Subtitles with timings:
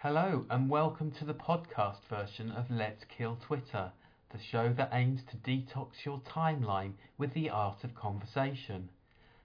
[0.00, 3.90] Hello, and welcome to the podcast version of Let's Kill Twitter,
[4.30, 8.90] the show that aims to detox your timeline with the art of conversation.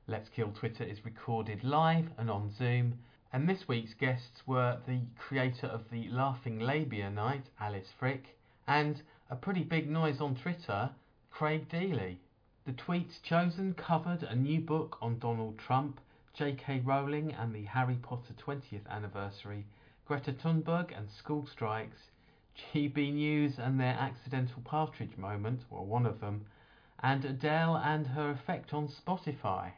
[0.08, 3.00] Let's Kill Twitter is recorded live and on Zoom,
[3.32, 8.38] and this week's guests were the creator of the Laughing Labia Night, Alice Frick,
[8.68, 10.90] and a pretty big noise on Twitter,
[11.32, 12.18] Craig Deely.
[12.66, 16.02] The tweets chosen covered a new book on Donald Trump,
[16.34, 16.82] J.K.
[16.82, 19.66] Rowling and the Harry Potter 20th anniversary,
[20.12, 22.10] Greta Thunberg and school strikes,
[22.74, 26.46] GB News and their accidental partridge moment, or one of them,
[27.02, 29.72] and Adele and her effect on Spotify.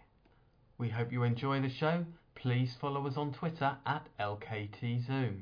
[0.80, 2.04] We hope you enjoy the show.
[2.34, 5.42] Please follow us on Twitter at LKTZoom.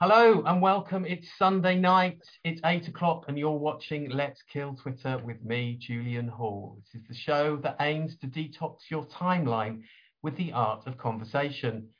[0.00, 1.04] Hello and welcome.
[1.04, 2.22] It's Sunday night.
[2.42, 6.78] It's eight o'clock, and you're watching Let's Kill Twitter with me, Julian Hall.
[6.78, 9.82] This is the show that aims to detox your timeline
[10.22, 11.90] with the art of conversation.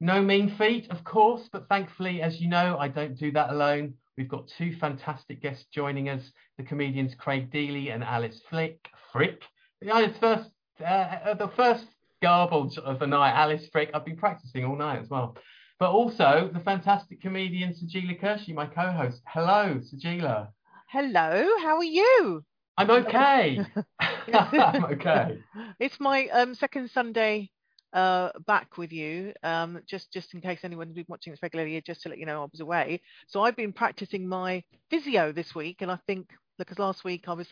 [0.00, 3.94] No mean feat, of course, but thankfully, as you know, I don't do that alone.
[4.16, 8.78] We've got two fantastic guests joining us the comedians Craig Deely and Alice Flick.
[9.12, 9.42] Frick.
[9.80, 10.50] It's first,
[10.84, 11.86] uh, the first
[12.22, 13.90] garbled of the night, Alice Frick.
[13.92, 15.36] I've been practicing all night as well.
[15.80, 19.22] But also the fantastic comedian Sajeela Kershi, my co-host.
[19.26, 20.48] Hello, Sajeela.
[20.88, 22.44] Hello, how are you?
[22.76, 23.64] I'm okay.
[24.32, 25.38] I'm okay.
[25.80, 27.50] It's my um, second Sunday
[27.92, 29.32] uh, back with you.
[29.42, 32.42] Um, just just in case anyone's been watching this regularly, just to let you know
[32.42, 33.00] I was away.
[33.26, 37.34] So I've been practicing my physio this week, and I think because last week I
[37.34, 37.48] was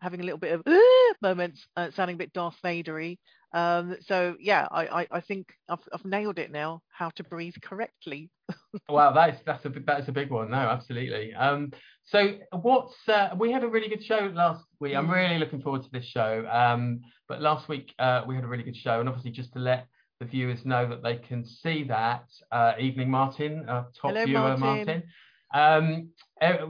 [0.00, 0.62] having a little bit of
[1.22, 3.18] moments, uh, sounding a bit Darth Vadery.
[3.52, 6.82] Um, so yeah, I, I, I think I've, I've nailed it now.
[6.88, 8.30] How to breathe correctly.
[8.88, 10.50] wow, that's that's a that's a big one.
[10.50, 11.34] No, absolutely.
[11.34, 11.72] Um,
[12.10, 14.96] so what's uh, we had a really good show last week.
[14.96, 16.44] I'm really looking forward to this show.
[16.50, 19.60] Um, but last week uh, we had a really good show, and obviously just to
[19.60, 19.86] let
[20.18, 24.56] the viewers know that they can see that uh, evening Martin, uh, top Hello, viewer
[24.56, 24.60] Martin.
[24.60, 25.02] Martin.
[25.52, 26.08] Um,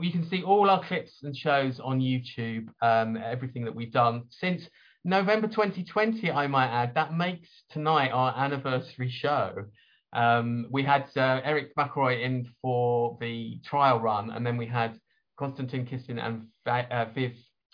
[0.01, 2.67] you can see all our clips and shows on YouTube.
[2.81, 4.67] Um, everything that we've done since
[5.03, 6.93] November 2020, I might add.
[6.93, 9.65] That makes tonight our anniversary show.
[10.13, 14.99] Um, we had uh, Eric McElroy in for the trial run, and then we had
[15.41, 17.33] Konstantin Kissin and uh, Viv.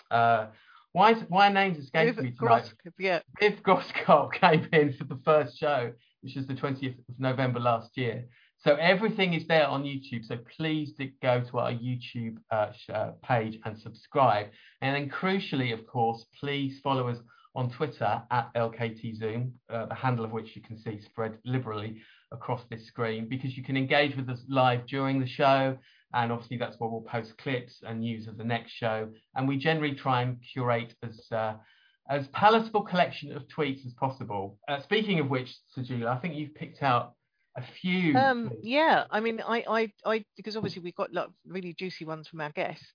[0.09, 0.47] Uh,
[0.93, 2.63] why is, why are names escaping Viv me tonight?
[2.63, 3.19] Groskop, yeah.
[3.41, 5.91] Viv Groskop came in for the first show,
[6.21, 8.23] which was the 20th of November last year.
[8.59, 10.25] So everything is there on YouTube.
[10.25, 14.47] So please go to our YouTube uh, uh, page and subscribe.
[14.81, 17.17] And then crucially, of course, please follow us
[17.53, 22.01] on Twitter at LKTZoom, uh, the handle of which you can see spread liberally
[22.31, 25.77] across this screen because you can engage with us live during the show.
[26.13, 29.09] And obviously that's where we'll post clips and news of the next show.
[29.35, 31.55] And we generally try and curate as uh,
[32.09, 34.57] as palatable collection of tweets as possible.
[34.67, 37.13] Uh, speaking of which, Sajeela, I think you've picked out
[37.57, 38.15] a few.
[38.15, 42.27] Um, yeah, I mean, I, I, I, because obviously we've got like really juicy ones
[42.27, 42.85] from our guests,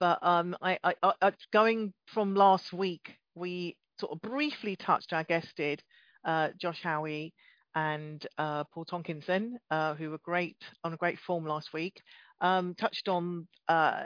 [0.00, 5.12] but um, I, I, I, I- going from last week, we sort of briefly touched.
[5.12, 5.82] Our guest did,
[6.24, 7.34] uh, Josh Howie
[7.74, 12.00] and uh, Paul Tonkinson, uh, who were great on a great form last week.
[12.40, 14.04] Um, touched on uh,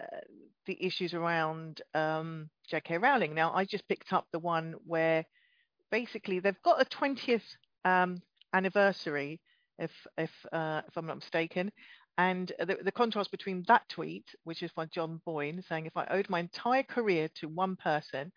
[0.66, 2.98] the issues around um, J.K.
[2.98, 3.34] Rowling.
[3.34, 5.24] Now, I just picked up the one where
[5.90, 7.42] basically they've got a 20th
[7.84, 8.22] um,
[8.54, 9.40] anniversary,
[9.78, 11.72] if if uh, if I'm not mistaken.
[12.18, 16.06] And the, the contrast between that tweet, which is by John Boyne, saying if I
[16.10, 18.30] owed my entire career to one person,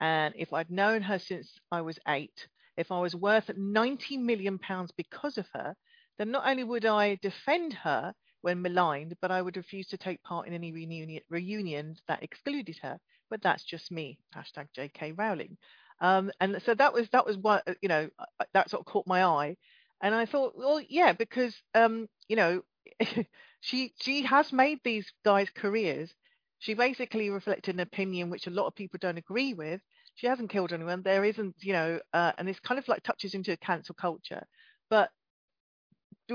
[0.00, 4.58] and if I'd known her since I was eight, if I was worth 90 million
[4.58, 5.74] pounds because of her,
[6.18, 10.22] then not only would I defend her when maligned, but I would refuse to take
[10.22, 12.98] part in any reunion, reunions that excluded her.
[13.30, 14.18] But that's just me.
[14.36, 15.12] Hashtag J.K.
[15.12, 15.56] Rowling.
[16.00, 19.06] Um, and so that was that was what you know uh, that sort of caught
[19.06, 19.56] my eye,
[20.02, 22.62] and I thought, well, yeah, because um, you know,
[23.60, 26.12] she she has made these guys careers.
[26.58, 29.80] She basically reflected an opinion which a lot of people don't agree with.
[30.14, 31.02] She hasn't killed anyone.
[31.02, 34.46] There isn't, you know, uh, and this kind of like touches into cancel culture.
[34.90, 35.10] But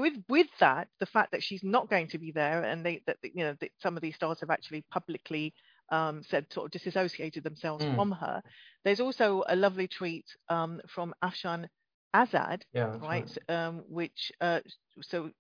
[0.02, 3.18] with with that, the fact that she's not going to be there, and they that
[3.24, 5.54] you know that some of these stars have actually publicly
[5.92, 7.96] um, said sort of disassociated themselves Mm.
[7.96, 8.42] from her.
[8.84, 11.68] There's also a lovely tweet um, from Afshan
[12.16, 13.30] Azad, yeah, that's right?
[13.50, 14.62] Um, which uh,
[15.02, 15.32] so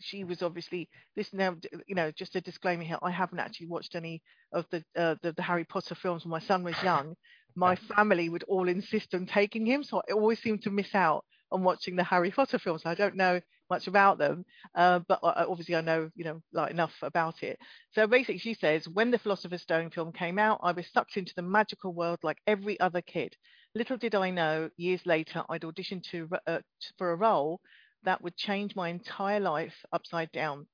[0.00, 1.56] she was obviously this now
[1.86, 2.98] you know just a disclaimer here.
[3.02, 4.22] I haven't actually watched any
[4.52, 7.14] of the uh, the, the Harry Potter films when my son was young.
[7.56, 11.24] My family would all insist on taking him, so I always seem to miss out
[11.50, 12.82] on watching the Harry Potter films.
[12.86, 13.40] I don't know
[13.72, 17.58] much about them, uh, but obviously I know you know like enough about it.
[17.94, 21.34] So basically, she says when the Philosopher's Stone film came out, I was sucked into
[21.34, 23.34] the magical world like every other kid.
[23.74, 26.60] Little did I know, years later, I'd auditioned to uh,
[26.98, 27.60] for a role
[28.04, 30.66] that would change my entire life upside down.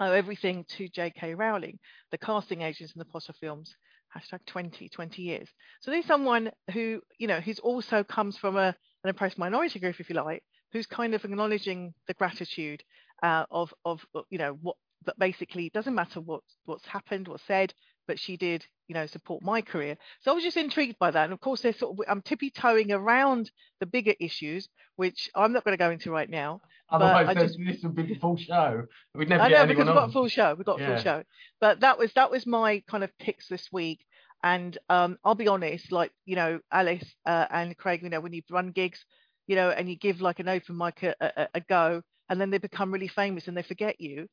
[0.00, 1.34] Oh, everything to J.K.
[1.34, 1.78] Rowling,
[2.10, 3.74] the casting agents in the Potter films,
[4.14, 5.48] hashtag 20, 20 years.
[5.80, 8.74] So there's someone who, you know, who's also comes from a,
[9.04, 10.42] an oppressed minority group, if you like,
[10.74, 12.82] who's kind of acknowledging the gratitude
[13.22, 14.76] uh, of, of, you know, what,
[15.06, 17.72] but basically doesn't matter what, what's happened or said,
[18.06, 19.96] but she did, you know, support my career.
[20.20, 21.24] So I was just intrigued by that.
[21.24, 23.50] And of course, there's sort of, I'm tippy toeing around
[23.80, 26.60] the bigger issues, which I'm not going to go into right now.
[26.90, 28.84] Otherwise, just, this would be the full show.
[29.14, 30.54] We'd never I know because we've got a full show.
[30.54, 30.94] We've got a yeah.
[30.94, 31.22] full show.
[31.60, 34.04] But that was that was my kind of picks this week.
[34.42, 38.34] And um, I'll be honest, like you know, Alice uh, and Craig, you know, when
[38.34, 39.04] you run gigs,
[39.46, 42.50] you know, and you give like an open mic a, a, a go, and then
[42.50, 44.26] they become really famous and they forget you,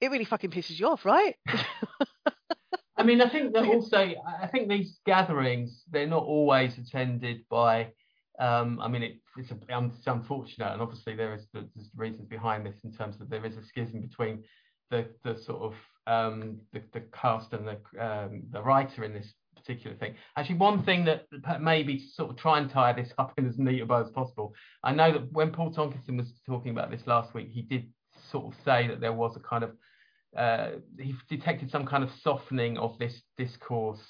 [0.00, 1.34] it really fucking pisses you off, right?
[2.96, 7.88] I mean, I think that also, I think these gatherings, they're not always attended by,
[8.38, 12.66] um, I mean, it, it's, a, it's unfortunate, and obviously there is there's reasons behind
[12.66, 14.44] this in terms of there is a schism between
[14.90, 15.74] the the sort of
[16.06, 19.32] um, the, the cast and the um, the writer in this
[19.66, 20.14] particular thing.
[20.36, 21.26] Actually, one thing that
[21.60, 24.54] maybe sort of try and tie this up in as neat a bow as possible.
[24.82, 27.86] I know that when Paul Tonkinson was talking about this last week, he did
[28.30, 29.72] sort of say that there was a kind of
[30.36, 34.02] uh, he detected some kind of softening of this discourse,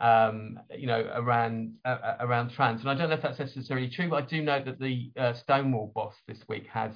[0.00, 2.80] um, you know, around uh, uh, around trans.
[2.80, 5.32] And I don't know if that's necessarily true, but I do know that the uh,
[5.34, 6.92] Stonewall boss this week has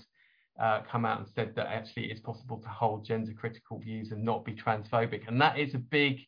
[0.63, 4.25] uh, come out and said that actually it's possible to hold gender critical views and
[4.25, 6.19] not be transphobic, and that is a big.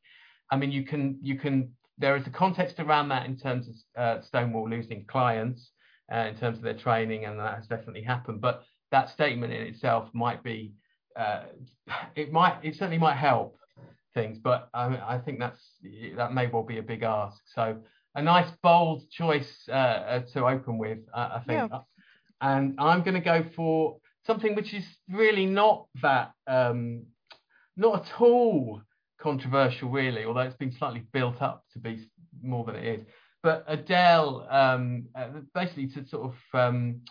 [0.53, 3.75] I mean, you can you can there is a context around that in terms of
[4.01, 5.71] uh, Stonewall losing clients,
[6.11, 8.43] in terms of their training, and that has definitely happened.
[8.43, 10.75] But that statement in itself might be
[11.17, 11.45] uh,
[12.15, 13.57] it might it certainly might help
[14.15, 15.61] things, but I, I, think that's
[16.19, 17.41] that may well be a big ask.
[17.55, 17.79] So
[18.15, 21.71] a nice bold choice uh, uh to open with, I think.
[21.73, 21.79] Yeah.
[22.43, 23.97] And I'm going to go for
[24.27, 27.05] something which is really not that um,
[27.77, 28.83] not at all
[29.23, 32.09] controversial, really, although it's been slightly built up to be
[32.43, 33.07] more than it is.
[33.43, 37.03] But Adele, um, uh, basically to sort of um,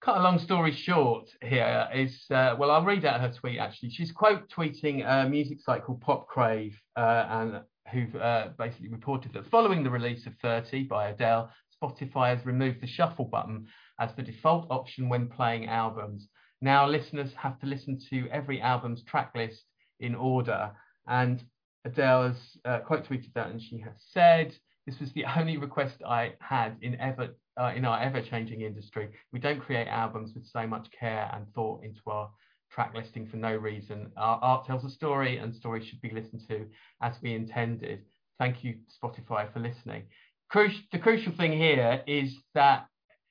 [0.00, 3.90] cut a long story short here is uh, well i'll read out her tweet actually.
[3.90, 7.60] She's quote tweeting a music site called popcrave uh, and
[7.92, 11.50] who've uh, basically reported that following the release of 30 by adele
[11.82, 13.66] spotify has removed the shuffle button
[14.00, 16.28] as the default option when playing albums.
[16.60, 19.64] Now listeners have to listen to every album's track list
[20.00, 20.72] in order
[21.08, 21.42] and
[21.84, 24.54] adele has uh, quote tweeted that and she has said
[24.86, 29.08] this was the only request i had in ever uh, in our ever-changing industry.
[29.32, 32.30] We don't create albums with so much care and thought into our
[32.70, 34.12] track listing for no reason.
[34.16, 36.66] Our art tells a story, and stories should be listened to
[37.02, 38.04] as we intended.
[38.38, 40.04] Thank you, Spotify, for listening.
[40.50, 42.86] Cru- the crucial thing here is that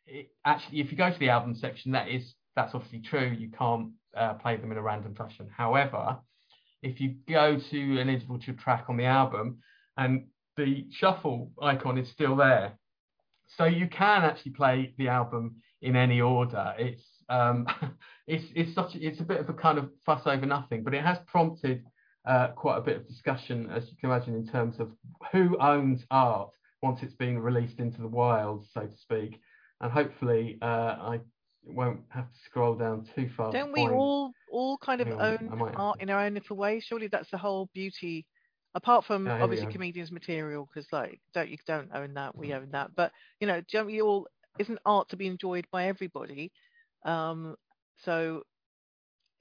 [0.06, 3.35] it, actually, if you go to the album section, that is that's obviously true.
[3.38, 5.47] You can't uh, play them in a random fashion.
[5.56, 6.18] However,
[6.81, 9.59] if you go to an individual track on the album
[9.97, 10.25] and
[10.57, 12.77] the shuffle icon is still there,
[13.57, 16.74] so you can actually play the album in any order.
[16.77, 17.68] It's um,
[18.27, 20.94] it's it's such a, it's a bit of a kind of fuss over nothing, but
[20.94, 21.83] it has prompted
[22.25, 24.91] uh, quite a bit of discussion, as you can imagine, in terms of
[25.31, 26.50] who owns art
[26.83, 29.39] once it's been released into the wild, so to speak.
[29.81, 31.19] And hopefully, uh, I
[31.63, 33.51] won't have to scroll down too far.
[33.51, 36.80] Don't we all all kind of own art in our own little way?
[36.80, 38.26] Surely that's the whole beauty
[38.73, 42.92] apart from obviously comedians material because like don't you don't own that we own that.
[42.95, 46.52] But you know don't we all isn't art to be enjoyed by everybody?
[47.06, 47.56] Um
[48.04, 48.44] so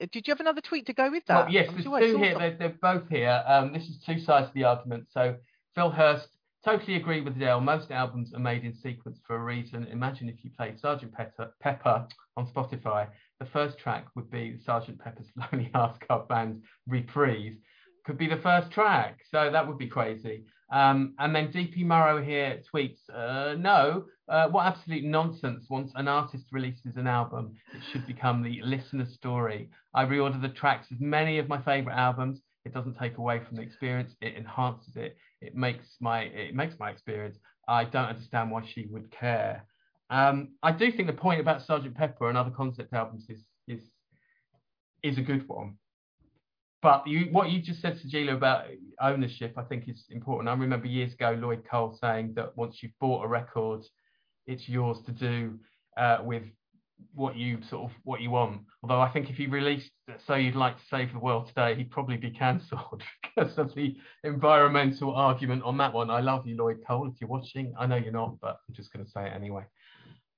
[0.01, 1.45] uh, did you have another tweet to go with that?
[1.45, 3.43] well, yes I'm there's sure two here they're, they're, both here.
[3.47, 5.07] Um this is two sides of the argument.
[5.11, 5.35] So
[5.73, 6.29] phil hurst
[6.63, 7.61] totally agree with Adele.
[7.61, 9.87] Most albums are made in sequence for a reason.
[9.87, 13.07] Imagine if you played Sergeant Pepper, Pepper on Spotify.
[13.39, 17.53] The first track would be Sergeant Pepper's Lonely Hearts Club Band reprise
[18.07, 19.19] could be the first track.
[19.29, 20.45] So that would be crazy.
[20.71, 25.65] Um, and then DP Murrow here tweets, uh, no, uh, what absolute nonsense.
[25.69, 29.69] Once an artist releases an album, it should become the listener story.
[29.93, 32.41] I reorder the tracks of many of my favorite albums.
[32.65, 34.13] It doesn't take away from the experience.
[34.21, 35.17] It enhances it.
[35.41, 37.37] It makes my it makes my experience.
[37.67, 39.65] I don't understand why she would care.
[40.09, 43.81] Um, I do think the point about Sergeant Pepper and other concept albums is is
[45.03, 45.77] is a good one
[46.81, 48.65] but you, what you just said, Sajeela, about
[49.01, 50.47] ownership, I think is important.
[50.47, 53.83] I remember years ago Lloyd Cole saying that once you've bought a record,
[54.45, 55.59] it's yours to do
[55.97, 56.43] uh, with
[57.13, 58.61] what you sort of what you want.
[58.83, 59.89] Although I think if he released
[60.27, 63.03] "So You'd Like to Save the World Today," he'd probably be cancelled
[63.35, 66.11] because of the environmental argument on that one.
[66.11, 67.07] I love you, Lloyd Cole.
[67.07, 69.63] If you're watching, I know you're not, but I'm just going to say it anyway.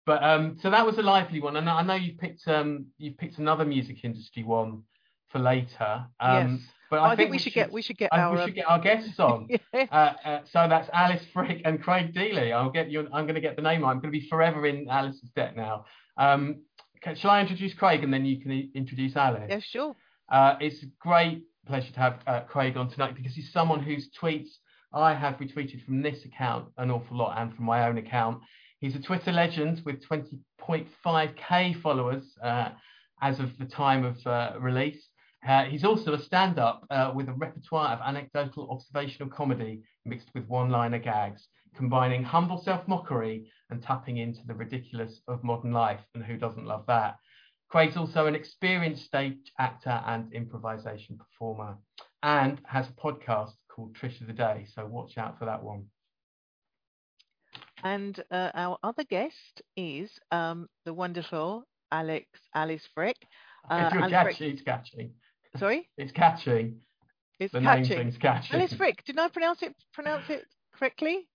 [0.10, 3.12] But um, so that was a lively one, and I know you've picked um, you
[3.12, 4.82] picked another music industry one
[5.28, 6.04] for later.
[6.20, 6.70] Um, yes.
[6.90, 8.48] But I, I, think, think we should get we should get I- our we um,
[8.48, 9.48] should get our guests on.
[9.72, 9.86] yeah.
[9.92, 12.52] Uh, uh, so that's Alice Frick and Craig Dealey.
[12.52, 13.02] I'll get you.
[13.14, 13.84] I'm going to get the name.
[13.84, 13.92] right.
[13.92, 15.86] I'm going to be forever in Alice's debt now.
[16.18, 16.64] Um,
[17.04, 19.46] can, shall I introduce Craig and then you can introduce Alice?
[19.48, 19.96] yeah, sure.
[20.28, 24.10] Uh, it's a great pleasure to have uh, Craig on tonight because he's someone whose
[24.20, 24.50] tweets
[24.92, 28.42] I have retweeted from this account an awful lot and from my own account.
[28.80, 32.70] He's a Twitter legend with 20.5k followers uh,
[33.22, 35.10] as of the time of uh, release.
[35.48, 40.48] Uh, he's also a stand-up uh, with a repertoire of anecdotal observational comedy mixed with
[40.48, 46.02] one-liner gags, combining humble self-mockery and tapping into the ridiculous of modern life.
[46.16, 47.18] And who doesn't love that?
[47.70, 51.78] Craig's also an experienced stage actor and improvisation performer,
[52.24, 54.66] and has a podcast called Trish of the Day.
[54.74, 55.86] So watch out for that one.
[57.84, 63.18] And uh, our other guest is um, the wonderful Alex Alice Frick.
[63.70, 65.12] Uh, you're Alice Frick- it's catchy.
[65.58, 66.76] Sorry, It's catchy.
[67.40, 67.96] it's The name catchy.
[67.96, 68.54] thing's catchy.
[68.56, 69.04] Alice Frick.
[69.04, 71.28] Did I pronounce it pronounce it correctly?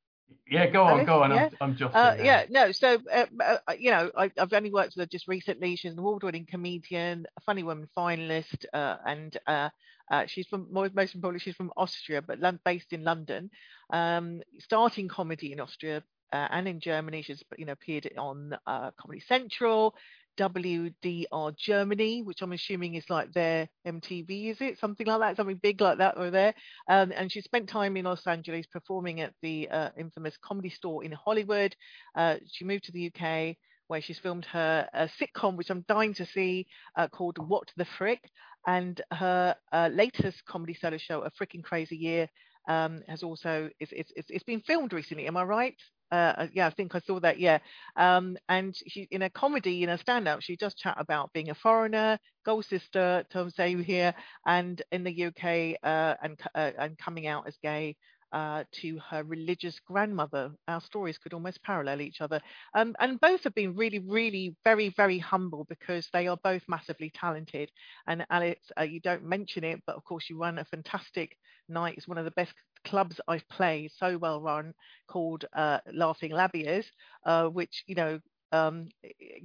[0.50, 1.30] Yeah, go on, Alice, go on.
[1.30, 1.44] yeah?
[1.60, 1.94] I'm, I'm just.
[1.94, 2.72] Uh, yeah, no.
[2.72, 5.76] So, uh, uh, you know, I, I've only worked with her just recently.
[5.76, 9.68] She's an award-winning comedian, a funny woman finalist, uh, and uh,
[10.10, 13.50] uh, she's from most most importantly, she's from Austria, but based in London.
[13.92, 17.22] Um, starting comedy in Austria uh, and in Germany.
[17.22, 19.94] She's you know appeared on uh, Comedy Central.
[20.36, 24.78] WDR Germany, which I'm assuming is like their MTV, is it?
[24.80, 26.54] Something like that, something big like that over there.
[26.88, 31.04] Um, and she spent time in Los Angeles performing at the uh, infamous Comedy Store
[31.04, 31.76] in Hollywood.
[32.16, 36.14] Uh, she moved to the UK where she's filmed her uh, sitcom, which I'm dying
[36.14, 36.66] to see,
[36.96, 38.20] uh, called What the Frick.
[38.66, 42.28] And her uh, latest comedy solo show, A Frickin' Crazy Year,
[42.66, 45.26] um, has also it's it's it's been filmed recently.
[45.26, 45.76] Am I right?
[46.10, 47.38] Uh, yeah, I think I saw that.
[47.38, 47.58] Yeah,
[47.96, 51.54] um, and she in a comedy, in a stand-up, she does chat about being a
[51.54, 54.14] foreigner, gold sister, Tom Say here,
[54.46, 57.96] and in the UK, uh, and uh, and coming out as gay.
[58.32, 60.50] Uh, to her religious grandmother.
[60.66, 62.40] Our stories could almost parallel each other.
[62.74, 67.10] Um, and both have been really, really very, very humble because they are both massively
[67.14, 67.70] talented.
[68.08, 71.36] And Alex, uh, you don't mention it, but of course, you run a fantastic
[71.68, 71.94] night.
[71.96, 72.52] It's one of the best
[72.84, 74.74] clubs I've played, so well run,
[75.08, 76.84] called uh, Laughing Labias,
[77.26, 78.20] uh, which, you know,
[78.54, 78.88] um,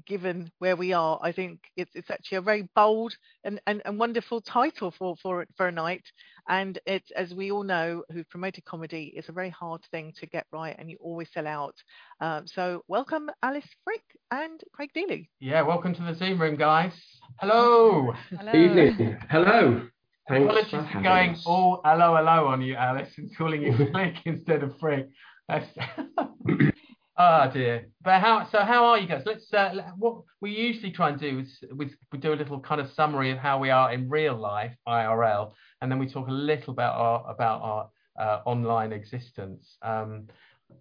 [0.05, 3.98] given where we are, I think it's, it's actually a very bold and, and, and
[3.98, 6.03] wonderful title for, for, for a night.
[6.48, 10.27] And it's, as we all know, who've promoted comedy, it's a very hard thing to
[10.27, 11.75] get right and you always sell out.
[12.22, 15.27] Um, so welcome Alice Frick and Craig Dealey.
[15.39, 16.93] Yeah, welcome to the Zoom room, guys.
[17.39, 18.13] Hello.
[18.38, 18.53] Hello.
[18.53, 19.17] Evening.
[19.29, 19.88] Hello.
[20.29, 21.43] Thanks Apologies for for going us.
[21.45, 25.07] all hello, hello on you, Alex, and calling you Flick instead of Frick.
[27.21, 27.89] Oh dear.
[28.01, 28.48] But how?
[28.50, 29.24] So how are you guys?
[29.25, 29.53] Let's.
[29.53, 32.89] Uh, what we usually try and do is we, we do a little kind of
[32.93, 36.71] summary of how we are in real life, IRL, and then we talk a little
[36.71, 39.75] about our about our uh, online existence.
[39.81, 40.29] Um,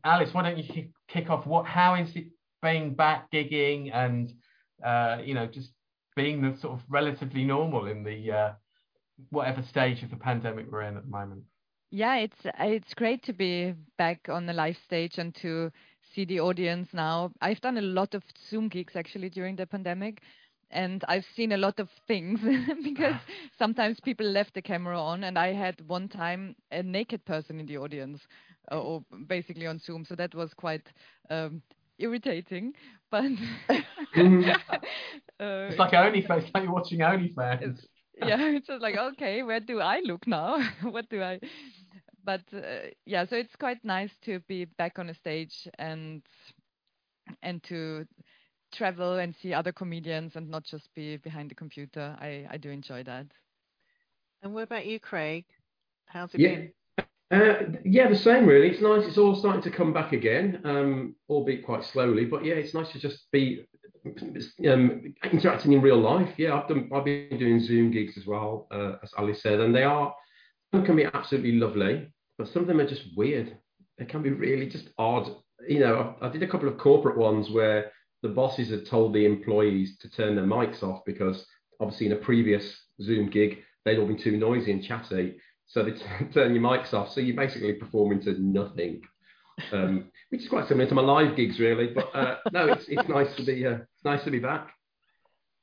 [0.04, 1.44] Alice, why don't you kick, kick off?
[1.44, 1.66] What?
[1.66, 2.26] How is it
[2.62, 4.32] being back gigging and
[4.86, 5.70] uh, you know just
[6.14, 8.52] being the sort of relatively normal in the uh,
[9.30, 11.42] whatever stage of the pandemic we're in at the moment.
[11.90, 15.70] Yeah, it's it's great to be back on the live stage and to
[16.14, 17.32] see the audience now.
[17.40, 20.20] I've done a lot of Zoom gigs actually during the pandemic,
[20.70, 22.40] and I've seen a lot of things
[22.84, 23.14] because
[23.58, 27.66] sometimes people left the camera on, and I had one time a naked person in
[27.66, 28.20] the audience,
[28.70, 30.04] uh, or basically on Zoom.
[30.04, 30.86] So that was quite
[31.30, 31.62] um,
[31.98, 32.74] irritating,
[33.10, 33.24] but.
[34.16, 34.50] Mhm.
[34.68, 34.78] uh,
[35.68, 37.80] It's like OnlyFans, it's like you're watching OnlyFans.
[38.20, 41.38] Yeah it's just like okay where do i look now what do i
[42.24, 46.22] but uh, yeah so it's quite nice to be back on a stage and
[47.42, 48.06] and to
[48.72, 52.70] travel and see other comedians and not just be behind the computer i i do
[52.70, 53.26] enjoy that
[54.42, 55.46] And what about you, Craig?
[56.06, 56.56] How's it Yeah.
[56.56, 56.72] been?
[57.30, 58.70] Uh, yeah, the same really.
[58.70, 59.06] It's nice.
[59.06, 62.24] It's all starting to come back again, um, albeit quite slowly.
[62.24, 63.64] But yeah, it's nice to just be
[64.68, 66.30] um, interacting in real life.
[66.36, 66.90] Yeah, I've done.
[66.94, 70.14] I've been doing Zoom gigs as well, uh, as Ali said, and they are
[70.72, 73.56] some can be absolutely lovely, but some of them are just weird.
[73.98, 75.30] They can be really just odd.
[75.66, 77.90] You know, I, I did a couple of corporate ones where
[78.22, 81.46] the bosses had told the employees to turn their mics off because
[81.80, 85.38] obviously in a previous Zoom gig they'd all been too noisy and chatty.
[85.66, 87.10] So they t- turn your mics off.
[87.10, 89.00] So you're basically performing to nothing,
[89.72, 91.88] um, which is quite similar to my live gigs, really.
[91.88, 94.70] But uh, no, it's it's nice to be uh, nice to be back.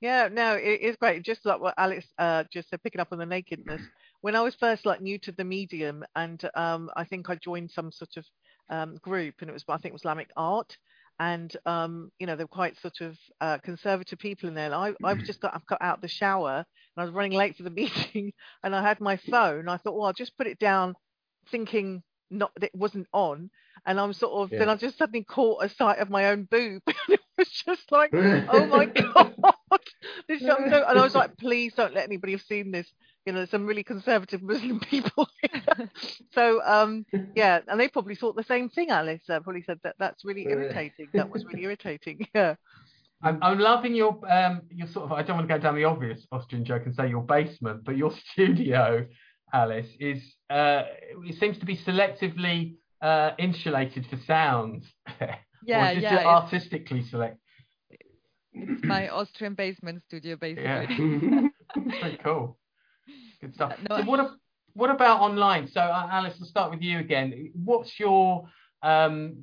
[0.02, 1.24] Yeah, no, it is great.
[1.24, 3.82] Just like what Alex uh, just said, picking up on the nakedness.
[4.22, 7.72] When I was first like new to the medium, and um, I think I joined
[7.72, 8.25] some sort of
[8.70, 10.78] um, group, and it was I think it was Islamic art,
[11.20, 14.66] and um, you know they're quite sort of uh, conservative people in there.
[14.66, 17.56] And I I just got I've got out the shower and I was running late
[17.56, 18.34] for the meeting,
[18.64, 19.70] and I had my phone.
[19.70, 20.96] I thought, well, I'll just put it down,
[21.52, 23.50] thinking not that it wasn't on,
[23.86, 24.60] and I'm sort of Yeah.
[24.60, 26.82] then I just suddenly caught a sight of my own boob.
[26.88, 29.34] and it was just like, oh my god,
[30.27, 32.92] this is so, and I was like, please don't let anybody have seen this.
[33.25, 35.27] You know, some really conservative Muslim people.
[35.42, 35.89] here.
[36.32, 38.92] so um, yeah, and they probably thought the same thing.
[38.92, 41.08] Alice uh, probably said that that's really irritating.
[41.13, 42.27] That was really irritating.
[42.36, 42.56] Yeah.
[43.24, 45.86] I'm, I'm loving your um your sort of I don't want to go down the
[45.86, 49.08] obvious Austrian joke and say your basement, but your studio,
[49.54, 50.84] Alice, is uh
[51.25, 52.75] it seems to be selectively
[53.06, 54.84] uh insulated for sound.
[55.68, 56.16] Yeah, or it yeah.
[56.18, 57.40] It's, artistically select.
[58.54, 60.64] it's my Austrian basement studio, basically.
[60.64, 61.48] Yeah.
[62.00, 62.60] Pretty cool.
[63.42, 63.74] Good stuff.
[63.90, 64.38] No, so what ab-
[64.74, 65.68] what about online?
[65.68, 67.52] So uh, Alice, I'll start with you again.
[67.56, 68.48] What's your
[68.84, 69.38] um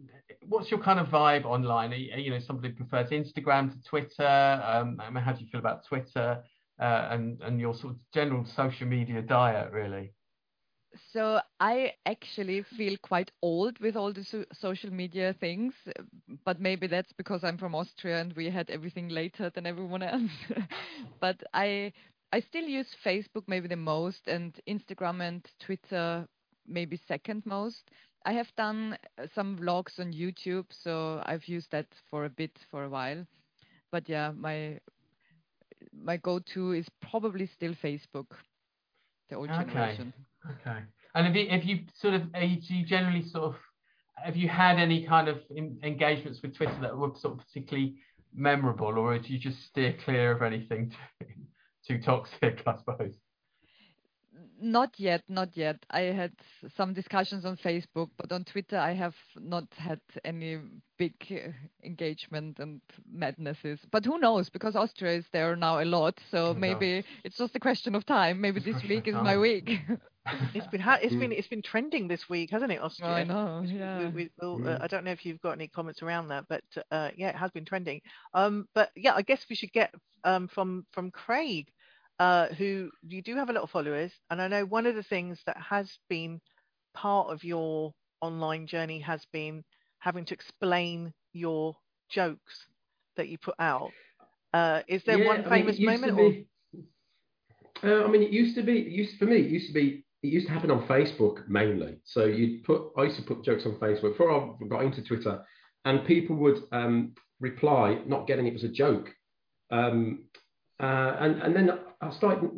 [0.47, 1.93] what's your kind of vibe online?
[1.93, 4.63] Are you, know somebody prefers Instagram to Twitter?
[4.65, 6.43] Um, I mean, how do you feel about Twitter
[6.81, 10.13] uh, and and your sort of general social media diet, really?
[11.13, 15.75] So I actually feel quite old with all the so- social media things,
[16.45, 20.31] but maybe that's because I'm from Austria and we had everything later than everyone else.
[21.21, 21.93] but I
[22.33, 26.27] I still use Facebook maybe the most and Instagram and Twitter
[26.67, 27.91] maybe second most.
[28.25, 32.59] I have done uh, some vlogs on YouTube, so I've used that for a bit
[32.71, 33.27] for a while.
[33.91, 34.79] But yeah, my
[35.93, 38.27] my go-to is probably still Facebook,
[39.29, 39.99] the old Okay.
[39.99, 40.13] generation.
[40.51, 40.81] Okay.
[41.15, 43.57] And have you have you sort of do you generally sort of
[44.17, 47.97] have you had any kind of in, engagements with Twitter that were sort of particularly
[48.35, 51.27] memorable, or do you just steer clear of anything too,
[51.87, 52.63] too toxic?
[52.67, 53.15] I suppose.
[54.63, 55.85] Not yet, not yet.
[55.91, 56.33] I had
[56.77, 60.59] some discussions on Facebook, but on Twitter I have not had any
[60.99, 61.51] big uh,
[61.85, 62.81] engagement and
[63.13, 63.81] madnesses.
[63.91, 64.49] But who knows?
[64.51, 68.07] Because Austria is there now a lot, so Who maybe it's just a question of
[68.07, 68.41] time.
[68.41, 69.69] Maybe this week of is my week.
[70.55, 71.19] It's been ha- it's Mm.
[71.19, 73.11] been it's been trending this week, hasn't it, Austria?
[73.11, 74.09] I know, We- yeah.
[74.11, 74.69] we, will Mm.
[74.69, 77.35] uh, I don't know if you've got any comments around that, but uh, yeah, it
[77.35, 78.01] has been trending.
[78.33, 81.67] Um, but yeah, I guess we should get um, from from Craig,
[82.19, 85.03] uh, who you do have a lot of followers, and I know one of the
[85.03, 86.41] things that has been
[86.95, 89.65] part of your online journey has been
[89.99, 91.77] having to explain your
[92.11, 92.67] jokes
[93.17, 93.91] that you put out.
[94.53, 96.47] Uh, is there Yeah, one I mean, famous used to moment?
[97.83, 98.79] Or, Uh, I mean, it used to be.
[98.79, 99.37] It used for me.
[99.37, 100.05] It used to be.
[100.23, 101.99] It used to happen on Facebook mainly.
[102.05, 102.93] So you'd put.
[102.97, 105.43] I used to put jokes on Facebook before I got into Twitter,
[105.85, 109.11] and people would um, reply, not getting it was a joke.
[109.71, 110.25] Um,
[110.83, 112.51] uh, and and then I started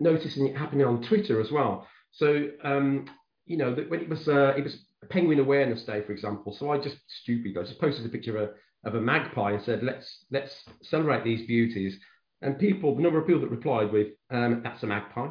[0.00, 1.86] noticing it happening on Twitter as well.
[2.12, 3.06] So um,
[3.46, 4.78] you know when it was uh, it was
[5.10, 6.56] Penguin Awareness Day, for example.
[6.58, 7.58] So I just stupid.
[7.58, 11.24] I just posted a picture of a, of a magpie and said, let's let's celebrate
[11.24, 11.98] these beauties
[12.44, 15.30] and people, the number of people that replied with, um, "That's a magpie."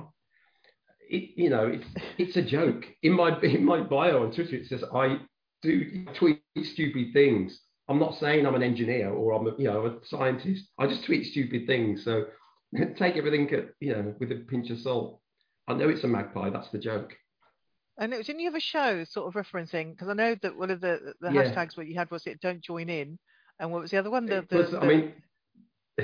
[1.10, 2.86] It, you know, it's it's a joke.
[3.04, 5.20] In my in my bio on Twitter, it says I
[5.62, 7.60] do tweet stupid things.
[7.90, 10.66] I'm not saying I'm an engineer or I'm a, you know a scientist.
[10.80, 12.04] I just tweet stupid things.
[12.06, 12.26] So
[12.98, 15.20] take everything at, you know with a pinch of salt.
[15.68, 16.50] I know it's a magpie.
[16.50, 17.14] That's the joke.
[18.00, 19.92] I know, didn't you have a show sort of referencing?
[19.92, 21.44] Because I know that one of the the Yeah.
[21.44, 23.20] hashtags what you had was it "Don't join in,"
[23.60, 24.26] and what was the other one?
[24.26, 25.14] The, the, was- the- I mean,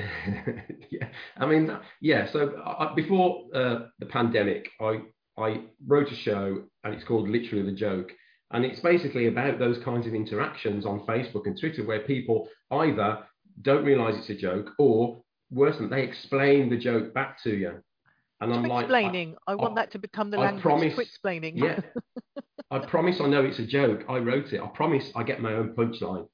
[0.90, 2.30] yeah, I mean, yeah.
[2.32, 5.00] So I, before uh, the pandemic, I
[5.36, 8.12] I wrote a show, and it's called literally the joke,
[8.52, 13.18] and it's basically about those kinds of interactions on Facebook and Twitter where people either
[13.62, 17.82] don't realise it's a joke, or worse than they explain the joke back to you,
[18.40, 19.36] and I'm like, I- explaining.
[19.46, 20.62] I, want I- that to become the I language.
[20.62, 21.56] promise- Quit explaining.
[21.58, 21.80] yeah.
[22.72, 24.04] I promise I know it's a joke.
[24.08, 24.60] I wrote it.
[24.60, 26.28] I promise I get my own punchline.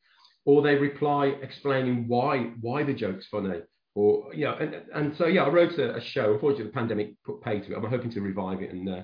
[0.45, 3.61] Or they reply explaining why why the joke's funny.
[3.95, 6.35] Or yeah, and, and so yeah, I wrote a, a show.
[6.35, 7.77] Unfortunately, the pandemic put pay to it.
[7.77, 9.03] I'm hoping to revive it and uh,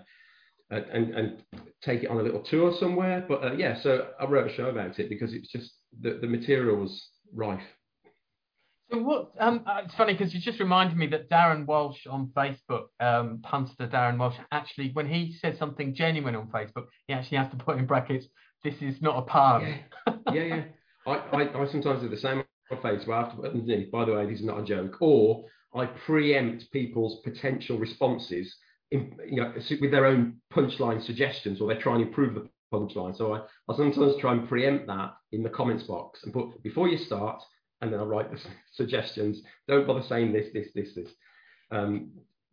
[0.73, 1.43] and and
[1.83, 3.25] take it on a little tour somewhere.
[3.29, 6.27] But uh, yeah, so I wrote a show about it because it's just the, the
[6.27, 7.63] material was rife.
[8.91, 9.33] So what?
[9.41, 13.41] Um, uh, it's funny because you just reminded me that Darren Walsh on Facebook, um,
[13.43, 17.57] punster Darren Walsh, actually when he says something genuine on Facebook, he actually has to
[17.57, 18.27] put in brackets,
[18.63, 19.63] "This is not a pun."
[20.07, 20.65] Yeah, yeah, yeah.
[21.07, 23.15] I, I, I sometimes do the same on Facebook.
[23.15, 24.97] I have to put underneath, by the way, this is not a joke.
[25.01, 28.55] Or I preempt people's potential responses
[28.93, 33.17] in, you know, with their own punchline suggestions, or they try and improve the punchline.
[33.17, 36.89] So I, I sometimes try and preempt that in the comments box and put before
[36.89, 37.43] you start,
[37.81, 38.39] and then I write the
[38.73, 39.43] suggestions.
[39.67, 41.09] Don't bother saying this, this, this, this.
[41.71, 42.11] Um,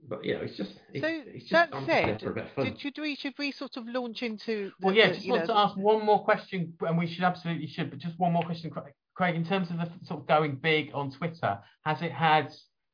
[0.07, 0.79] but you know, it's just.
[0.93, 2.65] It's, So it's just that I'm just there said, for a bit of fun.
[2.65, 4.71] Did, should we should we sort of launch into?
[4.79, 7.25] The, Well, yeah, the, just want know, to ask one more question, and we should
[7.25, 8.71] absolutely should, but just one more question,
[9.13, 12.53] Craig, in terms of the sort of going big on Twitter, has it had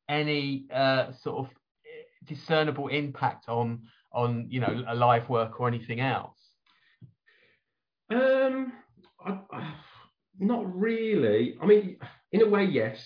[0.10, 1.50] any uh, sort of
[2.26, 6.38] discernible impact on on you know a live work or anything else?
[8.12, 8.74] Um,
[9.26, 9.74] I, I,
[10.40, 11.58] not really.
[11.62, 11.98] I mean,
[12.32, 12.98] in a way, yes,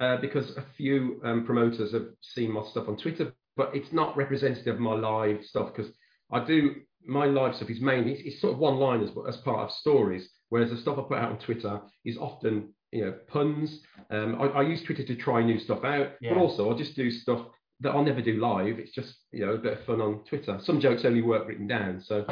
[0.00, 4.16] uh, because a few um, promoters have seen my stuff on Twitter, but it's not
[4.16, 5.92] representative of my live stuff because
[6.30, 9.60] I do my live stuff is mainly it's, it's sort of one-liners, but as part
[9.60, 10.28] of stories.
[10.48, 13.80] Whereas the stuff I put out on Twitter is often you know puns.
[14.10, 16.34] Um, I, I, use Twitter to try new stuff out, yeah.
[16.34, 17.46] but also I just do stuff
[17.80, 18.78] that I'll never do live.
[18.78, 20.58] It's just you know a bit of fun on Twitter.
[20.62, 22.26] Some jokes only work written down, so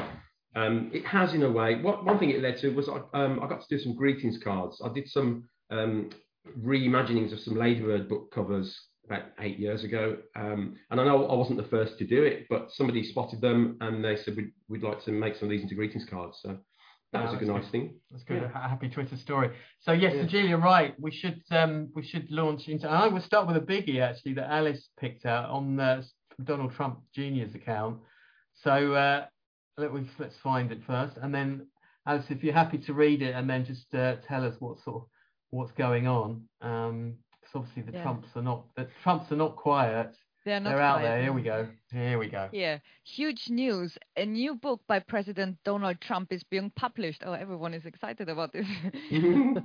[0.56, 1.80] um, it has in a way.
[1.80, 4.38] What one thing it led to was I, um, I got to do some greetings
[4.42, 4.80] cards.
[4.84, 6.10] I did some um,
[6.60, 8.76] reimaginings of some Ladybird book covers
[9.06, 12.46] about eight years ago, um, and I know I wasn't the first to do it,
[12.48, 15.62] but somebody spotted them and they said we'd, we'd like to make some of these
[15.62, 16.38] into greetings cards.
[16.42, 16.56] So
[17.14, 17.94] that was a good nice thing.
[18.10, 18.42] That's good.
[18.42, 18.64] Yeah.
[18.64, 19.50] A happy Twitter story.
[19.80, 20.24] So yes, yeah.
[20.24, 20.94] Julia, right.
[21.00, 22.88] We should um, we should launch into.
[22.88, 26.02] I will start with a biggie actually that Alice picked out on uh,
[26.42, 27.98] Donald Trump Jr.'s account.
[28.62, 29.26] So uh,
[29.78, 31.68] let we let's find it first, and then
[32.06, 34.96] Alice, if you're happy to read it, and then just uh, tell us what sort
[34.96, 35.08] of
[35.50, 36.42] what's going on.
[36.60, 38.02] Um, because obviously the yeah.
[38.02, 40.16] Trumps are not the Trumps are not quiet.
[40.44, 41.22] They're not They're out there.
[41.22, 41.66] Here we go.
[41.90, 42.48] Here we go.
[42.52, 42.78] Yeah.
[43.04, 43.96] Huge news.
[44.16, 47.22] A new book by President Donald Trump is being published.
[47.24, 48.66] Oh, everyone is excited about this.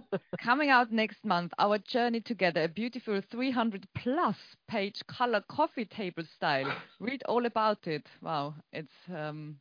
[0.41, 4.37] Coming out next month, Our Journey Together, a beautiful 300 plus
[4.69, 6.71] page color coffee table style.
[6.99, 8.07] Read all about it.
[8.21, 8.55] Wow.
[8.71, 9.57] It's, um,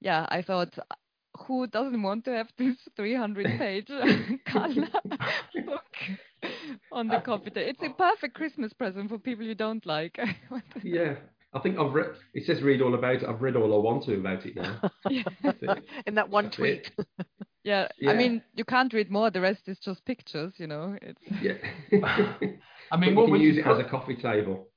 [0.00, 0.74] yeah, I thought
[1.46, 3.88] who doesn't want to have this 300 page
[4.46, 4.88] color
[5.66, 5.96] book
[6.92, 7.68] on the coffee table?
[7.68, 10.18] It's a perfect Christmas present for people you don't like.
[10.82, 11.14] yeah.
[11.52, 12.10] I think I've read.
[12.32, 13.24] It says read all about it.
[13.28, 14.80] I've read all I want to about it now.
[16.06, 16.92] In that one That's tweet.
[17.64, 19.30] Yeah, yeah, I mean, you can't read more.
[19.30, 20.96] The rest is just pictures, you know.
[21.02, 21.54] It's yeah.
[22.92, 23.80] I mean, what would use you it put...
[23.80, 24.68] as a coffee table.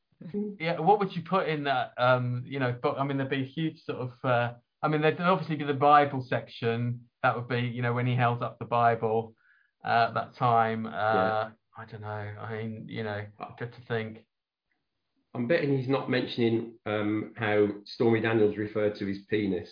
[0.59, 1.93] Yeah, what would you put in that?
[1.97, 5.01] Um, you know, but I mean, there'd be a huge sort of uh, I mean,
[5.01, 6.99] there'd obviously be the Bible section.
[7.23, 9.33] That would be, you know, when he held up the Bible
[9.83, 10.85] uh, at that time.
[10.85, 11.49] Uh, yeah.
[11.77, 12.07] I don't know.
[12.41, 13.23] I mean, you know,
[13.57, 14.23] good to think.
[15.35, 19.69] I'm betting he's not mentioning um, how Stormy Daniels referred to his penis.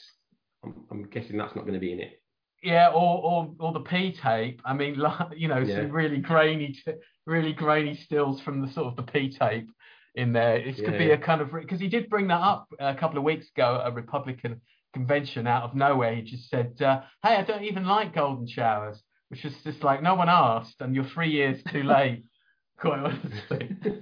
[0.64, 2.22] I'm, I'm guessing that's not going to be in it.
[2.64, 4.62] Yeah, or or or the P tape.
[4.66, 5.78] I mean, like, you know, yeah.
[5.78, 6.78] some really grainy,
[7.26, 9.70] really grainy stills from the sort of the P tape
[10.16, 10.64] in there.
[10.64, 10.86] This yeah.
[10.86, 13.48] could be a kind of because he did bring that up a couple of weeks
[13.56, 13.82] ago.
[13.84, 14.62] At a Republican
[14.94, 16.16] convention out of nowhere.
[16.16, 20.04] He just said, uh, "Hey, I don't even like golden showers," which is just like
[20.04, 22.26] no one asked, and you're three years too late.
[22.80, 23.70] Quite honestly,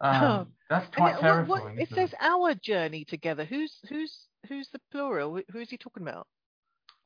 [0.00, 0.46] um, oh.
[0.70, 1.48] that's quite and, terrifying.
[1.48, 3.44] What, what, it says our journey together.
[3.44, 4.10] Who's who's
[4.48, 5.38] who's the plural?
[5.52, 6.26] Who's he talking about?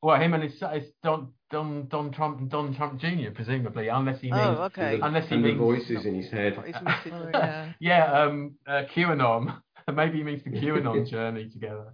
[0.01, 3.31] Well, him and his, his Don Don Don Trump and Don Trump Jr.
[3.35, 4.99] presumably, unless he means oh, okay.
[5.03, 6.53] unless he and means the voices in his head.
[6.57, 9.57] oh, yeah, yeah um, uh, QAnon.
[9.93, 11.93] Maybe he means the QAnon journey together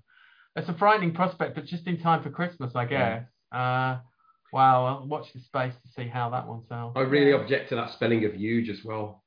[0.55, 3.23] it's a frightening prospect, but just in time for Christmas, I guess.
[3.51, 3.60] Yeah.
[3.60, 3.99] Uh,
[4.52, 6.94] wow, I'll watch the space to see how that one sells.
[6.96, 9.24] I really object to that spelling of huge as well.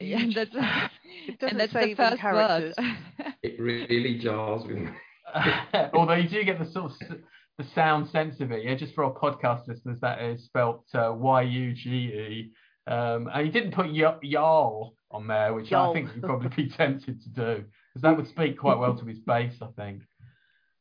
[0.00, 0.50] Yeah, that's,
[1.28, 2.74] it doesn't and that's the first characters.
[2.78, 3.34] word.
[3.42, 4.90] it really jars with me.
[5.92, 7.18] Although you do get the sort of
[7.58, 8.74] the sound sense of it, yeah.
[8.74, 12.52] Just for our podcast listeners, that is spelt uh, Y U G E.
[12.86, 17.20] Um, and he didn't put y'all on there, which I think you'd probably be tempted
[17.22, 17.64] to do
[17.98, 20.02] because that would speak quite well to his base, I think.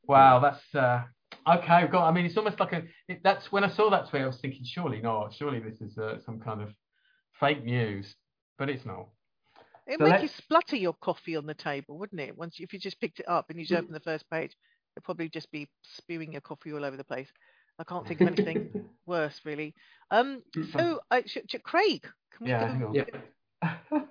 [0.07, 1.03] Wow, that's uh,
[1.55, 1.73] okay.
[1.73, 2.07] I've got.
[2.07, 2.83] I mean, it's almost like a.
[3.07, 5.33] It, that's when I saw that tweet, I was thinking, surely not.
[5.33, 6.69] Surely this is uh, some kind of
[7.39, 8.15] fake news,
[8.57, 9.07] but it's not.
[9.87, 12.37] It so make you splutter your coffee on the table, wouldn't it?
[12.37, 14.51] Once you, if you just picked it up and you just open the first page,
[14.95, 17.29] it'd probably just be spewing your coffee all over the place.
[17.79, 19.73] I can't think of anything worse, really.
[20.11, 20.41] Um,
[20.73, 22.01] so, uh, sh- sh- Craig,
[22.35, 22.93] can we yeah, go?
[22.93, 24.01] Yeah.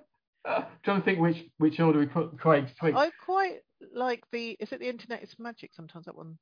[0.83, 2.95] trying to think which which order we put Craig's tweet.
[2.95, 3.59] I quite
[3.93, 4.55] like the.
[4.59, 5.71] Is it the internet is magic?
[5.75, 6.37] Sometimes that one.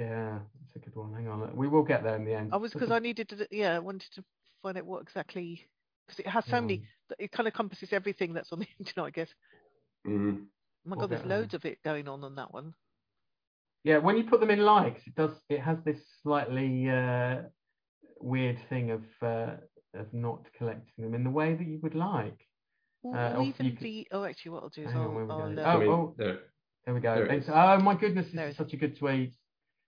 [0.00, 1.12] Yeah, it's a good one.
[1.12, 2.50] Hang on, we will get there in the end.
[2.54, 3.46] I was because I needed to.
[3.50, 4.24] Yeah, I wanted to
[4.62, 5.66] find out what exactly
[6.06, 6.84] because it has so many.
[7.18, 9.28] It kind of encompasses everything that's on the internet, I guess.
[10.06, 10.38] Mm.
[10.38, 11.58] Oh my we'll god, there's loads there.
[11.58, 12.72] of it going on on that one.
[13.84, 15.32] Yeah, when you put them in likes, it does.
[15.50, 17.42] It has this slightly uh,
[18.20, 19.56] weird thing of uh,
[19.94, 22.46] of not collecting them in the way that you would like.
[23.04, 24.08] Uh, even the.
[24.12, 25.02] Oh, actually, what I'll do is I'll.
[25.02, 26.38] On, I'll uh, oh, oh, there.
[26.86, 27.26] there we go.
[27.28, 29.34] It's, oh my goodness, this is such a good tweet.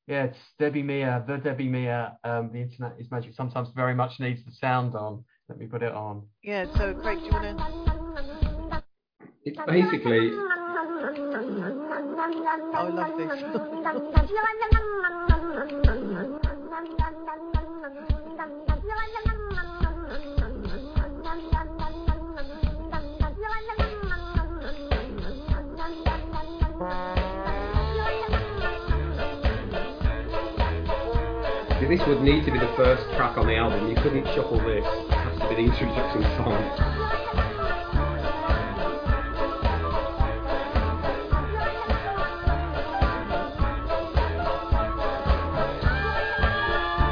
[0.08, 2.18] Yeah, it's Debbie Mia, the Debbie Mia.
[2.24, 3.34] Um, the internet is magic.
[3.34, 5.24] Sometimes very much needs the sound on.
[5.48, 6.26] Let me put it on.
[6.42, 6.66] Yeah.
[6.76, 8.82] So, Craig, do you want to?
[9.44, 10.30] It's basically.
[10.34, 10.48] Oh,
[12.74, 13.28] I love this.
[31.92, 33.86] this would need to be the first track on the album.
[33.86, 34.82] You couldn't shuffle this.
[34.82, 36.56] It has to be the introduction song.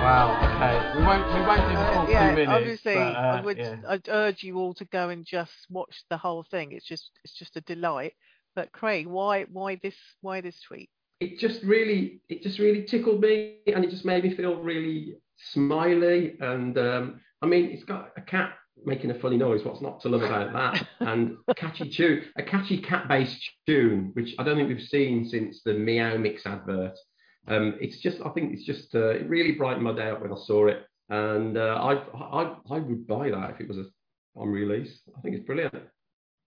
[0.01, 0.41] Wow.
[0.49, 0.99] Okay.
[0.99, 1.27] We won't.
[1.35, 2.51] We won't do the full Uh, yeah, two minutes.
[2.51, 3.59] obviously, but, uh, I would.
[3.59, 3.77] yeah.
[3.87, 6.73] I'd urge you all to go and just watch the whole thing.
[6.73, 8.15] It's just, it's just a delight.
[8.57, 10.89] But Craig, why, why this, why this tweet?
[11.21, 15.17] It just really, it just really tickled me, and it just made me feel really
[15.37, 16.37] smiley.
[16.41, 18.55] And um, I mean, it's got a cat
[18.85, 19.65] making a funny noise.
[19.65, 20.87] What's not to love about that?
[21.01, 25.63] and a catchy tune, a catchy cat-based tune, which I don't think we've seen since
[25.65, 26.99] the Meow Mix advert.
[27.49, 30.33] Um, it's just, I think it's just, uh, it really brightened my day up when
[30.33, 33.85] I saw it, and uh, I, I, I would buy that if it was a,
[34.37, 35.01] on release.
[35.17, 35.75] I think it's brilliant.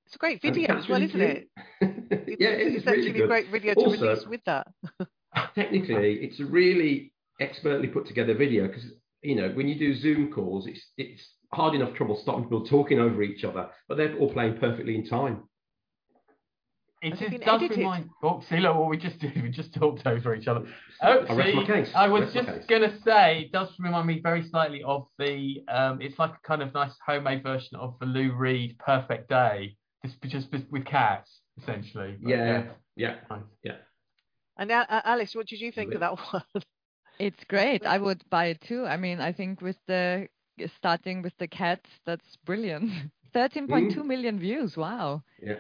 [0.05, 1.47] It's a great video as well, really isn't
[2.33, 2.43] it?
[2.43, 3.23] yeah, it it's is really actually good.
[3.23, 4.67] a great video to Also- release with that.
[5.55, 8.85] technically it's a really expertly put together video because
[9.23, 12.99] you know when you do zoom calls it's it's hard enough trouble stopping people talking
[12.99, 15.43] over each other but they're all playing perfectly in time
[17.01, 17.77] It Has it is, been does edited?
[17.79, 18.09] remind.
[18.23, 19.35] Oh, see, look what we just did.
[19.43, 20.61] We just talked over each other.
[21.01, 21.89] I Oh, rest see, my case.
[21.93, 25.63] I was Rest just gonna say, it does remind me very slightly of the.
[25.67, 29.75] Um, it's like a kind of nice homemade version of the Lou Reed "Perfect Day,"
[30.05, 32.17] just just with- with cats, essentially.
[32.21, 32.63] But, yeah
[32.95, 33.75] yeah nice.
[34.57, 36.43] And uh, Alice, what did you think of that one?
[37.19, 37.85] It's great.
[37.85, 38.85] I would buy it too.
[38.85, 40.27] I mean, I think with the
[40.77, 42.91] starting with the cats, that's brilliant.
[43.35, 44.75] 13.2 million views.
[44.75, 45.23] Wow.
[45.41, 45.55] yeah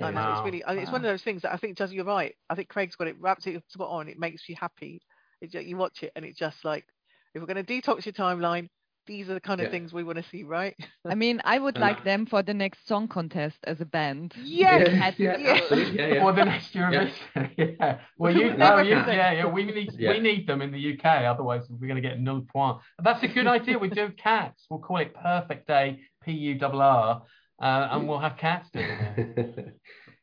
[0.00, 0.36] I know Wow.
[0.36, 0.62] it's really.
[0.64, 1.92] I- It's one of those things that I think does.
[1.92, 2.34] You're right.
[2.48, 4.08] I think Craig's got it absolutely spot on.
[4.08, 5.02] It makes you happy.
[5.40, 6.86] It, you watch it and it's just like,
[7.34, 8.68] if we're going to detox your timeline,
[9.06, 9.70] these are the kind of Yeah.
[9.72, 10.74] things we want to see, right?
[11.04, 13.84] I mean, I would And like I- them for the next song contest as a
[13.84, 14.34] band.
[14.36, 14.88] Yes.
[14.88, 15.60] yeah, Cats- yeah, yeah.
[15.70, 16.20] yeah, yeah.
[16.22, 17.12] For the next Eurovision,
[17.56, 17.98] yeah.
[18.18, 19.46] Well, We you, no, you, yeah, yeah.
[19.46, 20.10] We need, Yeah.
[20.12, 21.04] we need them in the UK.
[21.24, 22.78] Otherwise, we're going to get nil point.
[23.02, 23.78] That's a good idea.
[23.78, 24.66] We do cats.
[24.70, 27.22] We'll call it Perfect Day, P U R R,
[27.60, 29.18] uh, and we'll have cats doing it.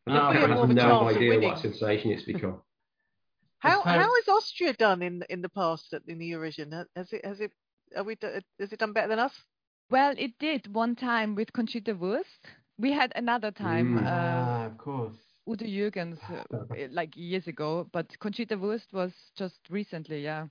[0.06, 2.24] and now If we had everyone more of has a no idea what sensation it's
[2.24, 2.62] become
[3.60, 6.72] How So- how has Austria done in in the past at- in the Eurovision?
[6.96, 7.52] Has it has it
[7.96, 9.34] are we do- has it done better than us?
[9.90, 12.48] Well, it did one time with Conchita Wurst.
[12.78, 14.06] We had another time, Mm.
[14.06, 15.16] uh, ah, of course.
[15.50, 16.44] Udo Jürgens, uh,
[16.76, 20.24] eh, like years ago, but Conchita Wurst was just recently.
[20.24, 20.48] Yeah,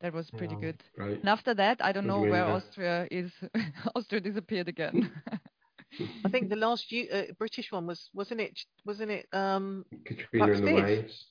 [0.00, 0.60] that was pretty Yeah.
[0.60, 0.82] good.
[0.96, 2.56] right And after that, I don't know Good where winner.
[2.56, 3.32] Austria is.
[3.96, 5.10] Austria disappeared again.
[6.24, 10.52] I think the last U, uh, British one was wasn't it wasn't it um Katrina
[10.52, 11.26] and the Waves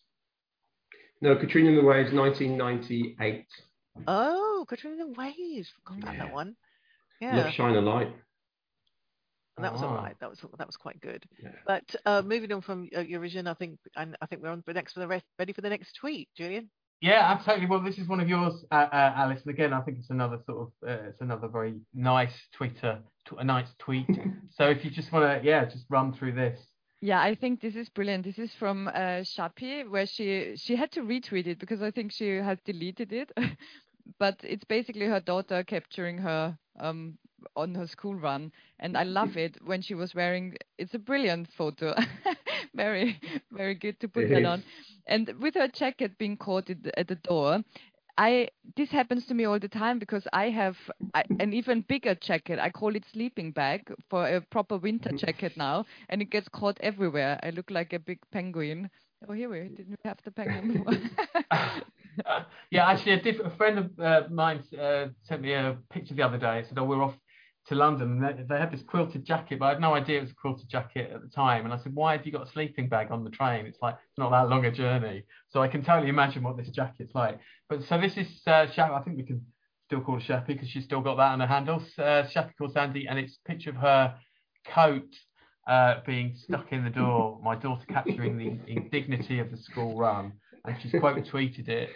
[1.21, 3.45] no Katrina and the Waves 1998
[4.07, 6.33] oh Katrina the Waves forgot about that Yeah.
[6.33, 6.47] one.
[7.21, 8.13] Love Yeah, Shine a Light
[9.57, 9.88] and that was Ah.
[9.89, 10.15] all right.
[10.21, 11.25] That was that was quite good.
[11.43, 11.49] Yeah.
[11.67, 14.73] But uh, moving on from uh, Eurovision, I think and I think we're on for
[14.73, 16.69] next for the rest, ready for the next tweet, Julian.
[17.01, 17.65] Yeah, absolutely.
[17.67, 19.41] Well, this is one of yours, uh, uh, Alice.
[19.45, 23.39] And again, I think it's another sort of, uh, it's another very nice Twitter, tw-
[23.39, 24.07] a nice tweet.
[24.49, 26.59] so if you just want to, yeah, just run through this.
[27.01, 28.25] Yeah, I think this is brilliant.
[28.25, 32.12] This is from uh, Shappi, where she she had to retweet it because I think
[32.12, 33.31] she has deleted it.
[34.17, 37.17] but it's basically her daughter capturing her um,
[37.56, 40.56] on her school run, and I love it when she was wearing.
[40.78, 41.95] It's a brilliant photo,
[42.74, 43.19] very
[43.52, 44.45] very good to put It that is.
[44.45, 44.63] on,
[45.08, 47.63] and with her jacket being caught at the, at the door.
[48.17, 50.78] I this happens to me all the time because I have
[51.13, 52.60] I, an even bigger jacket.
[52.60, 56.80] I call it sleeping bag for a proper winter jacket now, and it gets caught
[56.82, 57.39] everywhere.
[57.43, 58.89] I look like a big penguin.
[59.28, 61.10] Oh, here we didn't we have the penguin.
[62.71, 66.23] yeah, actually, a, diff- a friend of uh, mine uh, sent me a picture the
[66.23, 66.63] other day.
[66.67, 67.15] Said, "Oh, we're off
[67.67, 70.21] to London." And they, they had this quilted jacket, but I had no idea it
[70.21, 71.65] was a quilted jacket at the time.
[71.65, 73.65] And I said, "Why have you got a sleeping bag on the train?
[73.65, 76.69] It's like it's not that long a journey." So I can totally imagine what this
[76.69, 77.39] jacket's like.
[77.69, 78.91] But so this is uh, Shap.
[78.91, 79.45] I think we can
[79.86, 81.84] still call her Shappi because she's still got that on her handles.
[81.97, 84.15] Uh, Shappi Khorsandi, and it's a picture of her
[84.67, 85.15] coat
[85.67, 87.39] uh, being stuck in the door.
[87.43, 90.34] My daughter capturing the indignity of the school run,
[90.65, 91.89] and she's quote tweeted it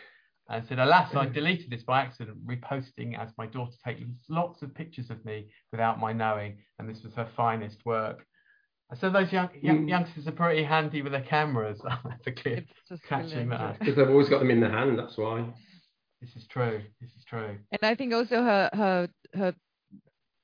[0.50, 4.74] and said, "Alas, I deleted this by accident, reposting as my daughter takes lots of
[4.76, 8.26] pictures of me without my knowing, and this was her finest work."
[8.90, 9.90] And So those young, young Mm.
[9.90, 11.82] youngsters are pretty handy with their cameras.
[12.04, 13.50] That's a clear it's catching brilliant.
[13.52, 13.80] that.
[13.80, 15.52] because they've always got them in the hand that's why
[16.22, 16.82] This is true.
[17.02, 17.58] This is true.
[17.72, 19.56] And I think also her her her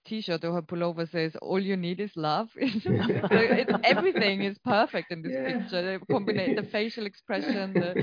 [0.05, 2.49] t-shirt or her pullover says all you need is love.
[2.81, 2.91] so
[3.31, 5.45] it's everything is perfect in this Yeah.
[5.45, 5.81] picture.
[5.99, 7.97] The combination, the facial expression, the,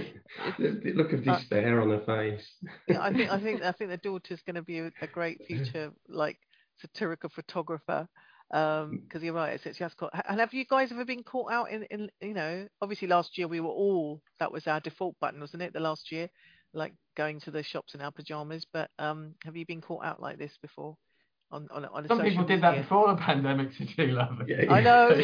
[0.59, 3.91] the, the look of despair on her face Yeah, I think I think I think
[3.91, 6.39] the daughter's going to be a, a great future like
[6.81, 8.09] satirical photographer.
[8.53, 10.13] Um, because you're right, it's, it's just caught.
[10.29, 13.49] And have you guys ever been caught out in, in, you know, obviously last year
[13.49, 15.73] we were all that was our default button, wasn't it?
[15.73, 16.29] The last year,
[16.73, 18.65] like going to the shops in our pajamas.
[18.73, 20.97] But um, have you been caught out like this before?
[21.53, 25.11] On, on, on Some people did that before the pandemic, Did love Yeah, I know.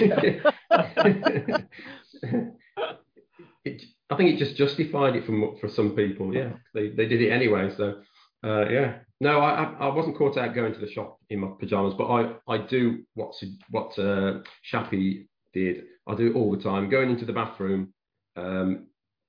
[3.64, 6.32] it, I think it just justified it for for some people.
[6.32, 7.70] Yeah, they, they did it anyway.
[7.76, 8.02] So
[8.44, 11.94] uh, yeah, no, I I wasn't caught out going to the shop in my pajamas,
[11.98, 13.35] but I I do what
[13.70, 14.40] what uh,
[14.72, 15.85] Shappi did.
[16.06, 16.88] I do it all the time.
[16.88, 17.92] Going into the bathroom,
[18.37, 18.87] um,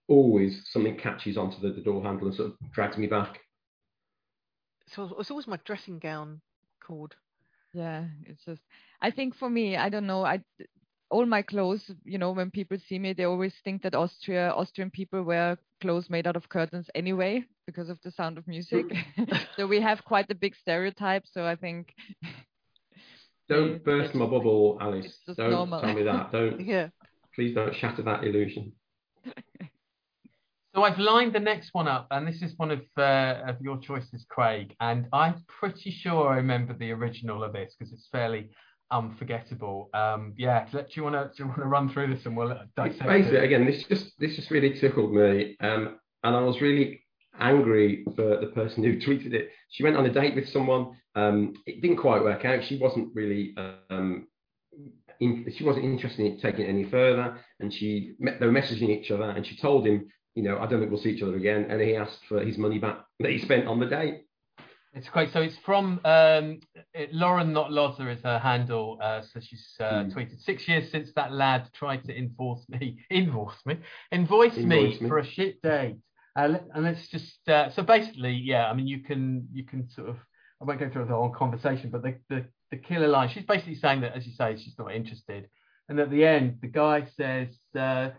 [0.07, 3.39] always something catches onto the, the door handle and sort of drags me back.
[4.87, 6.41] So it's always my dressing gown
[6.85, 7.15] cord.
[7.73, 8.61] Yeah, it's just.
[9.01, 10.23] I think for me, I don't know.
[10.23, 10.43] I
[11.13, 14.89] all my clothes, you know, when people see me, they always think that Austria, Austrian
[14.89, 18.85] people wear clothes made out of curtains anyway because of the sound of music.
[19.17, 19.47] Mm.
[19.55, 21.23] so we have quite a big stereotype.
[21.31, 21.93] So I think.
[23.49, 25.19] Don't burst my bubble, Alice.
[25.37, 25.81] Don't normal.
[25.81, 26.31] tell me that.
[26.31, 26.59] Don't.
[26.65, 26.87] yeah.
[27.35, 28.71] Please don't shatter that illusion.
[30.75, 33.77] So I've lined the next one up, and this is one of uh, of your
[33.77, 34.75] choices, Craig.
[34.79, 38.49] And I'm pretty sure I remember the original of this because it's fairly
[38.89, 39.89] unforgettable.
[39.93, 42.57] Um, yeah, do you want to do you want to run through this and we'll
[42.75, 47.03] dissect Basically, again, this just this just really tickled me, um, and I was really
[47.39, 49.49] angry for the person who tweeted it.
[49.69, 50.97] She went on a date with someone.
[51.13, 52.63] Um, it didn't quite work out.
[52.63, 53.53] She wasn't really.
[53.91, 54.27] Um,
[55.19, 59.11] in, she wasn't interested in taking it any further, and she they were messaging each
[59.11, 61.67] other, and she told him, you know, I don't think we'll see each other again,
[61.69, 64.25] and he asked for his money back that he spent on the date.
[64.95, 65.33] It's great.
[65.33, 66.59] So it's from um,
[66.93, 68.99] it, Lauren, not Loza, is her handle.
[69.01, 70.13] Uh, so she's uh, mm.
[70.13, 73.77] tweeted six years since that lad tried to enforce me, invoice me,
[74.11, 75.97] invoice, me, me, for a shit date.
[76.35, 78.69] Uh, and let's just uh, so basically, yeah.
[78.69, 80.17] I mean, you can you can sort of
[80.61, 83.29] I won't go through the whole conversation, but the, the the killer line.
[83.29, 85.47] She's basically saying that, as you say, she's not interested.
[85.89, 88.11] And at the end, the guy says, uh,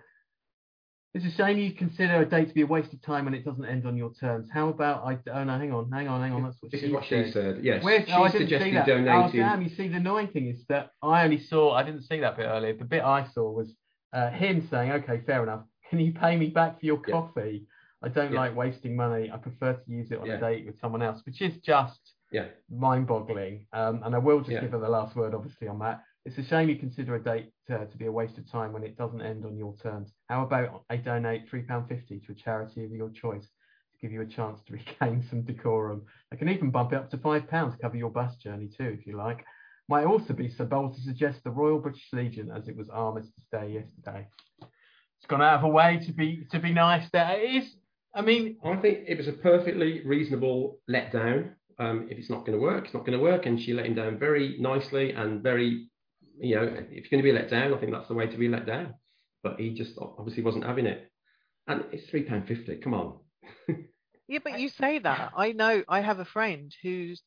[1.14, 3.44] it's a shame you consider a date to be a waste of time when it
[3.44, 4.48] doesn't end on your terms.
[4.52, 5.16] How about I?
[5.32, 6.42] Oh no, hang on, hang on, hang on.
[6.42, 7.26] That's what this she is what said.
[7.26, 7.60] she said.
[7.62, 9.08] Yes, Where's, she oh, suggested donating.
[9.08, 9.62] Oh damn!
[9.62, 11.72] You see, the annoying thing is that I only saw.
[11.72, 12.74] I didn't see that bit earlier.
[12.74, 13.72] The bit I saw was
[14.12, 15.62] uh, him saying, "Okay, fair enough.
[15.88, 17.12] Can you pay me back for your yeah.
[17.12, 17.66] coffee?
[18.02, 18.40] I don't yeah.
[18.40, 19.30] like wasting money.
[19.32, 20.34] I prefer to use it on yeah.
[20.34, 22.00] a date with someone else," which is just
[22.32, 22.46] yeah.
[22.68, 23.66] mind-boggling.
[23.72, 26.02] Um, and I will just give her the last word, obviously, on that.
[26.26, 28.82] It's a shame you consider a date to, to be a waste of time when
[28.82, 30.10] it doesn't end on your terms.
[30.28, 34.26] How about I donate £3.50 to a charity of your choice to give you a
[34.26, 36.02] chance to regain some decorum?
[36.32, 39.06] I can even bump it up to £5 to cover your bus journey too, if
[39.06, 39.44] you like.
[39.88, 43.44] Might also be so bold to suggest the Royal British Legion as it was Armistice
[43.52, 44.26] Day yesterday.
[44.60, 47.38] It's gone out of a way to be to be nice there.
[47.38, 47.76] It is
[48.14, 51.50] I mean I think it was a perfectly reasonable letdown.
[51.78, 53.44] Um, if it's not going to work, it's not going to work.
[53.44, 55.88] And she let him down very nicely and very
[56.38, 58.36] you know, if you're going to be let down, I think that's the way to
[58.36, 58.94] be let down.
[59.44, 61.08] But he just obviously wasn't having it.
[61.68, 62.76] And it's three pound fifty.
[62.76, 63.18] Come on.
[64.26, 65.32] yeah, but you say that.
[65.36, 65.84] I know.
[65.88, 67.22] I have a friend who's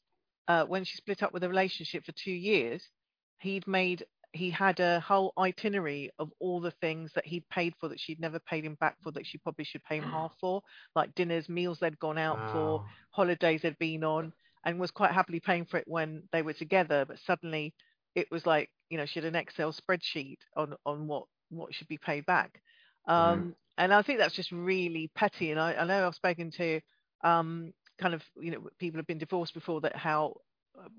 [0.47, 2.83] uh, when she split up with a relationship for two years,
[3.39, 4.03] he'd made
[4.33, 8.19] he had a whole itinerary of all the things that he'd paid for that she'd
[8.19, 10.61] never paid him back for that she probably should pay him half for,
[10.95, 12.51] like dinners, meals they'd gone out wow.
[12.51, 14.33] for, holidays they'd been on,
[14.65, 17.05] and was quite happily paying for it when they were together.
[17.05, 17.73] But suddenly
[18.15, 21.87] it was like you know she had an Excel spreadsheet on on what what should
[21.87, 22.61] be paid back.
[23.07, 23.53] Um, mm.
[23.77, 25.51] And I think that's just really petty.
[25.51, 26.81] And I, I know I've spoken to
[27.23, 30.35] um, kind of you know people have been divorced before that how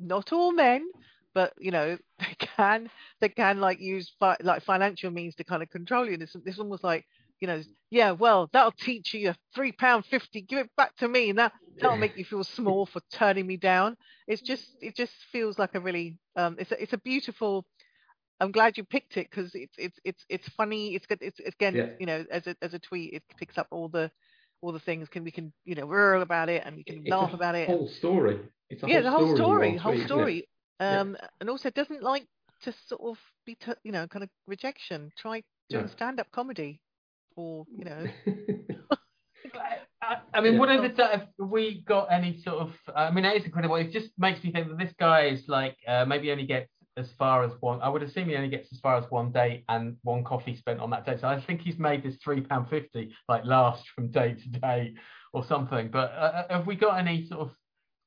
[0.00, 0.84] not all men
[1.32, 5.62] but you know they can they can like use fi- like financial means to kind
[5.62, 6.14] of control you.
[6.14, 7.06] And This this one was like
[7.40, 10.40] you know, yeah, well, that'll teach you three pound fifty.
[10.40, 13.56] Give it back to me, and that that'll make you feel small for turning me
[13.56, 13.96] down.
[14.26, 17.64] It's just it just feels like a really um, it's a, it's a beautiful.
[18.40, 20.94] I'm glad you picked it because it's it's it's it's funny.
[20.94, 21.18] It's good.
[21.20, 21.86] It's, it's again, yeah.
[21.98, 24.10] you know, as a as a tweet, it picks up all the
[24.60, 25.08] all the things.
[25.08, 27.68] Can we can you know whirl about it and we can it's laugh about it.
[27.68, 28.38] Whole story.
[28.70, 30.48] It's yeah, the whole story, whole tweet, story.
[30.80, 31.28] Um, yeah.
[31.40, 32.26] and also doesn't like
[32.62, 33.16] to sort of
[33.46, 35.10] be, t- you know, kind of rejection.
[35.16, 35.90] Try doing no.
[35.90, 36.80] stand-up comedy
[37.36, 38.06] or you know.
[40.00, 40.58] I, I, mean, yeah.
[40.58, 42.72] what are the have we got any sort of?
[42.94, 43.76] I mean, it is incredible.
[43.76, 47.10] It just makes me think that this guy is like uh, maybe only gets as
[47.18, 47.80] far as one.
[47.80, 50.80] I would assume he only gets as far as one date and one coffee spent
[50.80, 51.20] on that date.
[51.20, 54.94] So I think he's made this three pound fifty like last from day to day
[55.32, 55.90] or something.
[55.90, 57.50] But uh, uh, have we got any sort of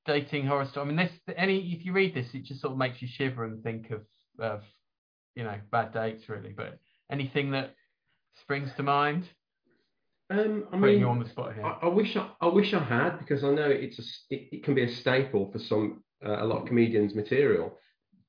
[0.05, 0.85] dating horror story?
[0.85, 3.45] I mean, this any if you read this, it just sort of makes you shiver
[3.45, 4.01] and think of
[4.39, 4.61] of
[5.35, 6.53] you know bad dates really.
[6.55, 6.77] But
[7.09, 7.73] anything that
[8.41, 9.27] springs to mind?
[10.29, 11.65] Um, I Putting mean, you on the spot here.
[11.65, 14.63] I, I, wish I, I wish I had because I know it's a, it, it
[14.63, 17.77] can be a staple for some uh, a lot of comedians' material,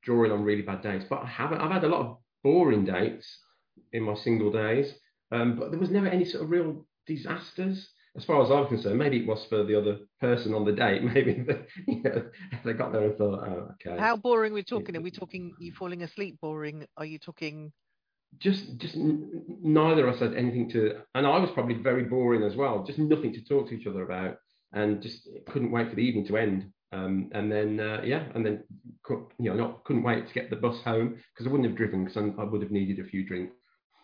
[0.03, 1.05] drawing on really bad dates.
[1.09, 1.61] But I haven't.
[1.61, 3.26] I've had a lot of boring dates
[3.92, 4.92] in my single days,
[5.30, 7.88] um, but there was never any sort of real disasters.
[8.16, 11.03] as far as I'm concerned, maybe it was for the other person on the date.
[11.14, 12.30] Maybe they, you know,
[12.64, 13.98] they got there and thought, oh, okay.
[13.98, 14.96] How boring we're we talking?
[14.96, 16.86] Are we talking you falling asleep boring?
[16.96, 17.72] Are you talking
[18.38, 22.42] just just n- neither of us had anything to and i was probably very boring
[22.42, 24.36] as well just nothing to talk to each other about
[24.72, 28.45] and just couldn't wait for the evening to end um, and then uh, yeah and
[28.45, 28.62] then
[29.38, 32.05] you know not couldn't wait to get the bus home because i wouldn't have driven
[32.05, 33.55] because i would have needed a few drinks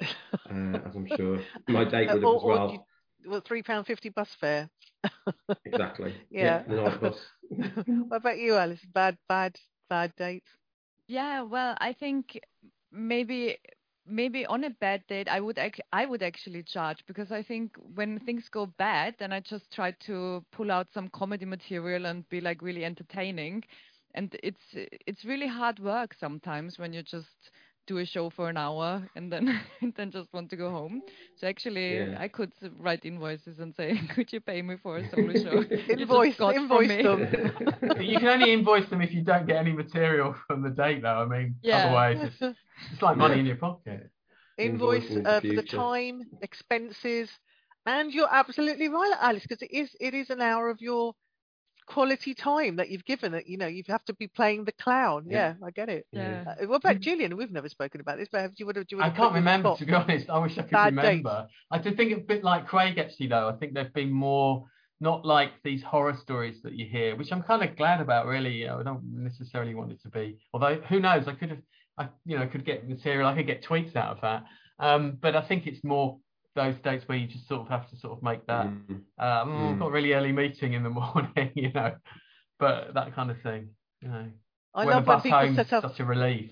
[0.50, 2.84] uh, as i'm sure my date would have or, as well you-
[3.26, 4.68] well three pound fifty bus fare?
[5.64, 6.62] exactly Yeah.
[6.68, 7.16] the night bus
[8.08, 8.84] what about you, Alice?
[8.92, 9.56] Bad, bad,
[9.88, 10.48] bad dates.
[11.08, 12.40] Yeah, well, I think
[12.92, 13.58] maybe
[14.08, 17.76] maybe on a bad date I would ac- I would actually charge because I think
[17.94, 22.28] when things go bad then I just try to pull out some comedy material and
[22.28, 23.64] be like really entertaining.
[24.14, 27.50] And it's it's really hard work sometimes when you just
[27.88, 29.48] do a show for an hour and then
[29.82, 31.02] and then just want to go home.
[31.36, 32.16] So actually Yeah.
[32.18, 35.64] I could write invoices and say could you pay me for a solo show?
[35.88, 37.28] Invoice- got invoice them.
[38.00, 41.22] you can only invoice them if you don't get any material from the date, though.
[41.22, 41.86] I mean, Yeah.
[41.86, 42.42] otherwise it's,
[42.92, 44.10] it's like money in your pocket.
[44.58, 47.30] Invoice Invoicing the uh, for the time, expenses,
[47.86, 51.14] and you're absolutely right, Alice, because it is it is an hour of your
[51.88, 53.46] quality time that you've given it.
[53.46, 55.26] You know, you have to be playing the clown.
[55.28, 55.66] Yeah, Yeah.
[55.66, 56.06] I get it.
[56.12, 56.44] Yeah.
[56.46, 57.36] Uh, what about Julian?
[57.36, 58.86] We've never spoken about this, but have you would have?
[58.90, 60.30] You I have can't put you on the remember, to be honest.
[60.30, 61.06] I wish I could Bad dates.
[61.06, 61.48] remember.
[61.70, 63.48] I do think a bit like Craig, actually, though.
[63.48, 64.64] I think there've been more,
[65.00, 68.52] not like these horror stories that you hear, which I'm kind of glad about, really.
[68.52, 70.38] You know, I don't necessarily want it to be.
[70.52, 71.26] Although, who knows?
[71.26, 71.62] I could have,
[71.96, 73.28] I, you know, could get material.
[73.28, 74.44] I could get tweets out of that.
[74.80, 76.18] Um, but I think it's more
[76.58, 78.66] those dates where you just sort of have to sort of make that.
[78.66, 78.90] Mm.
[78.90, 79.78] Um, I've Mm.
[79.78, 81.94] got a really early meeting in the morning, you know,
[82.58, 83.68] but that kind of thing,
[84.02, 84.26] you know.
[84.74, 85.82] I when love the when bus people set up.
[85.90, 86.50] such a relief.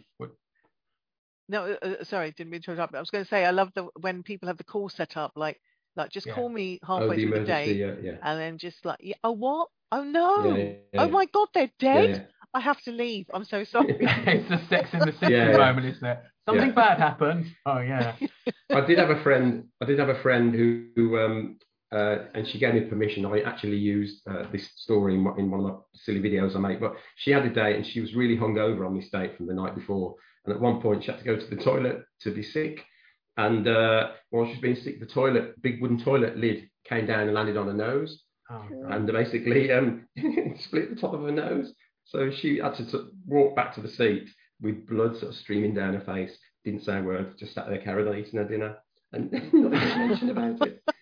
[1.48, 2.94] No, uh, uh, sorry, didn't mean to interrupt.
[2.94, 5.32] I was going to say I love the when people have the call set up,
[5.36, 5.60] like
[5.94, 6.34] like just Yeah.
[6.34, 9.14] call me oh halfway the through the day, yeah yeah and then just like, yeah,
[9.22, 9.68] oh what?
[9.92, 10.56] Oh no!
[10.56, 12.08] yeah, yeah, Oh my God, they're dead.
[12.10, 12.20] yeah.
[12.54, 13.26] I have to leave.
[13.32, 13.86] I'm so sorry.
[14.00, 15.56] it's the sex in the city Yeah, yeah.
[15.58, 16.18] moment, isn't it?
[16.48, 16.74] Something Yeah.
[16.74, 17.46] bad happened.
[17.66, 18.14] Oh yeah.
[18.72, 19.64] I did have a friend.
[19.80, 21.58] I did have a friend who, who um,
[21.92, 23.24] uh, and she gave me permission.
[23.26, 26.60] I actually used uh, this story in, one- in one of my silly videos I
[26.60, 26.80] make.
[26.80, 29.54] But she had a date, and she was really hungover on this date from the
[29.54, 30.14] night before.
[30.44, 32.84] And at one point, she had to go to the toilet to be sick.
[33.36, 37.20] And uh, while she was being sick, the toilet, big wooden toilet lid, came down
[37.20, 40.06] and landed on her nose, Oh, and basically um,
[40.60, 41.74] split the top of her nose.
[42.04, 44.28] So she had to sort of walk back to the seat
[44.60, 46.36] with blood sort of streaming down her face.
[46.64, 48.76] Didn't say a word, just sat there carried on eating her dinner,
[49.12, 50.82] and nothing was mentioned about it.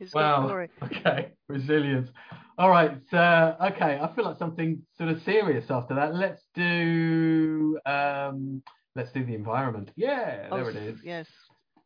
[0.00, 0.66] It's Wow.
[0.84, 1.32] Okay.
[1.48, 2.08] Resilience.
[2.56, 3.00] All right.
[3.12, 3.98] Uh, okay.
[4.00, 6.14] I feel like something sort of serious after that.
[6.14, 7.76] Let's do.
[7.84, 8.62] Um,
[8.94, 9.90] let's do the environment.
[9.96, 10.46] Yeah.
[10.52, 10.98] Oh, There it is.
[11.02, 11.26] Yes.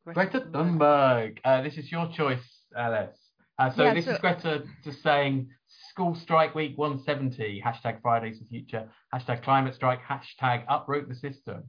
[0.04, 0.52] Greta Thunberg.
[0.52, 1.38] Thunberg.
[1.42, 2.44] Uh, this is your choice,
[2.76, 3.16] Alice.
[3.58, 5.48] Uh, so Yeah, this so- is Greta just saying
[5.92, 11.64] school strike week 170, hashtag Fridays for future, hashtag climate strike, hashtag uproot the system.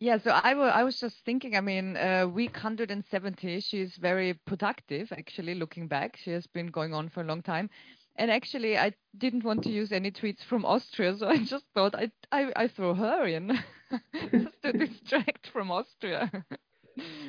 [0.00, 5.54] Yeah, so I was just thinking, I mean, uh, week 170, she's very productive, actually,
[5.54, 6.16] looking back.
[6.16, 7.70] She has been going on for a long time.
[8.16, 11.94] And actually, I didn't want to use any tweets from Austria, so I just thought
[11.94, 13.58] I'd, I, I throw her in
[14.32, 16.30] just to distract from Austria.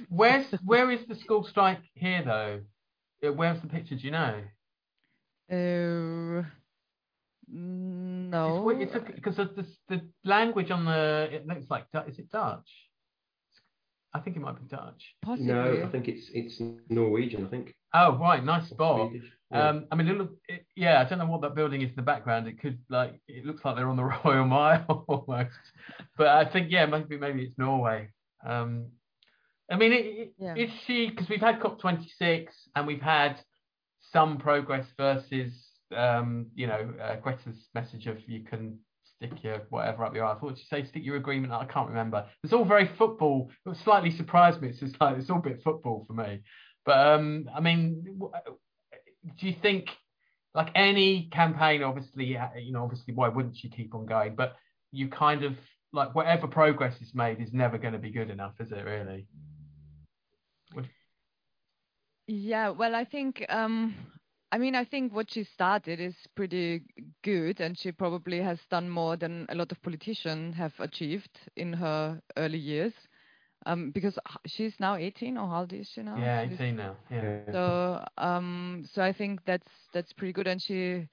[0.10, 2.62] Where's where is the school strike here though?
[3.24, 3.96] Uh, Where's the picture?
[3.96, 4.42] Do you know?
[5.52, 6.44] Uh,
[7.48, 8.70] no.
[8.70, 12.70] It's because the the language on the it looks like is it Dutch?
[14.14, 15.16] I think it might be Dutch.
[15.24, 15.48] Possibly.
[15.54, 17.46] No, I think it's it's Norwegian.
[17.46, 17.76] I think.
[17.94, 19.10] Oh right, nice spot.
[19.10, 19.30] Swedish.
[19.52, 19.70] Yeah.
[19.70, 21.96] Um, I mean, it look, it, yeah, I don't know what that building is in
[21.96, 22.48] the background.
[22.48, 25.56] It could like it looks like they're on the Royal Mile almost,
[26.18, 28.10] but I think yeah, maybe maybe it's Norway.
[28.46, 28.88] Um,
[29.72, 30.56] I mean, it, it, Yeah.
[30.56, 33.40] is she because we've had COP twenty six and we've had
[34.12, 35.52] some progress versus
[35.96, 40.38] um, you know uh, Greta's message of you can stick your whatever up your ass.
[40.40, 40.88] What did you say?
[40.88, 41.54] Stick your agreement.
[41.54, 42.26] I can't remember.
[42.44, 43.50] It's all very football.
[43.66, 44.70] It slightly surprised me.
[44.70, 46.42] It's just like it's all bit football for me.
[46.86, 48.04] But um, I mean,
[49.40, 49.90] do you think
[50.56, 51.84] like any campaign?
[51.84, 54.36] Obviously, uh, you know, obviously, why wouldn't she keep on going?
[54.36, 54.56] But
[54.92, 55.54] you kind of
[55.92, 58.86] like whatever progress is made is never going to be good enough, is it?
[58.86, 59.28] Really?
[62.30, 63.96] Yeah, well, I think, um,
[64.52, 66.84] I mean, I think what she started is pretty
[67.24, 71.74] good, and she probably has done more than a lot of politicians have achieved in
[71.74, 72.94] her early years.
[73.66, 76.28] Um, because she's now 18, or how old is she now?
[76.28, 76.98] Yeah, She's- 18 now.
[77.10, 77.36] Yeah.
[77.52, 81.08] So, um, so I think that's that's pretty good, and she,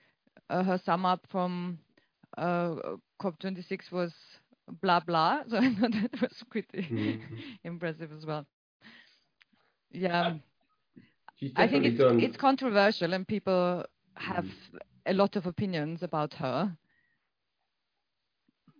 [0.51, 1.79] uh, her sum up from
[2.37, 2.77] uh,
[3.21, 4.14] COP26 was
[4.83, 5.43] blah blah.
[5.49, 7.43] So I thought that was pretty Mhm.
[7.64, 8.47] impressive as well.
[9.91, 10.39] Yeah.
[11.57, 12.18] I think it's done.
[12.18, 13.84] it's controversial and people
[14.16, 14.51] have Mm.
[15.07, 16.76] a lot of opinions about her.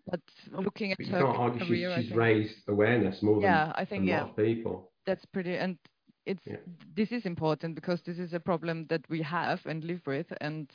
[0.07, 0.21] But
[0.53, 3.85] looking at you her argue she's, career, I she's raised awareness more than yeah, I
[3.97, 4.27] a think yeah.
[4.27, 4.91] lot of people.
[5.07, 5.79] that's pretty and
[6.27, 6.57] it's Yeah.
[6.95, 10.71] this is important because this is a problem that we have and live with and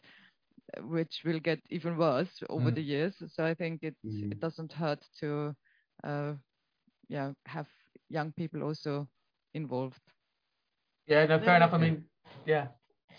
[0.82, 2.76] which will get even worse over Mm.
[2.76, 4.32] the years so i think it Mm.
[4.32, 5.56] it doesn't hurt to
[6.04, 6.34] uh
[7.10, 7.68] yeah have
[8.10, 9.08] young people also
[9.54, 10.02] involved
[11.08, 11.74] Yeah, no, No, fair enough.
[11.74, 12.06] I mean,
[12.46, 12.68] yeah.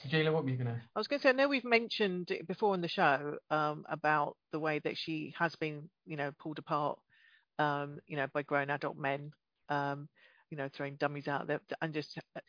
[0.03, 0.83] So, Gila, what were you gonna?
[0.95, 3.85] I was going to say, I know we've mentioned it before in the show um,
[3.89, 6.99] about the way that she has been, you know, pulled apart,
[7.59, 9.31] um, you know, by grown adult men,
[9.69, 10.09] um,
[10.51, 12.41] you know, throwing dummies out there and just, uh,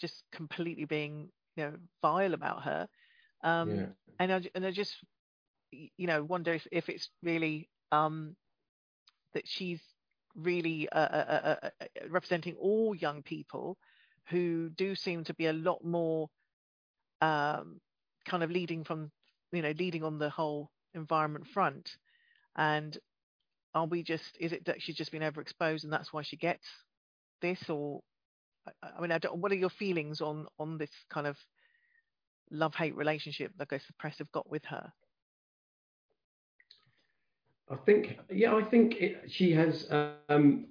[0.00, 2.88] just completely being, you know, vile about her.
[3.42, 3.86] Um, yeah.
[4.18, 4.96] and I, j- and I just,
[5.72, 8.36] you know, wonder if, if it's really um,
[9.34, 9.80] that she's
[10.34, 13.76] really uh, uh, uh, uh, uh, representing all young people
[14.30, 16.28] who do seem to be a lot more
[17.20, 17.80] um,
[18.26, 19.10] kind of leading from,
[19.52, 21.90] you know, leading on the whole environment front.
[22.56, 22.96] And
[23.74, 26.66] are we just, is it that she's just been overexposed and that's why she gets
[27.40, 27.68] this?
[27.68, 28.00] Or,
[28.82, 31.36] I- mean, I what are your feelings on on this kind of
[32.50, 34.92] love hate relationship that I guess the press have got with her?
[37.70, 39.86] I think, yeah, I think it, she has,
[40.30, 40.66] um,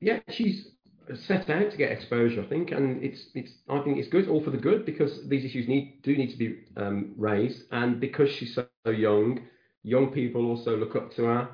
[0.00, 0.73] yeah, she's
[1.14, 2.42] set out to get exposure.
[2.42, 5.44] I think, and it's, it's, I think it's good, all for the good, because these
[5.44, 9.40] issues need do need to be um, raised, and because she's so young,
[9.82, 11.48] young people also look up to her,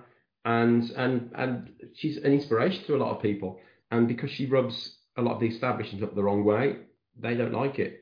[0.45, 3.59] and and and she's an inspiration to a lot of people,
[3.91, 6.77] and because she rubs a lot of the establishment up the wrong way,
[7.19, 8.01] they don't like it.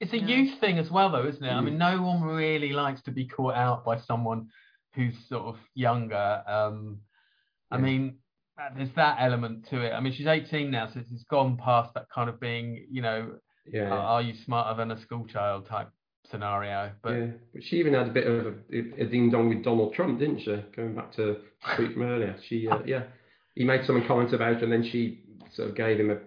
[0.00, 0.26] It's a Yeah.
[0.26, 1.52] youth thing as well, though, isn't it?
[1.52, 1.64] I Mm.
[1.64, 4.48] mean, no one really likes to be caught out by someone
[4.94, 6.42] who's sort of younger.
[6.46, 7.00] Um,
[7.70, 7.82] I Yeah.
[7.82, 8.18] mean,
[8.76, 9.92] there's that element to it.
[9.92, 13.36] I mean, she's 18 now, so it's gone past that kind of being, you know,
[13.70, 13.88] Yeah.
[13.90, 15.88] are, are you smarter than a school child type
[16.30, 16.92] scenario?
[17.02, 19.94] But yeah, but she even had a bit of a, a ding dong with Donald
[19.94, 20.56] Trump, didn't she?
[20.76, 21.40] Going back to the
[21.76, 23.04] tweet from earlier, she uh, yeah,
[23.54, 26.18] he made some comment about her, and then she sort of gave him a,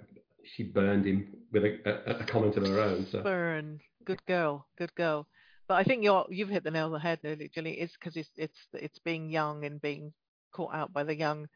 [0.55, 3.07] she burned him with a, a, a comment of her own.
[3.11, 5.27] So Burn, good girl, good girl.
[5.67, 7.79] But I think you're you've hit the nail on the head, really, Julie.
[7.79, 10.13] It's because it's it's it's being young and being
[10.53, 11.47] caught out by the young,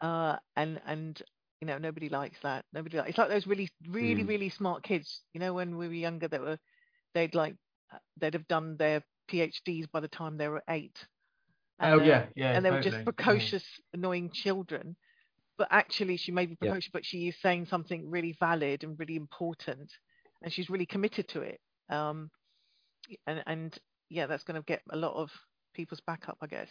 [0.00, 1.22] uh, and and
[1.60, 2.64] you know nobody likes that.
[2.72, 3.10] Nobody likes.
[3.10, 4.24] It's like those really really Mm.
[4.24, 5.22] really smart kids.
[5.34, 6.58] You know when we were younger, that were
[7.14, 7.56] they'd like
[7.92, 11.06] uh, they'd have done their PhDs by the time they were eight.
[11.82, 13.04] oh uh, yeah, yeah, and they were just yeah.
[13.04, 13.64] precocious,
[13.94, 14.96] annoying children.
[15.58, 16.74] But actually, she may be Yeah.
[16.74, 19.92] precocious, but she is saying something really valid and really important,
[20.42, 21.60] and she's really committed to it.
[21.90, 22.30] Um,
[23.26, 23.78] and and
[24.10, 25.30] yeah, that's going to get a lot of
[25.74, 26.68] people's back up, I guess.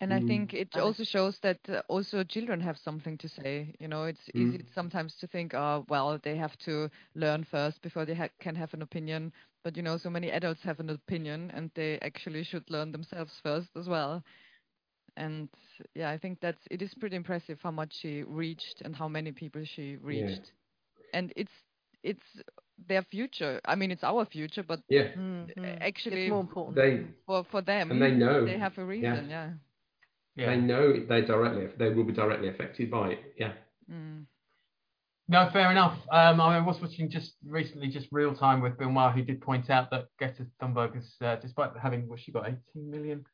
[0.00, 0.20] And i Mm.
[0.20, 4.28] think it also shows that uh, also children have something to say you know it's
[4.34, 4.72] easy Mm.
[4.74, 8.72] sometimes to think oh well they have to learn first before they ha- can have
[8.74, 9.32] an opinion
[9.64, 13.40] but you know so many adults have an opinion and they actually should learn themselves
[13.42, 14.22] first as well
[15.16, 15.48] and
[15.94, 19.32] yeah i think that's it is pretty impressive how much she reached and how many
[19.32, 20.52] people she reached
[21.12, 21.52] and it's
[22.02, 22.42] it's
[22.88, 25.82] their future i mean it's our future but yeah, Mm, mm.
[25.82, 26.84] actually it's more important.
[26.84, 29.50] they for for them and they know they have a reason yeah, yeah.
[30.36, 33.34] They know they directly they will be directly affected by it.
[33.38, 33.52] Yeah,
[33.90, 34.24] Mm.
[35.28, 35.98] No, fair enough.
[36.12, 39.70] Um, I was watching just recently, just real time with Bill Maher, who did point
[39.70, 42.60] out that Greta Thunberg has, uh, despite having, what she got, 18
[42.90, 43.24] million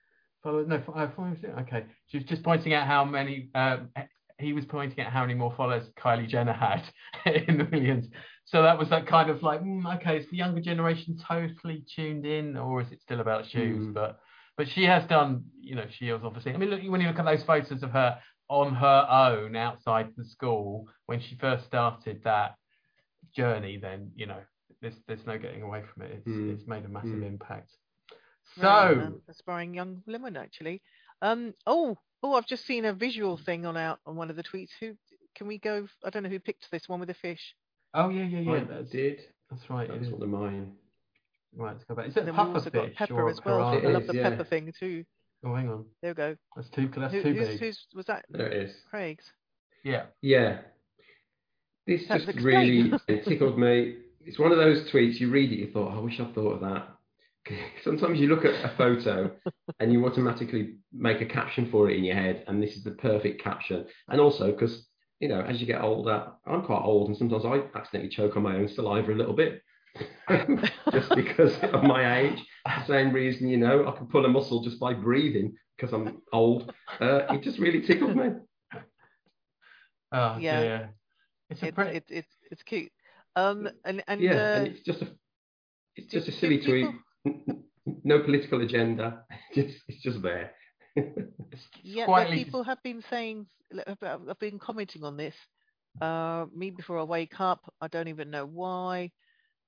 [0.42, 0.68] followers?
[0.68, 1.09] No, uh,
[1.42, 1.84] yeah, okay.
[2.07, 3.90] She was just pointing out how many, um,
[4.38, 6.82] he was pointing out how many more followers Kylie Jenner had
[7.46, 8.09] in the millions.
[8.46, 12.24] So that was that kind of like, mm, okay, is the younger generation totally tuned
[12.24, 13.86] in, or is it still about shoes?
[13.86, 13.92] Mm.
[13.92, 14.18] But
[14.57, 16.53] but she has done, you know, she was obviously.
[16.53, 20.11] I mean, look, when you look at those photos of her on her own outside
[20.16, 22.57] the school when she first started that
[23.34, 24.40] journey, then you know
[24.80, 26.12] there's there's no getting away from it.
[26.12, 26.55] It's Mm.
[26.55, 27.26] it's made a massive Mm.
[27.26, 27.70] impact.
[28.59, 30.82] Right, So um, aspiring young women, actually.
[31.22, 34.42] Um, oh, oh, I've just seen a visual thing on out on one of the
[34.42, 34.70] tweets.
[34.80, 34.96] Who
[35.34, 35.88] can we go?
[36.05, 37.55] I don't know who picked this one with the fish.
[37.94, 39.20] oh yeah yeah yeah I that's, did.
[39.50, 39.88] that's right.
[39.88, 40.12] It That's is.
[40.12, 40.72] one of mine.
[41.55, 42.09] Right, let's go back.
[42.09, 43.72] Is it Then we've puffer also got fish pepper as well.
[43.72, 43.88] piranha?
[43.88, 44.30] I love the yeah.
[44.30, 45.05] pepper thing too.
[45.44, 46.36] Oh, hang on, There we go.
[46.55, 47.61] that's too that's Who, too who's, big.
[47.61, 48.24] who's was that?
[48.30, 48.74] There it is.
[48.88, 49.24] Craig's.
[49.82, 50.05] Yeah.
[50.20, 50.59] Yeah.
[51.86, 52.90] This Let's just explain.
[52.90, 53.96] really it tickled me.
[54.24, 56.53] It's one of those tweets you read it, you thought, oh, I wish I'd thought
[56.53, 56.88] of that.
[57.82, 59.32] Sometimes you look at a photo
[59.80, 62.92] and you automatically make a caption for it in your head, and this is the
[62.92, 63.84] perfect caption.
[64.09, 64.86] And also because
[65.22, 68.42] you know, as you get older, I'm quite old, and sometimes I accidentally choke on
[68.42, 69.62] my own saliva a little bit,
[70.93, 72.45] just because of my age.
[72.64, 76.22] The same reason, you know, I can pull a muscle just by breathing because I'm
[76.32, 76.72] old.
[77.01, 78.30] Uh, it just really tickled me.
[80.12, 80.61] Oh Yeah.
[80.61, 80.95] dear.
[81.51, 81.97] It's a It's pretty.
[81.99, 82.93] it's it's it's cute.
[83.36, 85.09] Um, and and yeah, uh, and it's just a
[85.97, 86.86] it's just a do silly tweet.
[88.05, 89.24] No political agenda.
[89.55, 90.53] Just it's just there.
[91.82, 93.47] Yeah, quite but people have been saying,
[93.86, 95.34] I've I've been commenting on this.
[96.01, 99.11] Uh, me before I wake up, I don't even know why.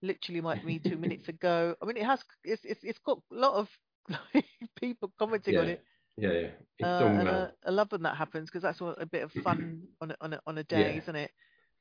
[0.04, 1.74] Literally, might me two minutes ago.
[1.82, 2.22] I mean, it has.
[2.44, 3.68] It's it's, it's got a lot of
[4.80, 5.82] people commenting on it.
[6.16, 6.48] yeah, yeah.
[6.78, 7.42] It's Uh, and, well.
[7.42, 10.32] uh, I love when that happens because that's a bit of fun on a, on
[10.34, 11.00] a, on a day, Yeah.
[11.02, 11.30] isn't it?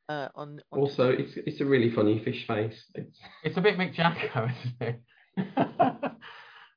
[0.10, 2.86] Uh, on, on Also, it's it's a really funny fish face.
[2.96, 5.02] It's, It's a bit Mick Jagger, isn't it?
[5.64, 6.10] oh,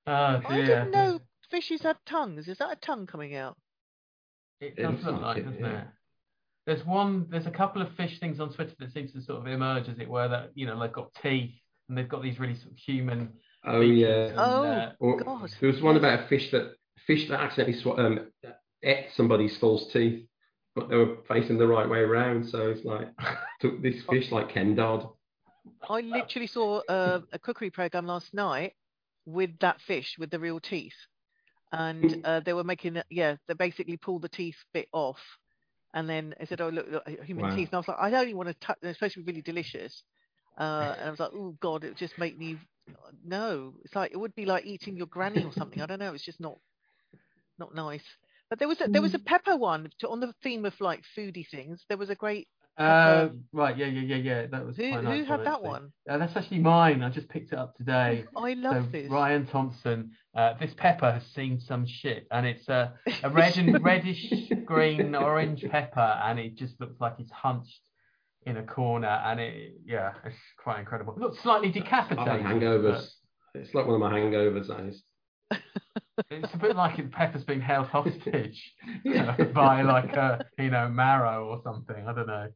[0.06, 0.66] I dear.
[0.66, 1.20] didn't know
[1.50, 2.48] fishes had tongues.
[2.48, 3.56] Is that a tongue coming out?
[4.60, 5.80] It It does looks look like like, it, doesn't yeah.
[5.82, 5.86] it?
[6.66, 7.26] There's one.
[7.30, 9.98] There's a couple of fish things on Twitter that seems to sort of emerge, as
[9.98, 10.28] it were.
[10.28, 11.52] That you know, they've got teeth
[11.88, 13.30] and they've got these really sort of human.
[13.64, 14.06] oh yeah.
[14.26, 16.72] and, Oh, uh, Or, God, There was one about a fish that
[17.06, 18.30] fish that accidentally sw- um,
[18.82, 20.26] ate somebody's false teeth,
[20.74, 22.48] but they were facing the right way around.
[22.48, 23.08] So it's like
[23.60, 25.08] took this fish like Ken Dodd.
[25.88, 28.72] I literally saw uh, a cookery program last night
[29.24, 30.94] with that fish with the real teeth,
[31.72, 35.18] and uh, they were making it- yeah they basically pulled the teeth bit off,
[35.96, 37.50] and then I said oh look, look human Wow.
[37.50, 38.78] teeth, and I was like I don't even want to touch.
[38.82, 40.04] They're supposed to be really delicious,
[40.60, 42.58] uh, and I was like oh god it would just make me
[43.24, 43.74] no.
[43.84, 45.82] It's like it would be like eating your granny or something.
[45.82, 46.14] I don't know.
[46.14, 46.58] It's just not
[47.58, 48.04] not nice.
[48.50, 51.02] But there was a, there was a pepper one to, on the theme of like
[51.18, 51.84] foodie things.
[51.88, 52.48] There was a great
[52.78, 54.46] Uh, right, yeah, yeah, yeah, yeah.
[54.50, 55.92] That was who quite who had that one?
[56.08, 57.02] Uh, that's actually mine.
[57.02, 58.24] I just picked it up today.
[58.36, 59.10] I love so this.
[59.10, 63.82] Ryan Thompson, uh, this pepper has seen some shit, and it's a, a red and
[63.84, 64.26] reddish
[64.66, 67.80] green orange pepper, and it just looks like it's hunched
[68.44, 71.14] in a corner, and it yeah, it's quite incredible.
[71.14, 72.46] It looks slightly I've had decapitated.
[72.46, 73.08] hangovers.
[73.54, 74.68] It's like one of my hangovers.
[74.68, 75.02] That is.
[76.16, 78.60] but It's a bit like it- pepper's being held hostage
[79.54, 82.06] by like a you know marrow or something.
[82.08, 82.48] I don't know.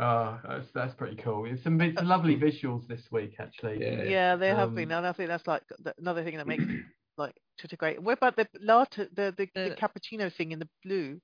[0.00, 1.46] Oh, that's that's pretty cool.
[1.46, 3.80] It's some it's lovely visuals this week actually.
[3.80, 4.02] Yeah.
[4.04, 5.62] Yeah, there have Um, been, and I think that's like
[5.98, 6.64] another thing that makes
[7.18, 8.00] like Twitter great.
[8.02, 11.20] What about the latte, the the, the The- cappuccino thing in the blue?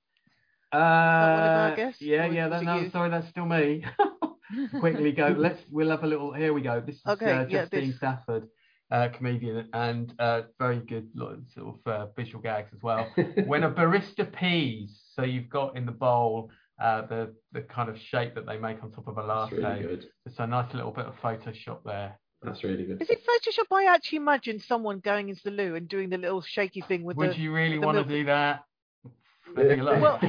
[0.73, 2.49] Uh, one of our guests, yeah, or yeah.
[2.49, 2.89] That, no, you?
[2.89, 3.85] sorry, that's still me.
[4.79, 5.27] Quickly go.
[5.37, 5.59] Let's.
[5.71, 6.33] We'll have a little.
[6.33, 6.81] Here we go.
[6.85, 8.47] This is Okay, uh, yeah, Justine this- Stafford,
[8.91, 11.09] uh, comedian, and uh, very good
[11.53, 13.07] sort of uh, visual gags as well.
[13.45, 16.49] when a barista pees, so you've got in the bowl
[16.81, 19.55] uh, the the kind of shape that they make on top of a That's latte.
[19.57, 20.05] really good.
[20.25, 22.19] It's a nice little bit of Photoshop there.
[22.43, 23.01] That's really good.
[23.01, 23.75] Is it Photoshop?
[23.75, 27.17] I actually imagine someone going into the loo and doing the little shaky thing with
[27.17, 27.37] Would the.
[27.37, 28.63] you really the want to do that?
[29.55, 30.19] Maybe a little- Well,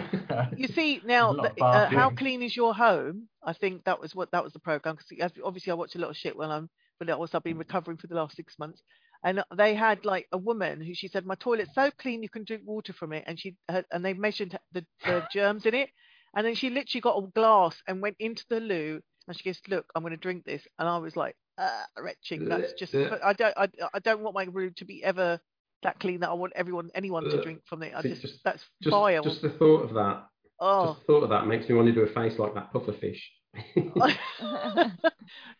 [0.57, 3.29] You see now, A lot of the, uh, how clean is your home?
[3.43, 6.11] I think that was what that was the program because obviously I watch a lot
[6.11, 8.83] of shit when I'm, but also I've been recovering for the last six months,
[9.25, 12.45] and they had like a woman who she said my toilet's so clean you can
[12.45, 15.91] drink water from it, and she and they measured the, the germs in it,
[16.37, 19.61] and then she literally got a glass and went into the loo, and she goes,
[19.69, 22.49] look, I'm going to drink this, and I was like, uh, retching.
[22.49, 25.41] That's just I don't I, I don't want my room to be ever
[25.85, 27.93] that clean that I want everyone anyone to drink from it.
[27.97, 29.23] I just, just- that's Just, vile.
[29.23, 30.25] just the thought of that.
[30.61, 30.87] oh.
[30.95, 32.93] Just the thought of that makes me want to do a face like that puffer
[32.93, 33.31] fish.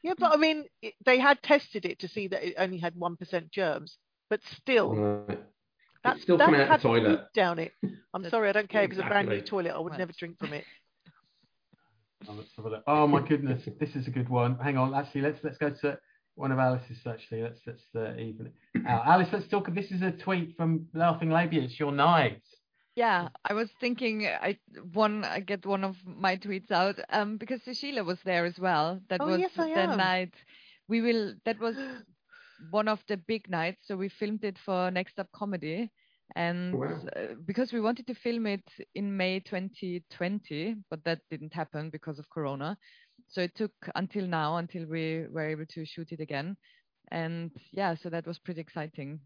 [0.03, 2.95] yeah, but I mean, it, they had tested it to see that it only had
[2.97, 3.99] one percent germs,
[4.31, 5.39] but still, Right.
[6.05, 7.21] that's It's still that coming out had the toilet.
[7.35, 7.73] down it.
[8.15, 9.73] I'm sorry, I don't care if it's a brand new toilet.
[9.73, 9.99] I would Right.
[10.01, 10.65] never drink from it.
[12.29, 12.83] Oh, let's have a look.
[12.87, 14.59] Oh my goodness, this is a good one.
[14.59, 15.99] Hang on, actually, let's let's go to
[16.35, 16.99] one of Alice's.
[17.07, 19.07] Actually, let's let's uh, even it out.
[19.07, 19.73] Alice, let's talk.
[19.75, 21.63] This is a tweet from Laughing Labia.
[21.63, 22.43] It's your night.
[22.99, 24.59] Yeah, I was thinking I
[24.93, 29.01] one I get one of my tweets out um because Sheila was there as well.
[29.09, 30.13] That Oh, was yes, I the am.
[30.13, 30.35] night
[30.89, 31.79] we will that was
[32.71, 35.91] one of the big nights so we filmed it for Next Up Comedy
[36.37, 37.11] and Wow.
[37.17, 42.19] uh, because we wanted to film it in May 2020 but that didn't happen because
[42.19, 42.77] of corona.
[43.29, 46.57] So it took until now until we were able to shoot it again.
[47.11, 49.21] And yeah, so that was pretty exciting.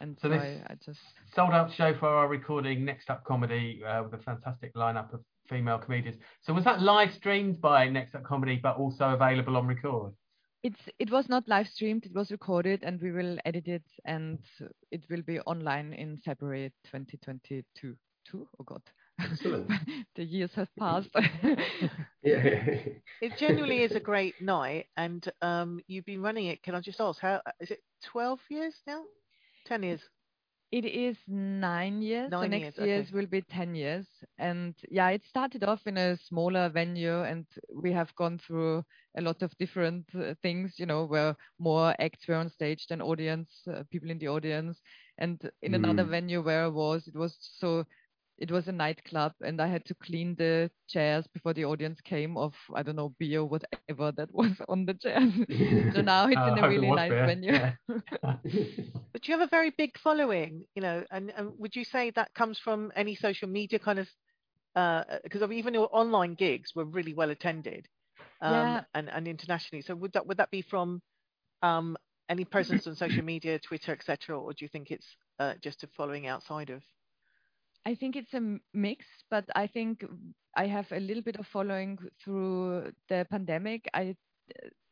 [0.00, 1.00] And So so, this- I, I just
[1.34, 2.84] Sold out show for our recording.
[2.84, 6.16] Next up comedy uh, with a fantastic lineup of female comedians.
[6.42, 10.12] So was that live streamed by Next Up Comedy, but also available on record?
[10.62, 12.04] It's it was not live streamed.
[12.04, 14.38] It was recorded, and we will edit it, and
[14.90, 17.62] it will be online in February 2022.
[18.24, 18.48] Two?
[18.60, 18.82] Oh God,
[19.20, 19.70] Excellent.
[20.16, 21.10] the years have passed.
[22.22, 22.36] Yeah.
[23.22, 26.62] It genuinely is a great night, and um, you've been running it.
[26.62, 27.78] Can I just ask, how is it?
[28.04, 29.02] Twelve years now?
[29.68, 30.12] Ten years?
[30.72, 32.32] it is nine years.
[32.32, 33.08] Nine the next years okay.
[33.12, 34.06] will be ten years,
[34.38, 38.84] and yeah, it started off in a smaller venue, and we have gone through
[39.16, 40.78] a lot of different uh, things.
[40.78, 44.80] You know, where more acts were on stage than audience, uh, people in the audience,
[45.18, 46.06] and in another Mm.
[46.06, 47.84] venue where I was, it was so
[48.38, 52.36] it was a nightclub and I had to clean the chairs before the audience came
[52.38, 55.32] of I don't know beer whatever that was on the chairs.
[55.92, 57.24] so now it's Uh, in a really nice beer.
[57.24, 57.58] venue.
[57.58, 57.72] Yeah.
[59.12, 62.34] But you have a very big following, you know, and, and would you say that
[62.34, 64.08] comes from any social media kind of,
[65.22, 67.88] because of even your online gigs were really well attended,
[68.40, 68.84] um, Yeah.
[68.94, 69.82] and and internationally.
[69.82, 71.02] So would that would that be from
[71.62, 71.96] um,
[72.28, 75.88] any presence on social media, Twitter, etc., or do you think it's uh, just a
[75.88, 76.82] following outside of?
[77.88, 80.04] I think it's a mix, but I think
[80.54, 83.88] I have a little bit of following through the pandemic.
[83.94, 84.14] I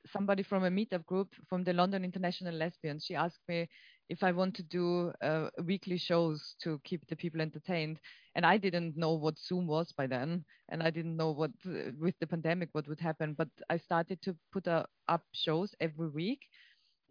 [0.07, 3.05] somebody from a meetup group from the London International Lesbians.
[3.05, 3.69] She asked me
[4.09, 7.99] if I want to do uh, weekly shows to keep the people entertained,
[8.35, 11.91] and I didn't know what Zoom was by then, and I didn't know what uh,
[12.01, 13.35] with the pandemic what would happen.
[13.37, 16.47] But I started to put uh, up shows every week,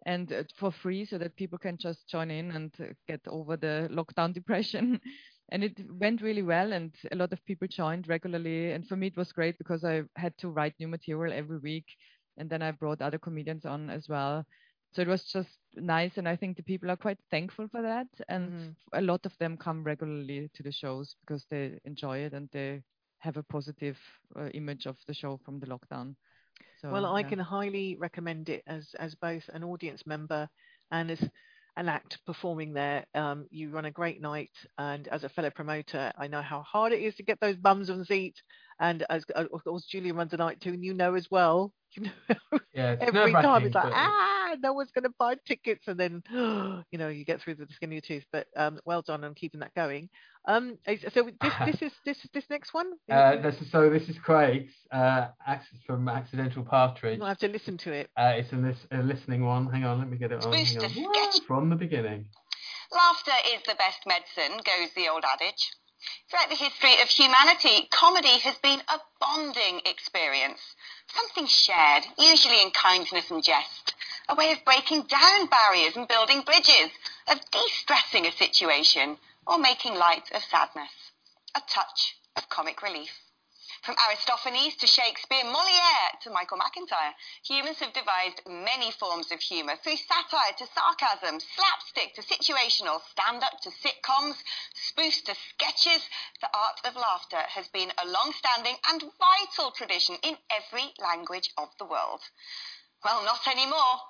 [0.04, 3.56] and uh, for free, so that people can just join in and uh, get over
[3.56, 5.00] the lockdown depression.
[5.50, 9.06] And it went really well and a lot of people joined regularly and for me
[9.08, 11.86] it was great because i had to write new material every week
[12.38, 14.44] and then i brought other comedians on as well
[14.92, 18.08] so it was just nice and i think the people are quite thankful for that
[18.28, 18.76] and Mhm.
[18.94, 22.82] a lot of them come regularly to the shows because they enjoy it and they
[23.18, 23.98] have a positive
[24.38, 26.14] uh, image of the show from the lockdown
[26.76, 27.34] so well, I yeah.
[27.34, 30.48] can highly recommend it as as both an audience member
[30.90, 31.30] and as
[31.76, 33.04] an act performing there.
[33.14, 36.92] Um, you run a great night, and as a fellow promoter, I know how hard
[36.92, 38.42] it is to get those bums on seats.
[38.78, 41.72] And as uh, of course, Julia runs a night too, and you know as well.
[41.96, 45.88] You know, Yeah, every time it's like but- ah, no one's going to buy tickets,
[45.88, 46.22] and then
[46.90, 48.26] you know you get through the skin of your teeth.
[48.30, 50.10] But um, well done on keeping that going.
[50.46, 52.92] Um, so this this is this this next one.
[53.10, 55.28] Uh, this is, so this is Craig's uh,
[55.86, 57.20] from Accidental Partridge.
[57.22, 58.10] I have to listen to it.
[58.14, 59.66] Uh, it's in this a listening one.
[59.68, 60.52] Hang on, let me get it on.
[60.52, 61.40] Hang Booster on.
[61.46, 62.26] From the beginning.
[62.92, 65.70] Laughter is the best medicine, goes the old adage.
[66.28, 70.60] Throughout the history of humanity, comedy has been a bonding experience.
[71.14, 73.94] Something shared, usually in kindness and jest.
[74.28, 76.90] A way of breaking down barriers and building bridges,
[77.28, 81.12] of de-stressing a situation, or making light of sadness.
[81.54, 83.10] A touch of comic relief.
[83.86, 87.14] From Aristophanes to Shakespeare, Moliere to Michael McIntyre,
[87.44, 93.60] humans have devised many forms of humour, through satire to sarcasm, slapstick to situational, stand-up
[93.60, 94.42] to sitcoms,
[94.74, 96.02] spoofs to sketches.
[96.40, 101.68] The art of laughter has been a long-standing and vital tradition in every language of
[101.78, 102.22] the world.
[103.04, 104.00] Well, not anymore.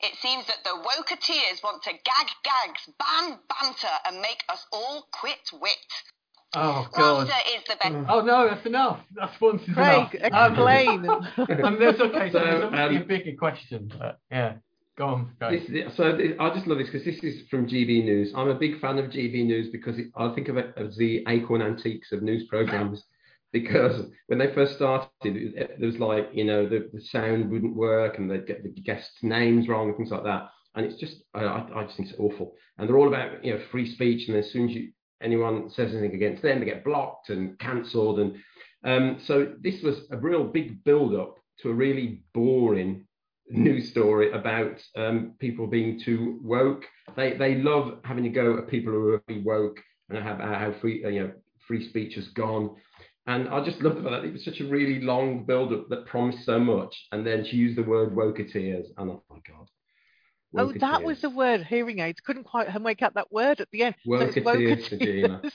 [0.00, 5.06] It seems that the woketeers want to gag gags, ban banter, and make us all
[5.12, 5.92] quit wit.
[6.56, 7.28] Oh God.
[7.28, 7.98] Laughter is the best.
[8.08, 9.00] Oh no, that's enough.
[9.14, 10.32] That's once is Craig, enough.
[10.32, 11.06] Um, explain.
[11.64, 12.30] um, that's okay.
[12.32, 14.54] So, So, there's obviously um, a bigger question, but yeah,
[14.98, 15.62] go on, guys.
[15.68, 18.32] This, so th- I just love this because this is from GB News.
[18.34, 21.24] I'm a big fan of GB News because it, I think of it as the
[21.28, 23.04] acorn antiques of news programs.
[23.52, 27.76] Because when they first started, it, there was like you know the, the sound wouldn't
[27.76, 30.50] work and they'd get the guests' names wrong and things like that.
[30.74, 32.54] And it's just I, I I just think it's awful.
[32.76, 34.28] And they're all about you know free speech.
[34.28, 34.92] And as soon as you,
[35.22, 38.20] anyone says anything against them, they get blocked and cancelled.
[38.20, 38.36] And
[38.84, 43.06] um, so this was a real big build up to a really boring
[43.48, 46.84] news story about um, people being too woke.
[47.16, 50.74] They they love having to go at people who are really woke and how, how
[50.80, 51.32] free you know
[51.66, 52.76] free speech has gone.
[53.28, 54.24] And I just loved that.
[54.24, 56.94] It was such a really long build up that promised so much.
[57.10, 58.86] And then she used the word woketeers.
[58.96, 59.68] And oh my God.
[60.56, 61.64] Oh, that was the word.
[61.64, 62.20] Hearing aids.
[62.20, 63.94] Couldn't quite make out that word at the end.
[64.04, 65.42] So it's Woketeers,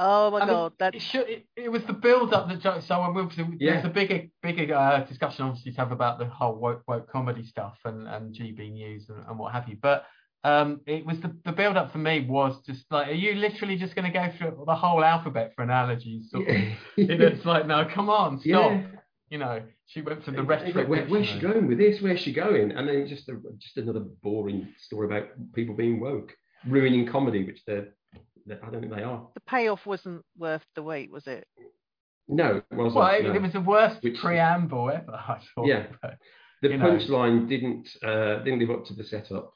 [0.00, 2.78] Oh my I mean, god, It, should, it, it was the build up that jo-
[2.78, 3.72] so and we obviously, Yeah.
[3.74, 7.44] there's a bigger bigger uh, discussion obviously to have about the whole woke, woke comedy
[7.44, 9.76] stuff and, and GB News and, and what have you.
[9.80, 10.04] But
[10.44, 13.76] um, it was the, the build up for me was just like, are you literally
[13.76, 16.30] just going to go through the whole alphabet for analogies?
[16.30, 16.56] Sort of?
[16.96, 18.70] It's like, no, come on, stop.
[18.70, 18.82] Yeah.
[19.30, 22.00] You know, she went for the It's rest like, Where, where's she going with this?
[22.00, 22.72] Where's she going?
[22.72, 26.32] And then just a, just another boring story about people being woke,
[26.66, 27.88] ruining comedy, which they're,
[28.46, 29.26] they're I don't think they are.
[29.34, 31.46] the payoff wasn't worth the wait, was it?
[32.26, 32.94] No, it wasn't.
[32.94, 33.32] Well, it, no.
[33.34, 35.12] it was the worst Which- preamble ever.
[35.12, 35.66] I thought.
[35.66, 35.86] Yeah.
[36.02, 36.18] But
[36.62, 39.54] the punchline didn't uh, didn't live up to the setup.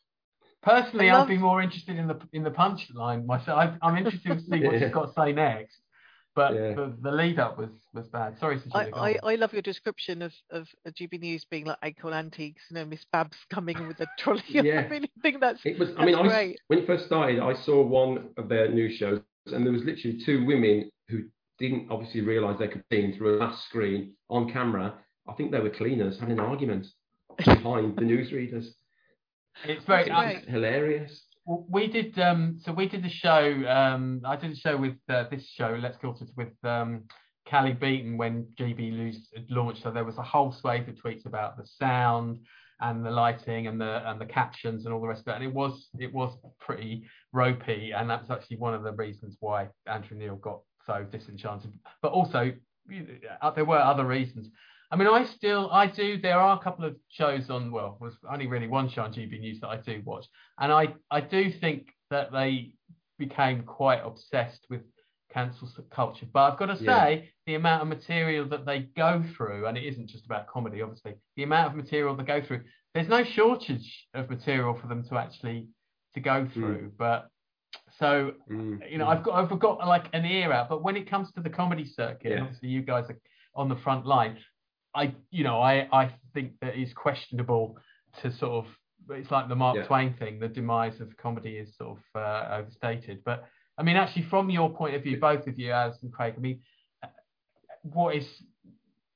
[0.63, 3.59] Personally, I I'd be more interested in the in the punchline myself.
[3.59, 4.79] I, I'm interested to see what Yeah.
[4.87, 5.79] she's got to say next.
[6.35, 6.75] But Yeah.
[6.75, 8.39] the, the lead up was was bad.
[8.39, 9.19] Sorry, I, I.
[9.23, 13.05] I love your description of, of GB News being like Acorn Antiques, you know, Miss
[13.13, 14.43] Babs coming with a trolley.
[14.49, 14.81] Yeah.
[14.81, 15.91] I really think that's It was.
[15.99, 19.21] I mean, That's I, when it first started, I saw one of their news shows,
[19.47, 21.25] and there was literally two women who
[21.59, 24.95] didn't obviously realise they could sing through a glass screen on camera.
[25.29, 26.87] I think they were cleaners having an argument
[27.37, 28.69] behind the newsreaders.
[29.65, 30.09] It's very.
[30.09, 30.29] That's um.
[30.29, 31.23] It's hilarious.
[31.45, 32.19] We did.
[32.19, 33.65] Um, so we did the show.
[33.69, 35.77] Um, I did a show with uh, this show.
[35.81, 37.05] Let's Kill Twitter with um,
[37.47, 39.83] Cally Beaton when GB News launched.
[39.83, 42.39] So there was a whole swathe of tweets about the sound
[42.81, 45.37] and the lighting and the and the captions and all the rest of it.
[45.37, 49.69] And it was it was pretty ropey, and that's actually one of the reasons why
[49.87, 51.73] Andrew Neil got so disenchanted.
[52.03, 52.53] But also,
[53.41, 54.49] uh, there were other reasons.
[54.93, 56.21] I mean, I still, I do.
[56.21, 57.73] There are a couple of shows on.
[57.73, 60.27] Well, was only really one show on GB News that I do watch,
[60.61, 62.75] and I, I do think that they
[63.19, 64.83] became quite obsessed with
[65.33, 66.27] cancel culture.
[66.31, 67.21] But I've got to say, yeah.
[67.47, 71.15] the amount of material that they go through, and it isn't just about comedy, obviously.
[71.37, 72.61] The amount of material they go through,
[72.95, 75.69] there's no shortage of material for them to actually
[76.15, 76.53] to go hmm.
[76.53, 76.91] through.
[76.91, 76.93] Mm.
[76.99, 77.29] But
[77.99, 78.79] so, mm.
[78.91, 79.17] you know, mm.
[79.17, 80.69] I've got, I've got like an ear out.
[80.69, 82.43] But when it comes to the comedy circuit, yeah.
[82.43, 83.19] obviously you guys are
[83.55, 84.37] on the front line.
[84.95, 87.79] I, you know, I, I think that is questionable
[88.23, 88.67] to sort of.
[89.11, 89.85] It's like the Mark yeah.
[89.85, 90.39] Twain thing.
[90.39, 93.23] The demise of comedy is sort of uh, overstated.
[93.25, 93.45] But
[93.77, 96.41] I mean, actually, from your point of view, both of you, as and Craig, I
[96.41, 96.61] mean,
[97.83, 98.27] what is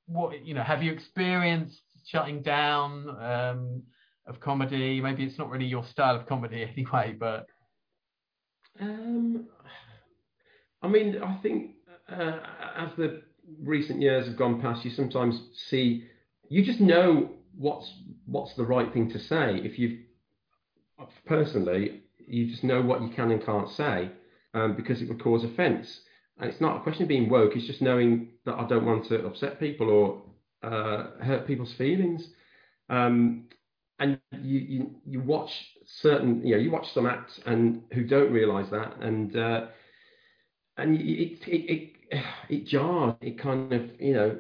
[0.06, 0.62] what you know?
[0.62, 3.82] Have you experienced shutting down um,
[4.26, 5.00] of comedy?
[5.00, 7.46] Maybe it's not really your style of comedy anyway, but
[8.80, 9.46] um,
[10.82, 11.72] I mean, I think
[12.08, 12.38] uh,
[12.76, 13.22] as the
[13.62, 16.05] recent years have gone past, you sometimes see,
[16.49, 17.92] you just know what's
[18.26, 19.57] what's the right thing to say.
[19.57, 19.99] If you
[21.26, 24.11] personally, you just know what you can and can't say
[24.55, 26.01] um, because it would cause offence.
[26.38, 29.07] And it's not a question of being woke; it's just knowing that I don't want
[29.07, 30.22] to upset people or
[30.62, 32.28] uh, hurt people's feelings.
[32.88, 33.49] Um,
[33.99, 35.51] and you, you you watch
[35.86, 39.66] certain, you know, you watch some acts and who don't realise that, and uh,
[40.76, 41.95] and it, it it
[42.48, 43.14] it jars.
[43.20, 44.36] It kind of you know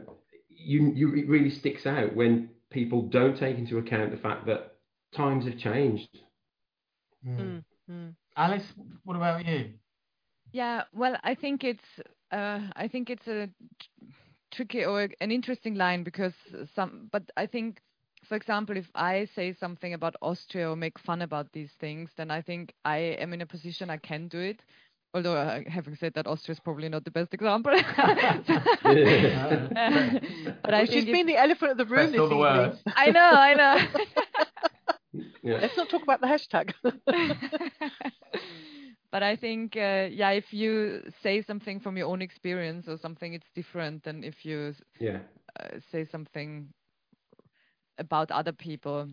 [0.48, 4.76] you you it really sticks out when people don't take into account the fact that
[5.14, 6.08] times have changed.
[7.26, 7.64] Mm.
[7.90, 8.14] Mm.
[8.36, 8.64] Alice,
[9.04, 9.70] what about you?
[10.52, 12.00] Yeah, well, I think it's
[12.32, 13.48] uh, I think it's a
[14.52, 16.34] tricky or an interesting line because
[16.74, 17.80] some, but I think,
[18.24, 22.30] for example, if I say something about Austria or make fun about these things, then
[22.30, 24.60] I think I am in a position I can do it
[25.16, 27.72] although uh, having said that, Austria is probably not the best example.
[30.62, 32.72] but I She's been the elephant of the room this evening.
[32.94, 33.76] I know, I know.
[35.42, 35.58] yeah.
[35.62, 36.74] Let's not talk about the hashtag.
[39.10, 43.32] but I think, uh, yeah, if you say something from your own experience or something,
[43.32, 45.20] it's different than if you yeah.
[45.58, 46.68] uh, say something
[47.98, 49.08] about other people.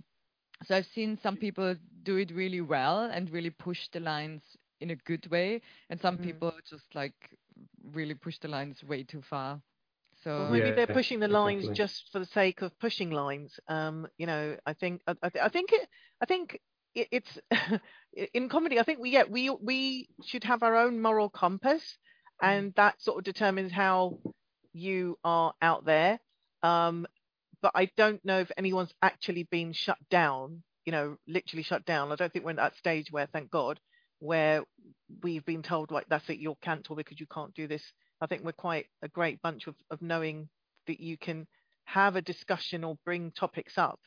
[0.65, 4.41] So I've seen some people do it really well and really push the lines
[4.83, 6.23] in a good way, and some mm.
[6.23, 7.15] people just like
[7.91, 9.61] really push the lines way too far.
[10.23, 11.75] So well, maybe yeah, they're pushing the lines exactly.
[11.75, 13.59] just for the sake of pushing lines.
[13.67, 15.87] Um, you know, I think I, I think it,
[16.21, 16.59] I think
[16.93, 17.39] it, it's
[18.33, 18.79] in comedy.
[18.79, 21.81] I think we yeah we we should have our own moral compass,
[22.43, 22.47] mm.
[22.47, 24.19] and that sort of determines how
[24.73, 26.19] you are out there.
[26.61, 27.07] Um,
[27.61, 30.63] but I don't know if anyone's actually been shut down.
[30.85, 32.11] You know, literally shut down.
[32.11, 33.79] I don't think we're at that stage where, thank God,
[34.23, 34.63] where
[35.21, 37.83] we've been told like that's it you're cancelled because you can't do this
[38.21, 40.47] i think we're quite a great bunch of, of knowing
[40.87, 41.45] that you can
[41.85, 43.99] have a discussion or bring topics up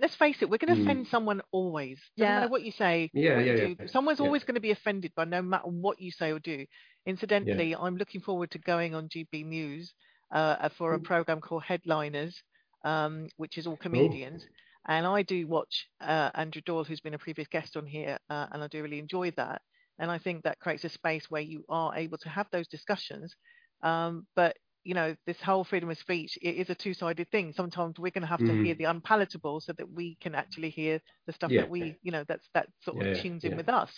[0.00, 0.84] let's face it we're going to mm.
[0.84, 3.86] offend someone always Doesn't yeah matter what you say yeah, yeah, you yeah.
[3.88, 4.26] someone's yeah.
[4.26, 6.64] always going to be offended by no matter what you say or do
[7.06, 7.78] incidentally yeah.
[7.80, 9.92] i'm looking forward to going on gb news
[10.32, 12.40] uh, for a program called headliners
[12.84, 17.14] um, which is all comedians Ooh and I do watch uh, Andrew Doyle, who's been
[17.14, 19.62] a previous guest on here, uh, and I do really enjoy that.
[19.98, 23.34] And I think that creates a space where you are able to have those discussions.
[23.82, 27.52] Um, but you know, this whole freedom of speech it is a two-sided thing.
[27.56, 28.46] Sometimes we're going to have mm.
[28.46, 28.78] to hear mm.
[28.78, 31.62] the unpalatable so that we can actually hear the stuff yeah.
[31.62, 33.90] that we, you know, that's that sort of yeah, tunes in with us.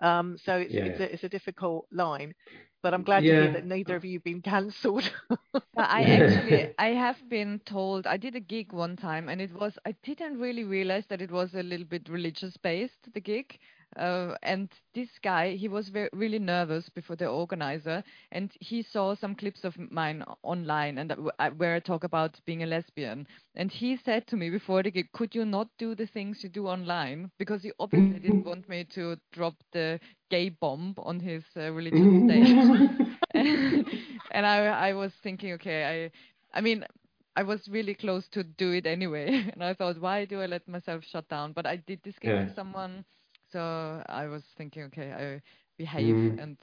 [0.00, 0.84] Um, so it's, yeah.
[0.84, 2.32] it's, a, it's a difficult line,
[2.82, 3.32] but I'm glad yeah.
[3.32, 5.10] to hear that neither of you have been cancelled.
[5.76, 9.78] I actually I have been told I did a gig one time and it was
[9.86, 13.58] I didn't really realize that it was a little bit religious based the gig
[13.96, 19.14] uh, and this guy, he was very, really nervous before the organizer, and he saw
[19.14, 21.12] some clips of mine online, and
[21.56, 23.26] where I talk about being a lesbian.
[23.54, 26.48] And he said to me before the gig, "Could you not do the things you
[26.48, 29.98] do online?" Because he obviously didn't want me to drop the
[30.30, 33.06] gay bomb on his uh, religious stage.
[33.34, 36.10] and I, I was thinking, okay,
[36.54, 36.84] I, I mean,
[37.36, 40.66] I was really close to do it anyway, and I thought, why do I let
[40.68, 41.52] myself shut down?
[41.52, 42.44] But I did this gig yeah.
[42.44, 43.04] with someone
[43.52, 45.42] so I was thinking, okay, I
[45.78, 46.42] behave mm.
[46.42, 46.56] and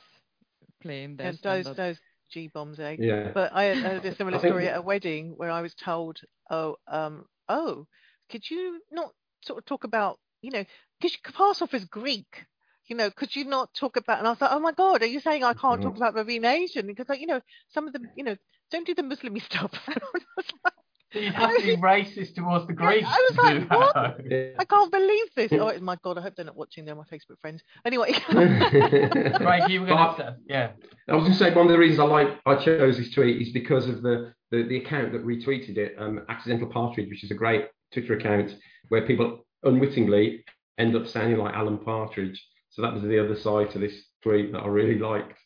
[0.81, 1.29] play in there.
[1.29, 1.99] And those those
[2.31, 2.97] G bombs, eh?
[2.99, 3.31] Yeah.
[3.33, 6.19] But I had a similar story at a wedding where I was told,
[6.49, 7.87] oh, um, oh,
[8.29, 9.11] could you not
[9.43, 10.63] sort of talk about you know,
[10.99, 12.45] because you could pass off as Greek.
[12.87, 14.19] You know, could you not talk about?
[14.19, 15.97] And I was like, oh my God, are you saying I can't talk Mhm.
[15.97, 16.87] about being Asian?
[16.87, 18.35] Because like, you know, some of them, you know,
[18.71, 19.71] don't do the Muslim stuff.
[19.87, 23.69] I was like, So you'd have to be racist towards the Greeks I was like,
[23.69, 24.17] what?
[24.29, 24.49] Yeah.
[24.59, 25.51] I can't believe this.
[25.53, 26.85] Oh my God, I hope they're not watching.
[26.85, 27.61] They're my Facebook friends.
[27.85, 28.13] Anyway.
[28.13, 30.71] Craig, you were going But- to say, yeah.
[31.09, 33.41] I was going to say one of the reasons I like I chose this tweet
[33.41, 37.31] is because of the the, the account that retweeted it, um, Accidental Partridge, which is
[37.31, 38.55] a great Twitter account
[38.87, 40.45] where people unwittingly
[40.77, 42.41] end up sounding like Alan Partridge.
[42.69, 43.93] So that was the other side to this
[44.23, 45.37] tweet that I really liked.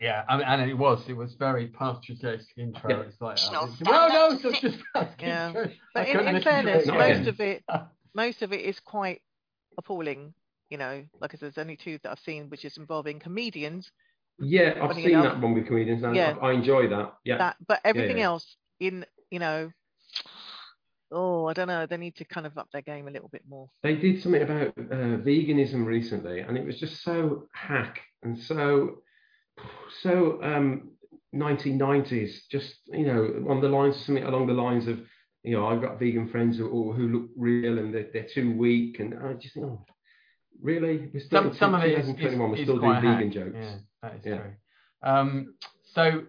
[0.00, 2.90] Yeah, I mean, and it was, it was very Partridge-esque intro.
[2.90, 3.00] Yeah.
[3.02, 4.78] It's like, National uh, well, no, it's just
[5.20, 5.52] Yeah.
[5.56, 7.64] I But in, in fairness, most of it,
[8.14, 9.22] most of it is quite
[9.78, 10.34] appalling.
[10.70, 13.92] You know, like I said, there's only two that I've seen, which is involving comedians.
[14.40, 15.34] Yeah, I've seen enough.
[15.34, 16.34] that one with comedians and Yeah.
[16.42, 17.14] I, I enjoy that.
[17.24, 17.38] Yeah.
[17.38, 18.24] That, but everything yeah.
[18.24, 19.70] else in, you know,
[21.12, 21.86] oh, I don't know.
[21.86, 23.68] They need to kind of up their game a little bit more.
[23.82, 29.02] they did something about uh, veganism recently, and it was just so hack and so
[30.02, 30.90] so um,
[31.34, 32.30] 1990s.
[32.50, 35.00] Just you know, on the lines something along the lines of
[35.42, 38.98] you know, I've got vegan friends who, who look real and they're, they're too weak,
[38.98, 39.84] and I just think, oh,
[40.62, 41.10] really?
[41.12, 43.30] We're still some some of it is, is, 2021, we're still doing vegan hack.
[43.30, 43.56] jokes.
[43.60, 44.36] Yeah, that is Yeah.
[44.38, 44.52] true.
[45.02, 45.54] Um,
[45.92, 46.22] so,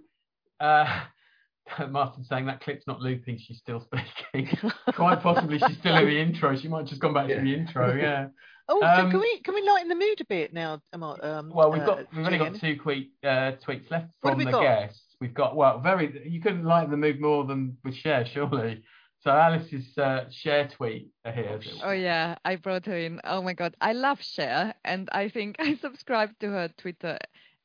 [0.59, 0.99] uh,
[1.89, 3.38] Martin's saying that clip's not looping.
[3.38, 4.57] She's still speaking.
[4.93, 6.55] quite possibly she's still in the intro.
[6.57, 7.38] She might have just gone back Yeah.
[7.38, 7.95] to the intro.
[7.95, 8.28] Yeah.
[8.68, 10.82] Oh, so Um, can we can we lighten the mood a bit now?
[10.93, 14.45] Um, Well, we've uh, got we've only got two tweet, uh, tweets left from the
[14.45, 14.61] got?
[14.61, 15.16] guests.
[15.22, 16.28] We've got well, very.
[16.28, 18.84] You couldn't lighten the mood more than with Cher, surely.
[19.20, 21.59] So Alice's uh, Cher tweet here.
[21.84, 23.22] Oh yeah, I brought her in.
[23.24, 27.18] Oh my god, I love Cher, and I think I subscribed to her Twitter,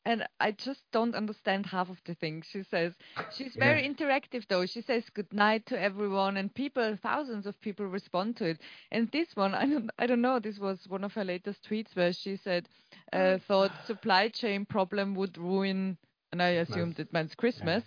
[0.04, 2.94] and I just don't understand half of the things she says.
[3.36, 4.66] She's very interactive though.
[4.66, 8.60] She says good night to everyone, and people, thousands of people respond to it.
[8.90, 10.38] And this one, I don't, I don't know.
[10.38, 12.68] This was one of her latest tweets where she said,
[13.12, 15.98] uh, thought supply chain problem would ruin,
[16.32, 17.84] and I assumed it meant Christmas.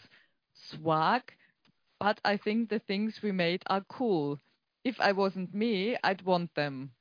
[0.54, 1.34] Swag,
[2.00, 4.40] but I think the things we made are cool.
[4.84, 6.92] If I wasn't me, I'd want them.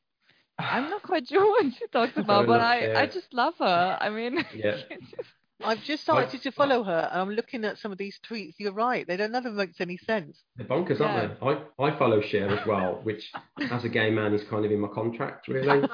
[0.71, 3.99] I'm not quite sure what she talks about, but enough, I, I just love her.
[4.01, 4.77] I mean, Yeah.
[5.65, 8.55] I've just I- started to follow her, and I'm looking at some of these tweets.
[8.59, 10.43] You're right; they don't none of them makes any sense.
[10.57, 11.47] They're bonkers, aren't they?
[11.47, 13.31] I, I follow Cher as well, which
[13.71, 15.87] as a gay man is kind of in my contract, really.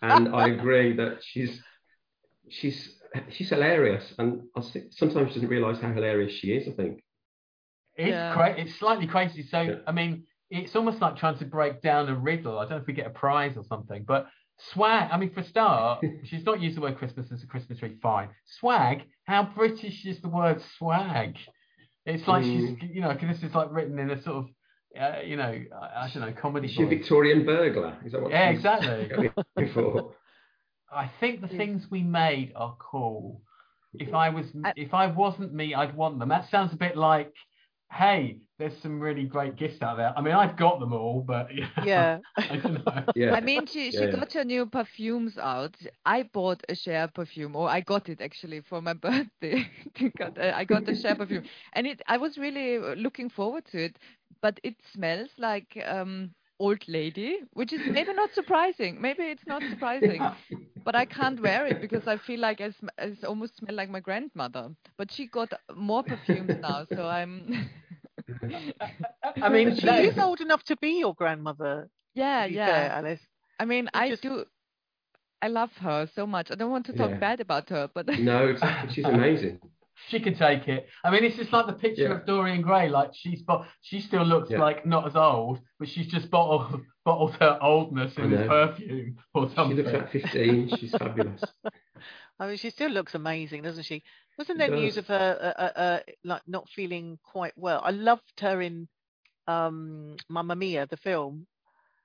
[0.00, 1.60] and I agree that she's
[2.48, 2.96] she's
[3.30, 6.66] she's hilarious, and I sometimes she doesn't realise how hilarious she is.
[6.66, 7.04] I think.
[7.96, 8.32] It's Yeah.
[8.32, 9.42] cra- It's slightly crazy.
[9.42, 9.74] So Yeah.
[9.86, 10.24] I mean,
[10.62, 12.58] it's almost like trying to break down a riddle.
[12.58, 14.26] I don't know if we get a prize or something, but
[14.72, 15.10] swag.
[15.10, 17.96] I mean, for a start, she's not used the word Christmas as a Christmas tree.
[18.02, 18.28] Fine.
[18.60, 19.02] Swag.
[19.24, 21.36] How British is the word swag?
[22.06, 24.46] It's like she's, you know, 'cause this is like written in a sort of,
[25.00, 26.66] uh, you know, I, I don't know, comedy.
[26.68, 26.86] Is she a.
[26.86, 27.96] Victorian burglar?
[28.04, 28.30] Is that what?
[28.30, 29.08] Yeah, she's exactly.
[29.56, 30.14] going for?
[30.92, 31.56] I think the Mm.
[31.56, 33.40] things we made are cool.
[33.98, 36.28] If I was, I- if I wasn't me, I'd want them.
[36.28, 37.32] That sounds a bit like,
[37.94, 40.12] hey, there's some really great gifts out there.
[40.16, 42.20] I mean, I've got them all, but you know, Yeah.
[42.50, 43.08] I don't know.
[43.14, 43.34] Yeah.
[43.34, 44.16] I mean, she, she Yeah, yeah.
[44.16, 45.76] got her new perfumes out.
[46.04, 49.66] I bought a Cher perfume, or I got it actually for my birthday.
[50.00, 51.42] I got a- I got a Cher perfume,
[51.72, 53.98] and it I was really uh, looking forward to it.
[54.42, 59.00] But it smells like um, old lady, which is maybe not surprising.
[59.00, 60.30] Maybe it's not surprising,
[60.84, 63.74] but I can't wear it because I feel like I, sm- I s- almost smell
[63.74, 64.70] like my grandmother.
[64.96, 67.50] But she got more perfumes now, so I'm.
[69.42, 71.88] I mean, she that is is- old enough to be your grandmother.
[72.14, 72.66] yeah, yeah.
[72.66, 73.20] fair, Alice.
[73.58, 74.44] I mean, You I just- do.
[75.42, 76.50] I love her so much.
[76.50, 77.18] I don't want to talk Yeah.
[77.18, 78.94] bad about her, but No, exactly.
[78.94, 79.60] She's amazing.
[80.08, 80.88] she can take it.
[81.04, 82.12] I mean, it's just like the picture Yeah.
[82.14, 82.88] of Dorian Gray.
[82.88, 84.60] Like she's, bo- she still looks Yeah.
[84.60, 89.50] like not as old, but she's just bottled bottled her oldness in this perfume or
[89.54, 89.76] something.
[89.76, 89.92] She something.
[89.92, 90.76] looks like 15.
[90.78, 91.44] She's fabulous.
[92.38, 94.02] I mean, she still looks amazing, doesn't she?
[94.38, 97.80] Wasn't there news of her uh, uh, uh, like not feeling quite well?
[97.84, 98.88] I loved her in
[99.46, 101.46] um, Mamma Mia, the film,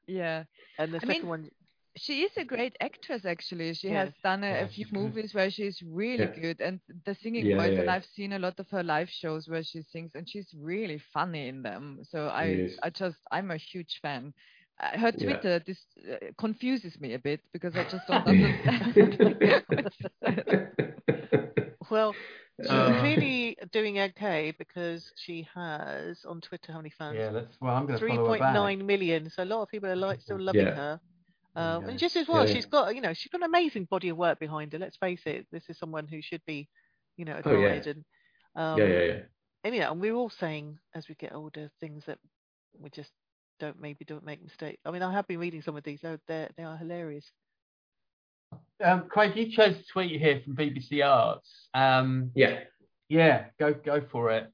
[0.08, 0.44] yeah.
[0.78, 1.50] and the I second mean, one.
[1.98, 3.74] She is a great actress, actually.
[3.74, 6.34] She has done a, a few movies where she's really Yeah.
[6.42, 7.74] good, and the singing Yeah, voice.
[7.74, 7.90] yeah, And.
[7.90, 11.48] I've seen a lot of her live shows where she sings, and she's really funny
[11.50, 12.00] in them.
[12.04, 12.62] So I.
[12.84, 14.34] I just, I'm a huge fan.
[14.82, 15.24] Uh, her Yeah.
[15.26, 15.78] Twitter this
[16.10, 19.92] uh, confuses me a bit because I just don't understand.
[21.90, 22.14] Well,
[22.62, 23.00] she's Uh.
[23.00, 27.18] clearly doing okay because she has on Twitter how many fans?
[27.18, 27.58] Yeah, let's.
[27.60, 28.54] Well, I'm going to Three follow her point back.
[28.54, 29.30] nine million.
[29.30, 30.76] So a lot of people are like still loving Yeah.
[30.76, 31.00] her.
[31.56, 32.54] There you Uh, and just as well, Yeah.
[32.54, 34.80] she's got you know she's got an amazing body of work behind her.
[34.80, 36.70] Let's face it, this is someone who should be,
[37.18, 37.80] you know, Oh, yeah.
[37.80, 37.88] admired.
[37.88, 38.06] And
[38.56, 39.22] um, yeah, yeah, yeah.
[39.64, 42.20] and, you know, and we're all saying as we get older things that
[42.78, 43.12] we just
[43.60, 44.80] don't maybe don't make mistakes.
[44.86, 46.00] I mean, I have been reading some of these.
[46.02, 47.26] They're, they're they are hilarious.
[48.84, 51.68] Um, Craig, you chose a tweet here from BBC Arts.
[51.74, 52.62] Um, Yeah.
[53.10, 54.52] yeah, go go for it.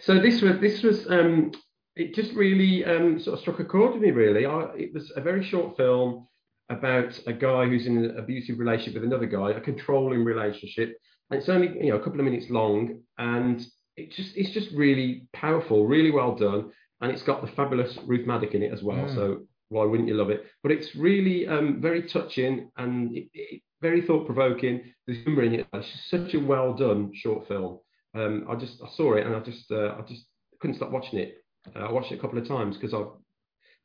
[0.00, 1.52] So this was this was um,
[1.96, 4.10] it just really um, sort of struck a chord with me.
[4.10, 6.26] Really, I, it was a very short film
[6.70, 10.96] about a guy who's in an abusive relationship with another guy, a controlling relationship,
[11.30, 13.66] and it's only you know a couple of minutes long, and
[13.96, 16.70] it just it's just really powerful, really well done,
[17.00, 18.96] and it's got the fabulous Ruth Madoc in it as well.
[18.96, 19.14] Mm.
[19.14, 20.44] So why wouldn't you love it?
[20.62, 24.92] But it's really um, very touching and it, it, very thought provoking.
[25.06, 25.66] There's humour in it.
[25.72, 27.78] It's such a well done short film.
[28.14, 30.24] Um, I just I saw it and I just uh, I just
[30.60, 31.36] couldn't stop watching it.
[31.74, 32.98] Uh, I watched it a couple of times because I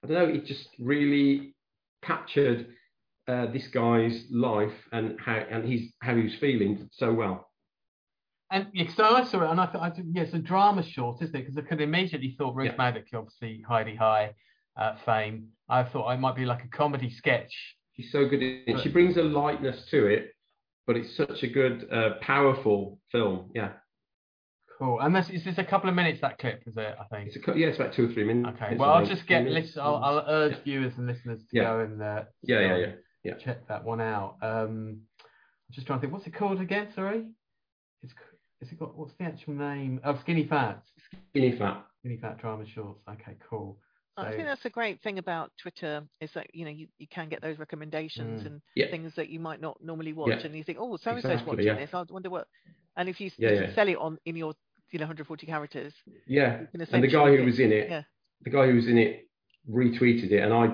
[0.03, 1.55] I don't know it just really
[2.03, 2.67] captured
[3.27, 7.47] uh, this guy's life and how and he's how he was feeling so well.
[8.51, 10.83] And yeah, so I saw it, and I thought, I did, yeah, it's a drama
[10.83, 11.39] short, isn't it?
[11.39, 12.77] Because I could immediately thought Ruth Yeah.
[12.77, 14.33] Madoc, obviously Hi-de-Hi
[14.77, 15.47] uh, fame.
[15.67, 17.53] I thought it might be like a comedy sketch.
[17.95, 18.83] She's so good in it.
[18.83, 20.31] She brings a lightness to it,
[20.85, 23.49] but it's such a good, uh, powerful film.
[23.55, 23.71] Yeah,
[24.77, 24.99] Cool.
[24.99, 26.63] And this, is this a couple of minutes that clip?
[26.67, 26.95] Is it?
[26.99, 27.29] I think.
[27.33, 28.57] it's a yeah, it's about two or three minutes.
[28.61, 28.75] Okay.
[28.75, 29.79] Well, I'll just get listen.
[29.81, 30.63] I'll, I'll urge Yeah.
[30.65, 31.63] viewers and listeners to Yeah.
[31.63, 32.91] go and uh, Yeah, yeah, yeah,
[33.23, 33.33] yeah.
[33.35, 34.35] Check that one out.
[34.41, 36.13] Um, I'm just trying to think.
[36.13, 36.89] What's it called again?
[36.93, 37.23] Sorry.
[38.03, 38.13] It's
[38.65, 39.99] c- is it got what's the actual name?
[40.03, 40.83] Oh, Skinny Fat.
[41.31, 41.85] Skinny fat.
[41.99, 43.01] Skinny Fat drama shorts.
[43.09, 43.35] Okay.
[43.49, 43.77] Cool.
[44.17, 47.27] I think that's a great thing about Twitter is that you know you, you can
[47.27, 48.45] get those recommendations Mm.
[48.45, 48.89] and Yeah.
[48.89, 50.45] things that you might not normally watch, Yeah.
[50.45, 51.75] and you think, oh, so and so's watching yeah.
[51.75, 51.93] this.
[51.93, 52.47] I wonder what.
[52.95, 53.75] And if you, Yeah, you can yeah.
[53.75, 54.53] sell it on in your
[54.91, 55.93] you know 140 characters,
[56.27, 58.03] Yeah, and the guy who was in it, yeah.
[58.43, 59.27] the guy who was in it
[59.69, 60.65] retweeted it, and I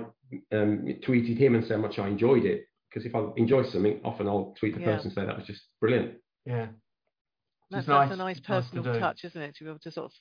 [0.56, 2.68] um, tweeted him and said how much I enjoyed it.
[2.90, 4.88] Because if I enjoy something, often I'll tweet the Yeah.
[4.98, 6.18] person and say that was just brilliant.
[6.46, 6.68] Yeah.
[7.72, 9.56] That's, It's that's a nice- nice it's nice to personal touch, isn't it?
[9.56, 10.12] To be able to sort of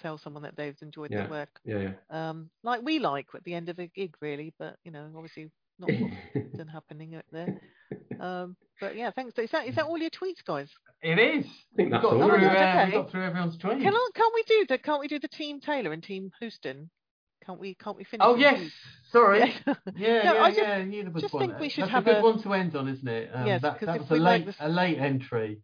[0.00, 1.22] tell someone that they've enjoyed Yeah.
[1.22, 4.54] their work, Yeah, um, like we like at the end of a gig, really.
[4.58, 6.08] But you know, obviously not yeah.
[6.54, 7.60] often happening out there.
[8.20, 9.38] Um, but yeah, thanks.
[9.38, 10.68] Is that is that all your tweets, guys?
[11.02, 11.44] It is.
[11.46, 12.28] I think We that's got, all.
[12.28, 12.46] through, really.
[12.46, 12.84] uh, Okay.
[12.86, 13.82] we got through everyone's tweets.
[13.82, 16.90] Can I, can't we do the can't we do the team Taylor and team Houston?
[17.44, 18.24] Can't we can't we finish?
[18.26, 18.58] Oh yes.
[18.58, 18.72] peace?
[19.12, 19.38] Sorry.
[19.40, 19.74] Yeah.
[19.96, 21.02] Yeah, No, yeah, I just- yeah.
[21.20, 21.46] Just one.
[21.48, 23.30] think we should That's have a good a- one to end on, isn't it?
[23.32, 25.60] Um, Yes, that, 'cause that if was a we like late, this- a late entry.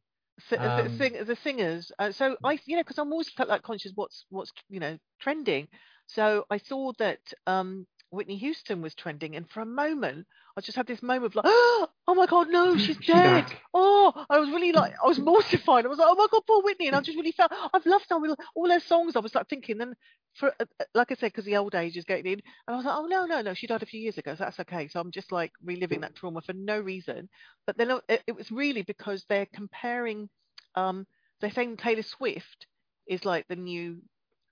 [0.51, 1.93] The Um, sing, the singers.
[1.99, 5.69] Uh, so I, you know, because I'm always like conscious what's what's you know trending.
[6.07, 10.77] So I saw that um, Whitney Houston was trending, and for a moment I just
[10.77, 13.47] had this moment of like, oh my god, no, she's dead.
[13.73, 15.87] Oh, I was really like, I was mortified.
[15.87, 18.07] I was like, oh my god, poor Whitney, and I just really felt I've loved
[18.11, 19.17] her all her songs.
[19.17, 19.95] I was like thinking, then
[20.35, 22.77] for uh, uh, like I said, because the old age is getting in, and I
[22.77, 24.89] was like, oh no, no, no, she died a few years ago, so that's okay.
[24.89, 27.29] So I'm just like reliving that trauma for no reason.
[27.67, 30.29] But then uh, it, it was really because they're comparing
[30.75, 31.07] um,
[31.41, 32.67] they're saying Taylor Swift
[33.07, 34.03] is like the new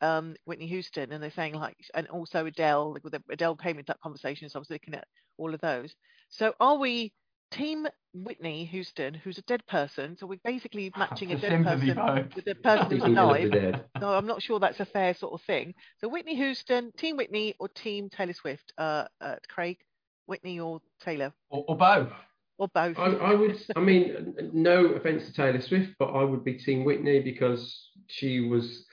[0.00, 2.94] um, Whitney Houston, and they're saying like, and also Adele.
[2.94, 5.06] Like, Adele came into that conversation, so I was looking at
[5.38, 5.94] all of those.
[6.28, 7.12] So are we
[7.50, 10.16] team Whitney Houston, who's a dead person?
[10.18, 12.34] So we're basically matching a dead person vote.
[12.34, 13.80] with a person who's Speaking of the alive.
[14.00, 15.74] No, I'm not sure that's a fair sort of thing.
[15.98, 18.72] So Whitney Houston, Team Whitney, or Team Taylor Swift?
[18.78, 19.78] Uh, uh Craig,
[20.26, 22.12] Whitney or Taylor, Or, or both.
[22.58, 22.98] or both?
[22.98, 23.60] I, I would.
[23.76, 28.40] I mean, no offense to Taylor Swift, but I would be Team Whitney because she
[28.40, 28.86] was.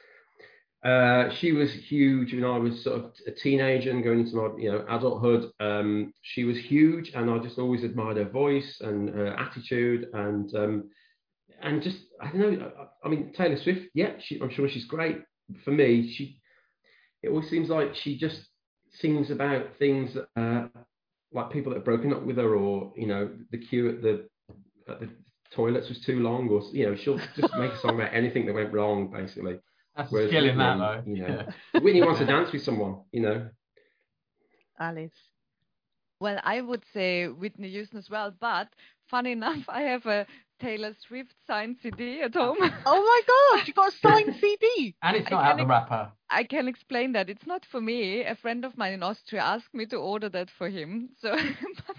[0.83, 4.49] Uh, she was huge when I was sort of a teenager and going into my,
[4.57, 5.51] you know, adulthood.
[5.59, 10.53] Um, she was huge, and I just always admired her voice and her attitude, and
[10.55, 10.89] um,
[11.61, 12.71] and just I don't know.
[12.79, 15.17] I, I mean, Taylor Swift, yeah, she, I'm sure she's great.
[15.63, 16.39] For me, she.
[17.23, 18.39] It always seems like she just
[18.91, 20.67] sings about things uh,
[21.33, 24.29] like people that have broken up with her, or you know, the queue at the
[24.87, 25.09] at the
[25.51, 28.53] toilets was too long, or you know, she'll just make a song about anything that
[28.53, 29.59] went wrong, basically.
[29.97, 31.03] That's a Whereas skill in that, Whitney, though.
[31.05, 31.45] you know,
[31.77, 33.49] Whitney wants to dance with someone, you know.
[34.79, 35.31] Alice.
[36.19, 38.69] Well, I would say Whitney Houston as well, but
[39.07, 40.25] funny enough, I have a
[40.59, 42.57] Taylor Swift signed CD at home.
[42.85, 44.95] Oh my God, you got a signed CD.
[45.03, 46.11] And it's not out can the ex- rapper.
[46.29, 47.29] I can explain that.
[47.29, 48.23] It's not for me.
[48.23, 51.09] A friend of mine in Austria asked me to order that for him.
[51.17, 51.35] So,
[51.87, 51.97] but,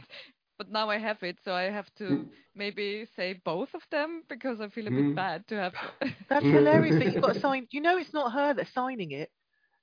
[0.58, 2.28] but now I have it, so I have to Mm.
[2.54, 4.96] maybe say both of them because I feel a Mm.
[5.08, 5.74] bit bad to have.
[6.28, 6.52] That's Mm.
[6.58, 7.66] hilarious that you've got a sign.
[7.70, 9.30] You know, it's not her that's signing it.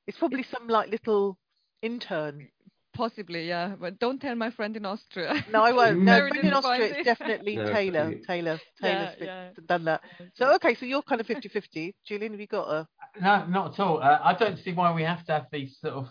[0.07, 1.37] It's probably some like little
[1.81, 2.49] intern.
[2.93, 3.75] Possibly, yeah.
[3.79, 5.33] But don't tell my friend in Austria.
[5.51, 5.99] No, I won't.
[5.99, 6.03] Mm.
[6.05, 7.99] No, Very but in Austria, it's definitely No, Taylor.
[7.99, 8.25] absolutely.
[8.25, 8.59] Taylor.
[8.81, 9.49] Yeah, Taylor's yeah.
[9.67, 10.01] done that.
[10.35, 11.93] So okay, so you're kind of 50-50.
[12.07, 12.87] Julian, have you got a?
[13.21, 14.01] No, not at all.
[14.01, 16.07] Uh, I don't see why we have to have these sort of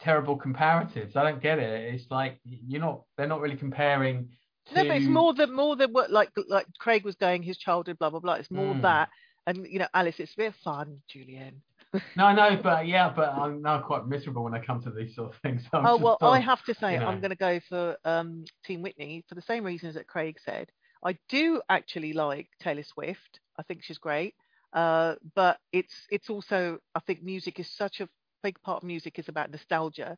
[0.00, 1.16] terrible comparatives.
[1.16, 1.94] I don't get it.
[1.94, 3.02] It's like you're not.
[3.16, 4.28] They're not really comparing.
[4.68, 4.74] To...
[4.74, 7.98] No, but it's more than more than what like like Craig was going his childhood,
[7.98, 8.34] blah blah blah.
[8.34, 8.82] It's more Mm.
[8.82, 9.08] that,
[9.46, 11.62] and you know, Alice, it's a bit fun, Julian.
[12.16, 15.34] No, no, but yeah, but I'm now quite miserable when I come to these sort
[15.34, 15.62] of things.
[15.70, 18.44] So oh well, sort I have to say you I'm going to go for um,
[18.64, 20.70] Team Whitney for the same reasons that Craig said.
[21.02, 23.40] I do actually like Taylor Swift.
[23.58, 24.34] I think she's great.
[24.72, 28.08] Uh, but it's it's also I think music is such a
[28.42, 30.16] big part of music is about nostalgia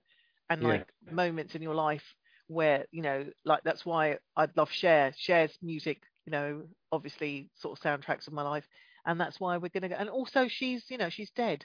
[0.51, 0.73] and Yeah.
[0.73, 2.15] like moments in your life
[2.49, 5.13] where you know like that's why I'd love Cher.
[5.17, 8.67] Cher's music, you know, obviously sort of soundtracks of my life,
[9.07, 9.97] and that's why we're gonna go.
[9.97, 11.65] And also she's you know she's dead,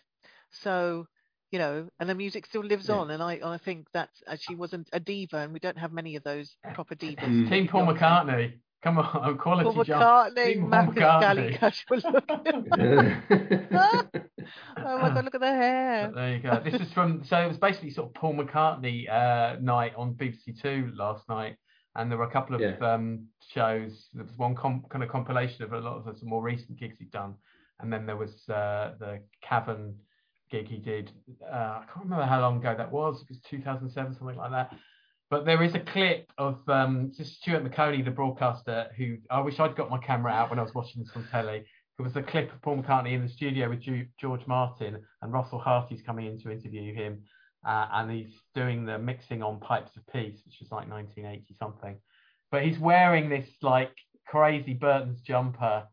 [0.52, 1.08] so
[1.52, 2.96] you know, and the music still lives Yeah.
[2.96, 3.12] on.
[3.12, 6.16] And I I think that uh, she wasn't a diva, and we don't have many
[6.16, 7.36] of those proper divas.
[7.36, 7.50] Mm.
[7.50, 8.54] Team Paul McCartney.
[8.84, 10.10] Come on, quality Paul jump.
[10.14, 11.60] McCartney, Team Paul Marcus Galley, McCartney.
[11.60, 12.26] casual look.
[14.78, 16.08] oh my god, look at the hair.
[16.14, 16.62] But there you go.
[16.64, 20.62] This is from so it was basically sort of Paul McCartney uh, night on BBC
[20.62, 21.56] Two last night,
[21.96, 22.76] and there were a couple of Yeah.
[22.82, 24.08] um, shows.
[24.14, 26.80] There was one com- kind of compilation of a lot of the some more recent
[26.80, 27.36] gigs he'd done,
[27.80, 29.96] and then there was uh, the Cavern
[30.52, 31.12] gig he did.
[31.44, 33.22] Uh, I can't remember how long ago that was.
[33.22, 34.74] It was 2007, something like that.
[35.32, 39.60] But there is a clip of um, just Stuart Maconie, the broadcaster, who I wish
[39.60, 41.66] I'd got my camera out when I was watching this on telly.
[41.98, 43.82] It was a clip of Paul McCartney in the studio with
[44.20, 47.24] George Martin, and Russell Harty's coming in to interview him,
[47.66, 51.98] uh, and he's doing the mixing on Pipes of Peace, which was like 1980 something.
[52.52, 53.92] But he's wearing this like
[54.28, 55.84] crazy Burton's jumper,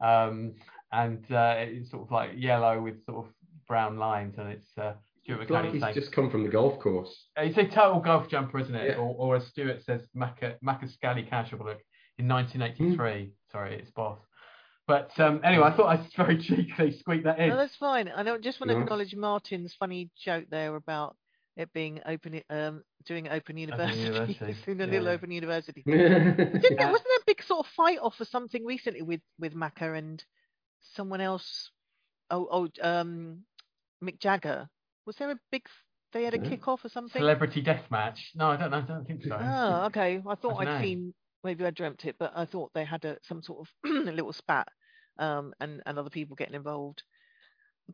[0.00, 0.54] um,
[0.90, 3.32] and uh, it's sort of like yellow with sort of
[3.68, 6.80] brown lines, and it's uh, Stuart It's like he's saying, just come from the golf
[6.80, 7.26] course.
[7.36, 8.90] it's a total golf jumper, isn't it?
[8.90, 8.96] Yeah.
[8.96, 11.80] Or, or as Stuart says, Macca, Macascali casual look
[12.18, 13.30] in 1983.
[13.52, 14.18] Sorry, it's boss.
[14.92, 17.48] But um, anyway, I thought I'd very cheekily squeak that in.
[17.48, 18.08] No, that's fine.
[18.08, 18.82] I don't just want to Yeah.
[18.82, 21.16] acknowledge Martin's funny joke there about
[21.56, 25.82] it being open, um, doing open university, university, doing a little open university.
[25.86, 29.54] Didn't there, wasn't there a big sort of fight off or something recently with with
[29.54, 30.22] Macca and
[30.94, 31.70] someone else?
[32.30, 33.44] Oh, oh, um,
[34.04, 34.68] Mick Jagger.
[35.06, 35.62] Was there a big?
[36.12, 36.50] They had a Yeah.
[36.50, 37.20] kick off or something.
[37.22, 38.32] Celebrity death match?
[38.34, 38.76] No, I don't know.
[38.76, 39.38] I don't think so.
[39.40, 40.22] Oh, okay.
[40.28, 40.84] I thought I I'd dunno.
[40.84, 41.14] seen.
[41.44, 44.32] Maybe I dreamt it, but I thought they had a some sort of a little
[44.32, 44.68] spat,
[45.18, 47.02] um, and and other people getting involved.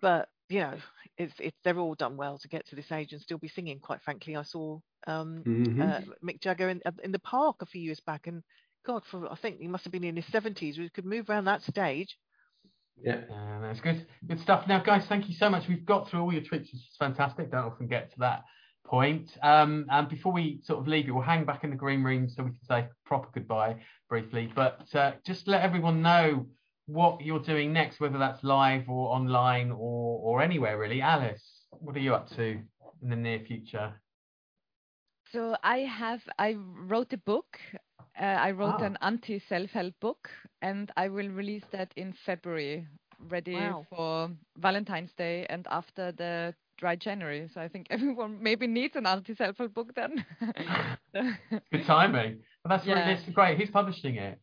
[0.00, 0.78] But you know,
[1.16, 3.80] it's it's they're all done well to get to this age and still be singing.
[3.80, 5.80] Quite frankly, I saw um, Mhm.
[5.80, 8.42] uh, Mick Jagger in, in the park a few years back, and
[8.86, 10.78] God, for I think he must have been in his seventies.
[10.78, 12.16] We could move around that stage.
[13.02, 13.20] yeah.
[13.28, 14.06] Yeah, that's good.
[14.26, 14.66] Good stuff.
[14.68, 15.68] Now, guys, thank you so much.
[15.68, 17.50] We've got through all your tweets, which is fantastic.
[17.50, 18.44] Don't often get to that
[18.86, 19.36] point.
[19.42, 22.28] Um, and before we sort of leave you, we'll hang back in the green room
[22.28, 23.76] so we can say proper goodbye
[24.08, 24.50] briefly.
[24.54, 26.46] But uh, just let everyone know
[26.88, 31.00] what you're doing next, whether that's live or online or or anywhere really.
[31.02, 32.44] Alice, what are you up to
[33.02, 33.94] in the near future?
[35.32, 37.60] So I have I wrote a book.
[38.20, 38.86] Uh, I wrote Ah.
[38.86, 40.30] an anti self-help book,
[40.62, 42.88] and I will release that in February,
[43.18, 43.86] ready Wow.
[43.90, 47.48] for Valentine's Day and after the dry January.
[47.48, 50.24] So I think everyone maybe needs an anti self-help book then.
[51.72, 52.42] Good timing.
[52.64, 53.14] Well, that's really Yeah.
[53.14, 53.58] that's great.
[53.58, 54.40] Who's publishing it?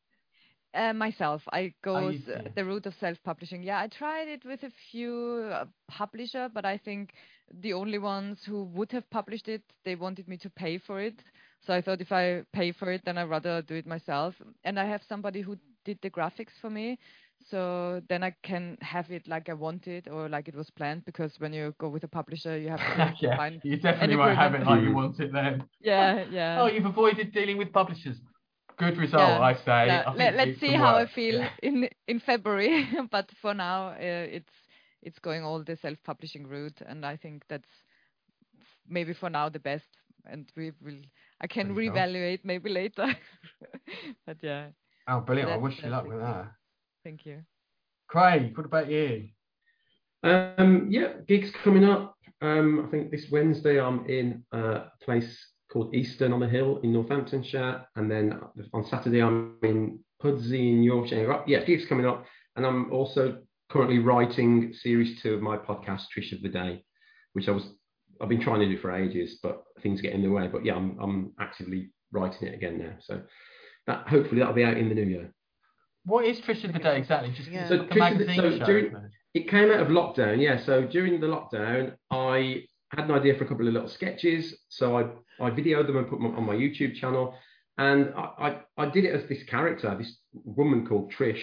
[0.76, 2.50] Uh, myself, I go you s- see.
[2.56, 3.64] the route of self-publishing.
[3.64, 7.14] Yeah, I tried it with a few uh, publisher, but I think
[7.62, 11.24] the only ones who would have published it, they wanted me to pay for it.
[11.66, 14.36] So I thought if I pay for it, then I'd rather do it myself.
[14.66, 17.00] And I have somebody who did the graphics for me,
[17.50, 21.06] so then I can have it like I want it or like it was planned.
[21.06, 23.62] Because when you go with a publisher, you have to yeah, find.
[23.64, 25.64] you definitely won't have it like you want it then.
[25.80, 26.62] Yeah, yeah.
[26.62, 28.18] Oh, you've avoided dealing with publishers.
[28.78, 29.88] Good result, Yeah, I say.
[29.88, 31.50] Yeah, I Let, let's see how I feel Yeah.
[31.64, 32.88] in in February.
[33.12, 34.54] but for now, uh, it's
[35.02, 37.70] it's going all the self-publishing route, and I think that's
[38.88, 39.90] maybe for now the best.
[40.26, 41.00] And we will.
[41.40, 41.96] I can There you go.
[41.98, 43.16] reevaluate maybe later.
[44.26, 44.68] but yeah,
[45.08, 45.52] Oh, brilliant.
[45.52, 46.52] I wish you luck with that.
[47.04, 47.44] thank you.
[48.08, 49.30] Craig, what about you?
[50.24, 52.18] Um, yeah, gigs coming up.
[52.42, 56.80] Um, I think this Wednesday I'm in uh, a place called Easton on the Hill
[56.84, 58.40] in Northamptonshire, and then
[58.74, 61.44] on Saturday I'm in Pudsey in Yorkshire.
[61.48, 62.26] Yeah, gigs coming up,
[62.56, 63.40] and I'm also
[63.70, 66.82] currently writing series two of my podcast, Trish of the Day,
[67.34, 67.64] which I was
[68.22, 70.48] I've been trying to do for ages, but things get in the way.
[70.48, 72.94] But yeah, I'm I'm actively writing it again now.
[73.02, 73.22] So
[73.88, 75.34] that hopefully that'll be out in the new year.
[76.06, 77.34] What is Trish of the Day exactly?
[77.36, 77.68] Just Yeah.
[77.68, 78.66] So like a Trish of the- magazine so show.
[78.66, 78.94] during- it?
[79.34, 80.58] it came out of lockdown, yeah.
[80.64, 82.64] So during the lockdown, I
[82.96, 84.56] had an idea for a couple of little sketches.
[84.70, 85.04] So I,
[85.44, 87.36] I videoed them and put them on my YouTube channel.
[87.78, 91.42] And I, I, I did it as this character, this woman called Trish.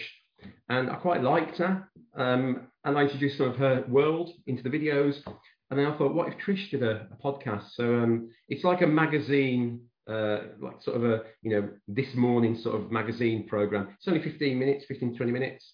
[0.69, 1.87] And I quite liked her.
[2.15, 5.21] Um, and I introduced some of her world into the videos.
[5.69, 7.71] And then I thought, what if Trish did a, a podcast?
[7.73, 12.57] So um, it's like a magazine, uh, like sort of a, you know, this morning
[12.57, 13.89] sort of magazine program.
[13.97, 15.73] It's only 15 minutes, 15, 20 minutes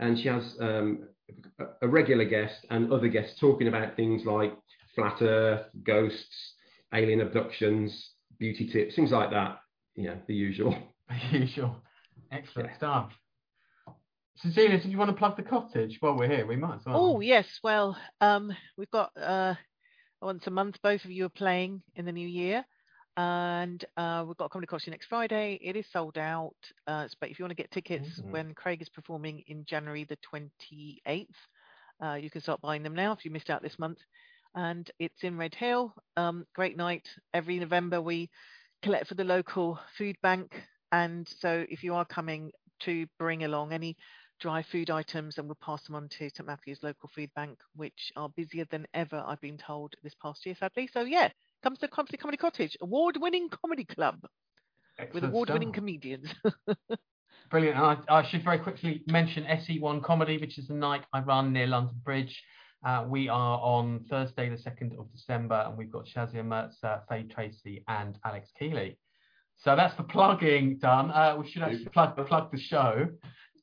[0.00, 1.08] and she has um,
[1.82, 4.52] a regular guest and other guests talking about things like
[5.00, 6.54] flat Earth, ghosts,
[6.92, 9.60] alien abductions, beauty tips, things like that.
[9.96, 10.76] Yeah, the usual.
[11.32, 11.74] The usual.
[12.30, 12.76] Excellent yeah.
[12.76, 13.12] stuff.
[14.36, 16.46] Cecilia, did you want to plug the cottage while we're here?
[16.46, 16.96] We might as well.
[16.96, 19.54] Oh yes, well, um, we've got uh,
[20.22, 20.76] once a month.
[20.82, 22.64] Both of you are playing in the new year,
[23.16, 25.58] and uh, we've got a comedy cottage next Friday.
[25.60, 26.54] It is sold out,
[26.86, 28.30] uh, but if you want to get tickets mm-hmm.
[28.30, 31.36] when Craig is performing in January the twenty eighth,
[32.02, 33.98] uh, you can start buying them now if you missed out this month.
[34.54, 35.94] And it's in Redhill.
[36.16, 37.08] Um, great night.
[37.32, 38.30] Every November we
[38.82, 40.62] collect for the local food bank,
[40.92, 42.50] and so if you are coming
[42.80, 43.96] to bring along any
[44.40, 48.10] dry food items and we'll pass them on to St Matthew's local food bank, which
[48.16, 50.88] are busier than ever, I've been told, this past year, sadly.
[50.92, 51.28] So, yeah,
[51.62, 54.26] comes to Comedy Comedy Cottage, award winning comedy club
[54.98, 56.34] Excellent with award winning comedians.
[57.50, 57.76] Brilliant.
[57.78, 61.66] I, I, should very quickly mention SE1 Comedy, which is the night I run near
[61.66, 62.42] London Bridge.
[62.82, 67.24] Uh, we are on Thursday, the 2nd of December, and we've got Shazia Mirza, Faye
[67.24, 68.96] Tracy, and Alex Kealy.
[69.58, 71.10] So that's the plugging done.
[71.10, 73.06] Uh, we should actually plug plug the show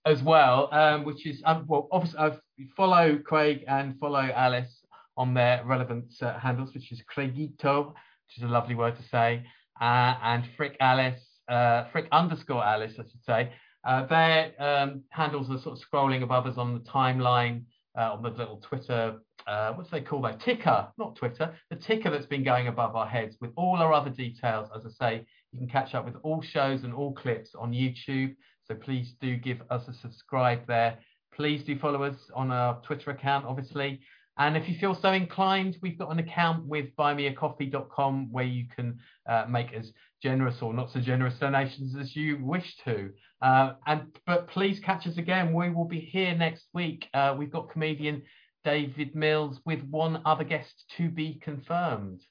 [0.06, 2.31] as well, um, which is um, well, obviously, uh,
[2.76, 4.84] follow Craig and follow Alice
[5.18, 9.44] on their relevant uh, handles, which is Craigito, which is a lovely word to say,
[9.81, 13.52] uh, and Frick Alice, uh, Frick underscore Alice, I should say.
[13.84, 17.64] Uh, their um, handles are sort of scrolling above us on the timeline
[17.98, 19.19] uh, on the little Twitter.
[19.48, 20.40] uh, what do they call that?
[20.40, 21.53] Ticker, not Twitter.
[21.69, 24.69] The ticker that's been going above our heads with all our other details.
[24.76, 28.36] As I say, you can catch up with all shows and all clips on YouTube.
[28.65, 30.99] So please do give us a subscribe there.
[31.34, 34.02] Please do follow us on our Twitter account, obviously.
[34.38, 38.99] And if you feel so inclined, we've got an account with buymeacoffee.com where you can
[39.27, 39.91] uh, make as
[40.22, 43.11] generous or not so generous donations as you wish to.
[43.41, 45.53] Uh, and but please catch us again.
[45.53, 47.07] We will be here next week.
[47.14, 48.23] Uh, we've got comedian
[48.64, 52.22] David Mills with one other guest to be confirmed.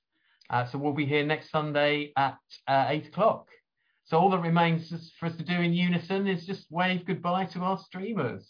[0.50, 2.38] Uh, so we'll be here next Sunday at
[2.68, 3.48] uh, eight o'clock.
[4.04, 7.60] So all that remains for us to do in unison is just wave goodbye to
[7.60, 8.48] our streamers.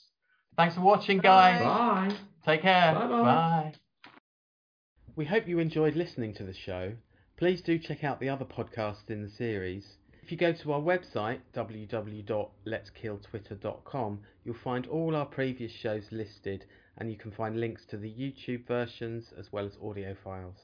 [0.56, 1.62] Thanks for watching, guys.
[1.62, 2.16] Bye.
[2.46, 2.94] Take care.
[2.94, 3.22] Bye-bye.
[3.22, 3.74] Bye.
[5.16, 6.92] We hope you enjoyed listening to the show.
[7.36, 9.96] Please do check out the other podcasts in the series.
[10.22, 16.64] If you go to our website, www.letskilltwitter.com, you'll find all our previous shows listed
[16.96, 20.56] and you can find links to the YouTube versions as well as audio files.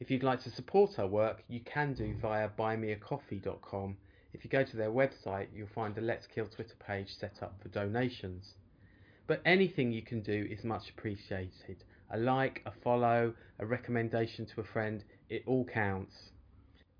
[0.00, 3.96] If you'd like to support our work, you can do via buymeacoffee.com
[4.36, 7.54] if you go to their website, you'll find a Let's Kill Twitter page set up
[7.62, 8.52] for donations.
[9.26, 11.82] But anything you can do is much appreciated.
[12.10, 16.14] A like, a follow, a recommendation to a friend, it all counts.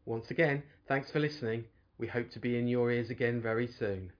[0.04, 1.64] Once again, thanks for listening.
[1.98, 4.12] We hope to be in your ears again very soon.